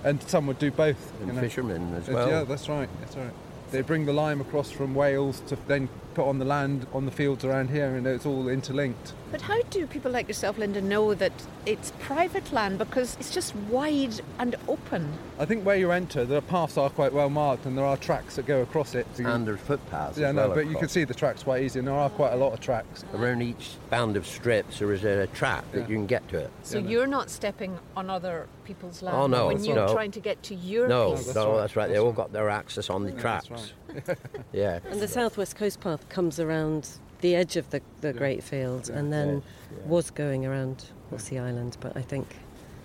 and 0.05 0.23
some 0.25 0.47
would 0.47 0.59
do 0.59 0.71
both. 0.71 1.13
And 1.23 1.39
fishermen 1.41 1.95
as 1.95 2.09
well. 2.09 2.29
Yeah, 2.29 2.45
that's 2.45 2.69
right. 2.69 2.91
That's 3.01 3.17
right. 3.17 3.33
They 3.75 3.83
bring 3.83 4.07
the 4.07 4.13
lime 4.13 4.41
across 4.41 4.71
from 4.71 4.95
Wales 4.95 5.41
to 5.49 5.59
then 5.67 5.89
put 6.15 6.29
on 6.29 6.39
the 6.39 6.45
land 6.45 6.87
on 6.93 7.07
the 7.07 7.11
fields 7.11 7.45
around 7.45 7.71
here, 7.71 7.97
and 7.97 8.07
it's 8.07 8.25
all 8.25 8.47
interlinked. 8.49 9.13
But 9.33 9.41
how 9.43 9.61
do 9.63 9.85
people 9.89 10.13
like 10.13 10.29
yourself, 10.29 10.59
Linda, 10.59 10.81
know 10.81 11.13
that 11.15 11.33
it's 11.67 11.93
private 11.99 12.53
land 12.53 12.79
because 12.79 13.17
it's 13.19 13.35
just 13.35 13.57
wide 13.69 14.21
and 14.39 14.55
open? 14.69 15.13
I 15.41 15.45
think 15.45 15.67
where 15.67 15.75
you 15.75 15.91
enter, 15.91 16.25
the 16.25 16.41
paths 16.41 16.79
are 16.79 16.89
quite 16.89 17.13
well 17.13 17.29
marked, 17.31 17.67
and 17.67 17.77
there 17.77 17.85
are 17.85 17.97
tracks 17.97 18.37
that 18.37 18.47
go 18.47 18.63
across 18.63 18.95
it. 18.95 19.09
So 19.15 19.23
you- 19.25 19.29
And 19.29 19.45
there's 19.45 19.59
footpaths. 19.59 20.17
yeah, 20.19 20.29
as 20.29 20.35
no, 20.37 20.47
well 20.47 20.55
but 20.55 20.67
you 20.69 20.77
can 20.77 20.89
see 20.89 21.03
the 21.03 21.15
tracks 21.15 21.43
quite 21.43 21.65
easy, 21.65 21.81
and 21.81 21.89
there 21.89 21.97
are 21.97 22.11
quite 22.11 22.33
a 22.33 22.37
lot 22.37 22.53
of 22.53 22.61
tracks. 22.61 23.05
Around 23.13 23.43
each 23.43 23.73
band 23.91 24.17
of 24.17 24.25
strips, 24.25 24.79
there 24.79 24.93
is 24.93 25.03
a 25.03 25.27
track 25.29 25.65
that 25.73 25.91
you 25.91 25.97
can 25.97 26.07
get 26.07 26.29
to 26.29 26.39
it. 26.39 26.51
So 26.63 26.79
you're 26.79 27.09
not 27.09 27.29
stepping 27.29 27.77
on 27.97 28.09
other 28.09 28.47
people's 28.65 29.03
land 29.03 29.17
Oh, 29.17 29.27
no, 29.27 29.49
when 29.49 29.65
you're 29.65 29.75
no. 29.75 29.93
trying 29.93 30.13
to 30.13 30.21
get 30.21 30.45
to 30.45 30.55
your 30.55 30.87
No, 30.87 31.17
piece. 31.17 31.35
no, 31.35 31.57
that's 31.57 31.75
right. 31.75 31.91
They 31.91 31.99
all 31.99 32.13
got 32.13 32.33
their 32.33 32.49
access 32.49 32.89
on 32.89 33.03
the 33.03 33.11
Yeah, 33.11 33.21
tracks. 33.21 33.49
that's 33.49 33.64
yeah. 34.53 34.81
And 34.91 35.01
the 35.01 35.09
Southwest 35.09 35.57
Coast 35.57 35.81
Path 35.81 36.09
comes 36.09 36.41
around 36.41 36.89
the 37.21 37.35
edge 37.35 37.57
of 37.57 37.71
the, 37.71 37.81
the 38.01 38.13
Great 38.13 38.43
Field 38.43 38.91
and 38.91 39.13
then 39.13 39.43
was 39.87 40.11
going 40.11 40.45
around 40.45 40.85
Horsey 41.11 41.39
Island, 41.39 41.77
but 41.81 41.97
I 41.97 42.03
think 42.03 42.37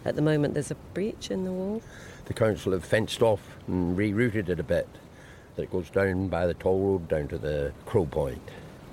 at 0.05 0.16
the 0.16 0.22
moment 0.22 0.53
there's 0.53 0.72
a 0.72 0.76
breach 0.93 1.30
in 1.30 1.43
the 1.43 1.51
wall. 1.51 1.82
The 2.26 2.34
council 2.34 2.72
have 2.72 2.86
fenced 2.86 3.22
off 3.22 3.41
and 3.68 3.97
rerouted 3.97 4.49
it 4.49 4.60
a 4.60 4.64
bit. 4.64 4.88
That 5.55 5.72
goes 5.72 5.89
down 5.89 6.30
by 6.30 6.47
the 6.47 6.53
toll 6.53 6.80
road 6.80 7.10
down 7.10 7.28
to 7.30 7.38
the 7.38 7.74
Crow 7.86 8.05
Point. 8.05 8.41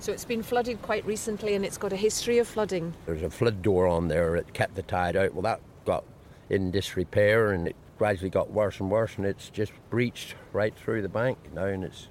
So 0.01 0.13
it's 0.13 0.25
been 0.25 0.43
flooded 0.43 0.83
quite 0.83 1.07
recently 1.07 1.55
and 1.55 1.65
it's 1.65 1.79
got 1.79 1.93
a 1.93 1.97
history 1.97 2.39
of 2.39 2.49
flooding. 2.49 2.93
There's 3.07 3.23
a 3.23 3.31
flood 3.31 3.63
door 3.63 3.87
on 3.87 4.09
there 4.09 4.33
that 4.37 4.53
kept 4.53 4.75
the 4.75 4.83
tide 4.83 5.17
out. 5.17 5.33
Well, 5.33 5.43
that 5.43 5.61
got 5.85 6.05
in 6.51 6.71
disrepair 6.71 7.53
and 7.53 7.69
it 7.69 7.77
gradually 7.99 8.31
got 8.31 8.51
worse 8.51 8.81
and 8.81 8.91
worse, 8.91 9.17
and 9.17 9.27
it's 9.27 9.49
just 9.51 9.73
breached 9.91 10.35
right 10.53 10.75
through 10.75 11.03
the 11.03 11.09
bank 11.09 11.39
now, 11.55 11.65
and 11.65 11.85
it's 11.85 12.09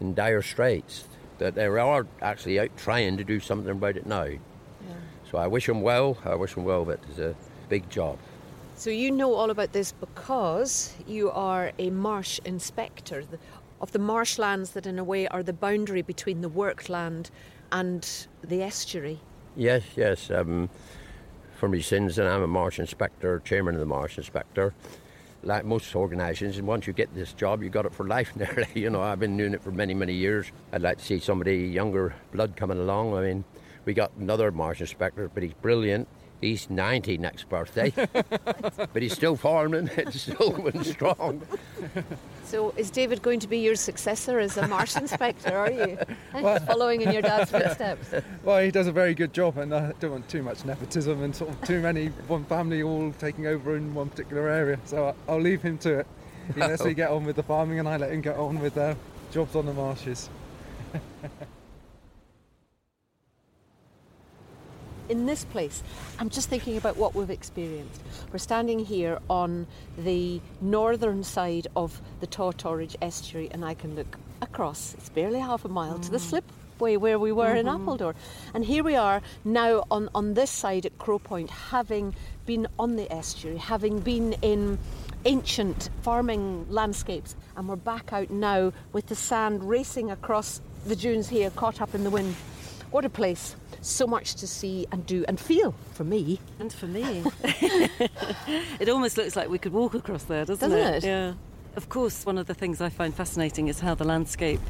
in 0.00 0.14
dire 0.14 0.42
straits. 0.42 1.04
That 1.38 1.56
they 1.56 1.64
are 1.66 2.06
actually 2.22 2.60
out 2.60 2.76
trying 2.76 3.16
to 3.16 3.24
do 3.24 3.40
something 3.40 3.70
about 3.70 3.96
it 3.96 4.06
now. 4.06 4.28
So 5.30 5.38
I 5.38 5.48
wish 5.48 5.66
them 5.66 5.82
well. 5.82 6.16
I 6.24 6.36
wish 6.36 6.54
them 6.54 6.62
well, 6.62 6.84
but 6.84 7.00
it's 7.08 7.18
a 7.18 7.34
big 7.68 7.90
job. 7.90 8.18
So 8.76 8.90
you 8.90 9.10
know 9.10 9.34
all 9.34 9.50
about 9.50 9.72
this 9.72 9.90
because 9.90 10.94
you 11.08 11.30
are 11.30 11.72
a 11.78 11.90
marsh 11.90 12.38
inspector 12.44 13.24
of 13.80 13.90
the 13.92 13.98
marshlands 13.98 14.70
that, 14.72 14.86
in 14.86 14.98
a 14.98 15.04
way, 15.04 15.26
are 15.28 15.42
the 15.42 15.52
boundary 15.52 16.02
between 16.02 16.40
the 16.40 16.48
worked 16.48 16.88
land 16.88 17.30
and 17.72 18.08
the 18.42 18.62
estuary. 18.62 19.18
Yes, 19.56 19.82
yes. 19.96 20.30
Um, 20.30 20.70
for 21.56 21.68
me 21.68 21.82
sins, 21.82 22.18
and 22.18 22.28
I'm 22.28 22.42
a 22.42 22.46
marsh 22.46 22.78
inspector, 22.78 23.40
chairman 23.40 23.74
of 23.74 23.80
the 23.80 23.86
marsh 23.86 24.18
inspector. 24.18 24.72
Like 25.44 25.66
most 25.66 25.94
organisations, 25.94 26.56
and 26.56 26.66
once 26.66 26.86
you 26.86 26.94
get 26.94 27.14
this 27.14 27.34
job, 27.34 27.62
you 27.62 27.68
got 27.68 27.84
it 27.84 27.92
for 27.92 28.06
life 28.06 28.34
nearly. 28.36 28.66
You 28.74 28.88
know, 28.88 29.02
I've 29.02 29.20
been 29.20 29.36
doing 29.36 29.52
it 29.52 29.62
for 29.62 29.70
many, 29.70 29.92
many 29.92 30.14
years. 30.14 30.50
I'd 30.72 30.80
like 30.80 30.98
to 30.98 31.04
see 31.04 31.20
somebody 31.20 31.58
younger 31.68 32.14
blood 32.32 32.56
coming 32.56 32.78
along. 32.78 33.14
I 33.14 33.20
mean, 33.20 33.44
we 33.84 33.92
got 33.92 34.12
another 34.18 34.50
marsh 34.50 34.80
inspector, 34.80 35.30
but 35.32 35.42
he's 35.42 35.52
brilliant. 35.52 36.08
He's 36.44 36.68
90 36.68 37.16
next 37.16 37.48
birthday, 37.48 37.90
but 38.12 39.00
he's 39.00 39.14
still 39.14 39.34
farming. 39.34 39.88
It's 39.96 40.20
still 40.20 40.50
going 40.50 40.84
strong. 40.84 41.40
So 42.44 42.74
is 42.76 42.90
David 42.90 43.22
going 43.22 43.40
to 43.40 43.48
be 43.48 43.58
your 43.60 43.76
successor 43.76 44.38
as 44.38 44.58
a 44.58 44.68
marsh 44.68 44.94
inspector? 45.04 45.56
Are 45.56 45.70
you 45.72 45.96
following 46.66 47.00
in 47.00 47.12
your 47.12 47.22
dad's 47.22 47.50
footsteps? 47.50 48.12
Well, 48.42 48.62
he 48.62 48.70
does 48.70 48.86
a 48.88 48.92
very 48.92 49.14
good 49.14 49.32
job, 49.32 49.56
and 49.56 49.74
I 49.74 49.92
don't 50.00 50.10
want 50.10 50.28
too 50.28 50.42
much 50.42 50.66
nepotism 50.66 51.22
and 51.22 51.34
sort 51.34 51.48
of 51.50 51.62
too 51.62 51.80
many 51.80 52.08
one 52.28 52.44
family 52.44 52.82
all 52.82 53.10
taking 53.18 53.46
over 53.46 53.74
in 53.74 53.94
one 53.94 54.10
particular 54.10 54.46
area. 54.46 54.78
So 54.84 55.08
I- 55.08 55.32
I'll 55.32 55.40
leave 55.40 55.62
him 55.62 55.78
to 55.78 56.00
it. 56.00 56.06
He 56.54 56.60
lets 56.60 56.84
me 56.84 56.92
get 56.92 57.10
on 57.10 57.24
with 57.24 57.36
the 57.36 57.42
farming, 57.42 57.78
and 57.78 57.88
I 57.88 57.96
let 57.96 58.12
him 58.12 58.20
get 58.20 58.36
on 58.36 58.60
with 58.60 58.76
uh, 58.76 58.96
jobs 59.32 59.56
on 59.56 59.64
the 59.64 59.72
marshes. 59.72 60.28
In 65.08 65.26
this 65.26 65.44
place, 65.44 65.82
I'm 66.18 66.30
just 66.30 66.48
thinking 66.48 66.78
about 66.78 66.96
what 66.96 67.14
we've 67.14 67.28
experienced. 67.28 68.00
We're 68.32 68.38
standing 68.38 68.78
here 68.78 69.18
on 69.28 69.66
the 69.98 70.40
northern 70.62 71.22
side 71.24 71.66
of 71.76 72.00
the 72.20 72.26
Taw 72.26 72.52
Torridge 72.52 72.96
estuary, 73.02 73.50
and 73.50 73.66
I 73.66 73.74
can 73.74 73.94
look 73.96 74.16
across. 74.40 74.94
It's 74.94 75.10
barely 75.10 75.40
half 75.40 75.66
a 75.66 75.68
mile 75.68 75.98
to 75.98 76.10
the 76.10 76.16
mm. 76.16 76.42
slipway 76.42 76.96
where 76.96 77.18
we 77.18 77.32
were 77.32 77.54
in 77.54 77.66
mm-hmm. 77.66 77.86
Appledore. 77.86 78.14
And 78.54 78.64
here 78.64 78.82
we 78.82 78.96
are 78.96 79.20
now 79.44 79.84
on, 79.90 80.08
on 80.14 80.32
this 80.32 80.50
side 80.50 80.86
at 80.86 80.98
Crow 80.98 81.18
Point, 81.18 81.50
having 81.50 82.14
been 82.46 82.66
on 82.78 82.96
the 82.96 83.12
estuary, 83.12 83.58
having 83.58 84.00
been 84.00 84.32
in 84.40 84.78
ancient 85.26 85.90
farming 86.00 86.66
landscapes, 86.70 87.36
and 87.58 87.68
we're 87.68 87.76
back 87.76 88.14
out 88.14 88.30
now 88.30 88.72
with 88.94 89.08
the 89.08 89.14
sand 89.14 89.68
racing 89.68 90.10
across 90.10 90.62
the 90.86 90.96
dunes 90.96 91.28
here, 91.28 91.50
caught 91.50 91.82
up 91.82 91.94
in 91.94 92.04
the 92.04 92.10
wind. 92.10 92.34
What 92.94 93.04
a 93.04 93.10
place. 93.10 93.56
So 93.80 94.06
much 94.06 94.36
to 94.36 94.46
see 94.46 94.86
and 94.92 95.04
do 95.04 95.24
and 95.26 95.40
feel 95.40 95.74
for 95.94 96.04
me. 96.04 96.38
And 96.60 96.72
for 96.72 96.86
me. 96.86 97.24
it 97.42 98.88
almost 98.88 99.16
looks 99.16 99.34
like 99.34 99.48
we 99.48 99.58
could 99.58 99.72
walk 99.72 99.94
across 99.94 100.22
there, 100.22 100.44
doesn't, 100.44 100.70
Doesn't 100.70 100.94
it? 100.94 101.04
Yeah. 101.04 101.32
Of 101.74 101.88
course, 101.88 102.24
one 102.24 102.38
of 102.38 102.46
the 102.46 102.54
things 102.54 102.80
I 102.80 102.90
find 102.90 103.12
fascinating 103.12 103.66
is 103.66 103.80
how 103.80 103.96
the 103.96 104.04
landscape 104.04 104.60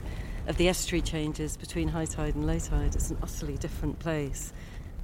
of 0.47 0.57
the 0.57 0.71
estuary 0.71 1.03
changes 1.03 1.59
between 1.59 1.89
high 1.89 2.07
tide 2.07 2.35
and 2.35 2.47
low 2.47 2.59
tide. 2.59 2.95
It's 2.95 3.11
an 3.11 3.19
utterly 3.23 3.59
different 3.59 3.99
place. 3.99 4.55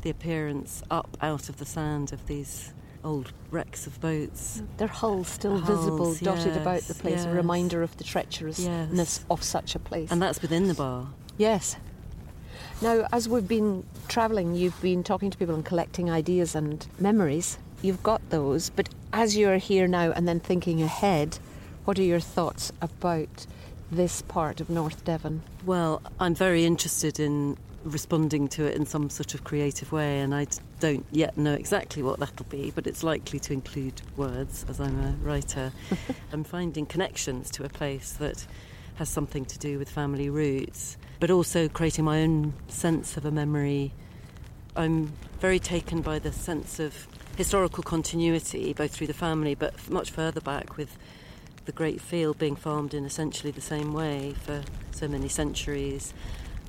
The 0.01 0.09
appearance 0.09 0.83
up 0.91 1.19
out 1.21 1.51
of 1.51 1.59
the 1.59 1.67
sand 1.67 2.15
of 2.15 2.27
these 2.27 2.73
old 3.05 3.35
wrecks 3.51 3.87
of 3.87 4.01
boats. 4.01 4.63
Their 4.79 4.89
hulls 4.89 5.29
still 5.29 5.59
Hulls, 5.59 5.79
visible, 5.79 6.15
dotted 6.15 6.57
about 6.57 6.81
the 6.85 6.95
yes, 6.95 7.01
place, 7.03 7.25
a 7.27 7.31
reminder 7.33 7.83
of 7.83 7.95
the 7.99 8.05
treacherousness 8.05 8.97
Yes. 8.97 9.25
of 9.31 9.43
such 9.43 9.75
a 9.75 9.79
place. 9.79 10.11
And 10.11 10.23
that's 10.23 10.41
within 10.41 10.69
the 10.69 10.75
bar. 10.75 11.09
Yes. 11.37 11.77
Now, 12.83 13.07
as 13.13 13.29
we've 13.29 13.47
been 13.47 13.85
travelling, 14.09 14.55
you've 14.55 14.81
been 14.81 15.05
talking 15.05 15.31
to 15.31 15.39
people 15.39 15.55
and 15.55 15.65
collecting 15.65 16.11
ideas 16.11 16.55
and 16.55 16.87
memories. 16.99 17.59
You've 17.83 18.03
got 18.03 18.29
those, 18.31 18.71
but 18.71 18.89
as 19.13 19.37
you're 19.37 19.59
here 19.59 19.87
now 19.87 20.13
and 20.13 20.27
then 20.29 20.41
thinking 20.41 20.83
ahead, 20.83 21.39
what 21.85 21.99
are 21.99 22.03
your 22.03 22.21
thoughts 22.21 22.73
about 22.81 23.47
this 23.91 24.23
part 24.23 24.61
of 24.61 24.71
North 24.71 25.05
Devon? 25.05 25.43
Well, 25.65 26.03
I'm 26.19 26.35
very 26.35 26.65
interested 26.65 27.19
in 27.19 27.57
responding 27.85 28.49
to 28.49 28.65
it 28.65 28.77
in 28.77 28.87
some 28.87 29.11
sort 29.11 29.35
of 29.35 29.45
creative 29.45 29.91
way, 29.93 30.21
and 30.21 30.35
I 30.35 30.47
don't 30.81 31.07
yet 31.11 31.37
know 31.37 31.55
exactly 31.55 32.03
what 32.03 32.19
that'll 32.19 32.47
be, 32.47 32.71
but 32.71 32.87
it's 32.87 33.03
likely 33.03 33.39
to 33.41 33.53
include 33.53 34.01
words, 34.17 34.65
as 34.69 34.81
I'm 34.81 34.99
a 35.01 35.13
writer. 35.23 35.73
I'm 36.33 36.45
finding 36.45 36.87
connections 36.87 37.51
to 37.53 37.65
a 37.65 37.69
place 37.69 38.13
that 38.15 38.47
has 38.97 39.09
something 39.09 39.45
to 39.47 39.59
do 39.59 39.79
with 39.79 39.89
family 39.89 40.29
roots, 40.29 40.97
but 41.21 41.31
also 41.31 41.69
creating 41.69 42.05
my 42.05 42.23
own 42.23 42.55
sense 42.69 43.17
of 43.17 43.25
a 43.25 43.31
memory. 43.31 43.93
I'm 44.77 45.13
very 45.41 45.59
taken 45.59 46.01
by 46.01 46.19
the 46.19 46.33
sense 46.33 46.81
of 46.81 47.07
historical 47.37 47.83
continuity, 47.83 48.73
both 48.73 48.93
through 48.93 49.07
the 49.07 49.15
family, 49.15 49.55
but 49.55 49.89
much 49.91 50.11
further 50.11 50.41
back 50.41 50.77
with 50.77 50.97
the 51.67 51.73
great 51.73 52.01
field 52.01 52.39
being 52.39 52.57
farmed 52.57 52.95
in 52.95 53.05
essentially 53.05 53.51
the 53.51 53.61
same 53.61 53.93
way 53.93 54.35
for 54.45 54.63
so 54.93 55.07
many 55.09 55.29
centuries. 55.29 56.13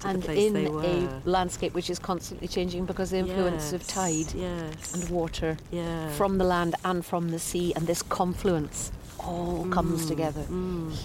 to 0.01 0.07
the 0.17 0.31
and 0.31 0.57
in 0.57 0.67
a 0.67 1.21
landscape 1.25 1.75
which 1.75 1.87
is 1.89 1.99
constantly 1.99 2.47
changing 2.47 2.85
because 2.85 3.13
of 3.13 3.27
the 3.27 3.31
influence 3.33 3.71
of 3.71 3.85
tide 3.87 4.33
yes. 4.33 4.93
and 4.95 5.07
water 5.11 5.57
Yeah. 5.71 6.09
from 6.13 6.39
the 6.39 6.43
land 6.43 6.73
and 6.83 7.05
from 7.05 7.29
the 7.29 7.37
sea, 7.39 7.71
and 7.75 7.85
this 7.85 8.01
confluence 8.01 8.91
all 9.19 9.65
comes 9.69 10.05
Mm, 10.05 10.07
together 10.07 10.43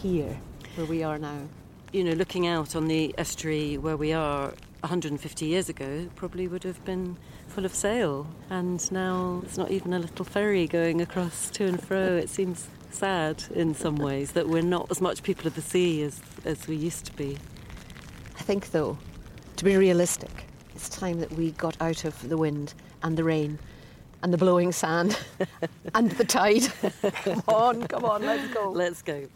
here, 0.03 0.39
where 0.77 0.87
we 0.87 1.03
are 1.03 1.19
now. 1.19 1.41
You 1.93 2.05
know, 2.05 2.13
looking 2.13 2.47
out 2.47 2.77
on 2.77 2.89
the 2.89 3.15
estuary 3.19 3.79
where 3.79 3.97
we 3.97 4.13
are 4.13 4.53
150 4.81 5.47
years 5.47 5.69
ago, 5.69 6.09
probably 6.15 6.47
would 6.49 6.65
have 6.65 6.85
been 6.85 7.17
full 7.49 7.65
of 7.65 7.75
sail. 7.75 8.27
And 8.51 8.91
now 8.93 9.43
it's 9.45 9.57
not 9.57 9.71
even 9.71 9.93
a 9.93 9.99
little 9.99 10.25
ferry 10.25 10.67
going 10.67 11.01
across 11.01 11.51
to 11.53 11.67
and 11.67 11.83
fro. 11.83 12.17
It 12.17 12.29
seems 12.29 12.69
sad 12.91 13.45
in 13.55 13.75
some 13.75 13.97
ways 13.97 14.33
that 14.33 14.49
we're 14.49 14.63
not 14.63 14.91
as 14.91 15.01
much 15.01 15.23
people 15.23 15.47
of 15.47 15.55
the 15.55 15.63
sea 15.63 16.03
as, 16.03 16.21
as 16.45 16.67
we 16.67 16.77
used 16.77 17.05
to 17.07 17.13
be. 17.13 17.37
I 18.39 18.43
think, 18.43 18.71
though, 18.71 18.99
to 19.57 19.65
be 19.65 19.77
realistic, 19.77 20.47
it's 20.75 20.89
time 20.89 21.21
that 21.21 21.33
we 21.33 21.53
got 21.53 21.77
out 21.81 22.05
of 22.05 22.29
the 22.29 22.37
wind 22.37 22.75
and 23.03 23.17
the 23.17 23.25
rain 23.25 23.59
and 24.23 24.33
the 24.33 24.39
blowing 24.39 24.73
sand 24.73 25.19
and 25.95 26.11
the 26.13 26.25
tide. 26.25 26.69
come 27.25 27.43
on, 27.49 27.83
come 27.87 28.05
on, 28.05 28.23
let's 28.23 28.53
go. 28.53 28.71
Let's 28.71 29.03
go. 29.03 29.27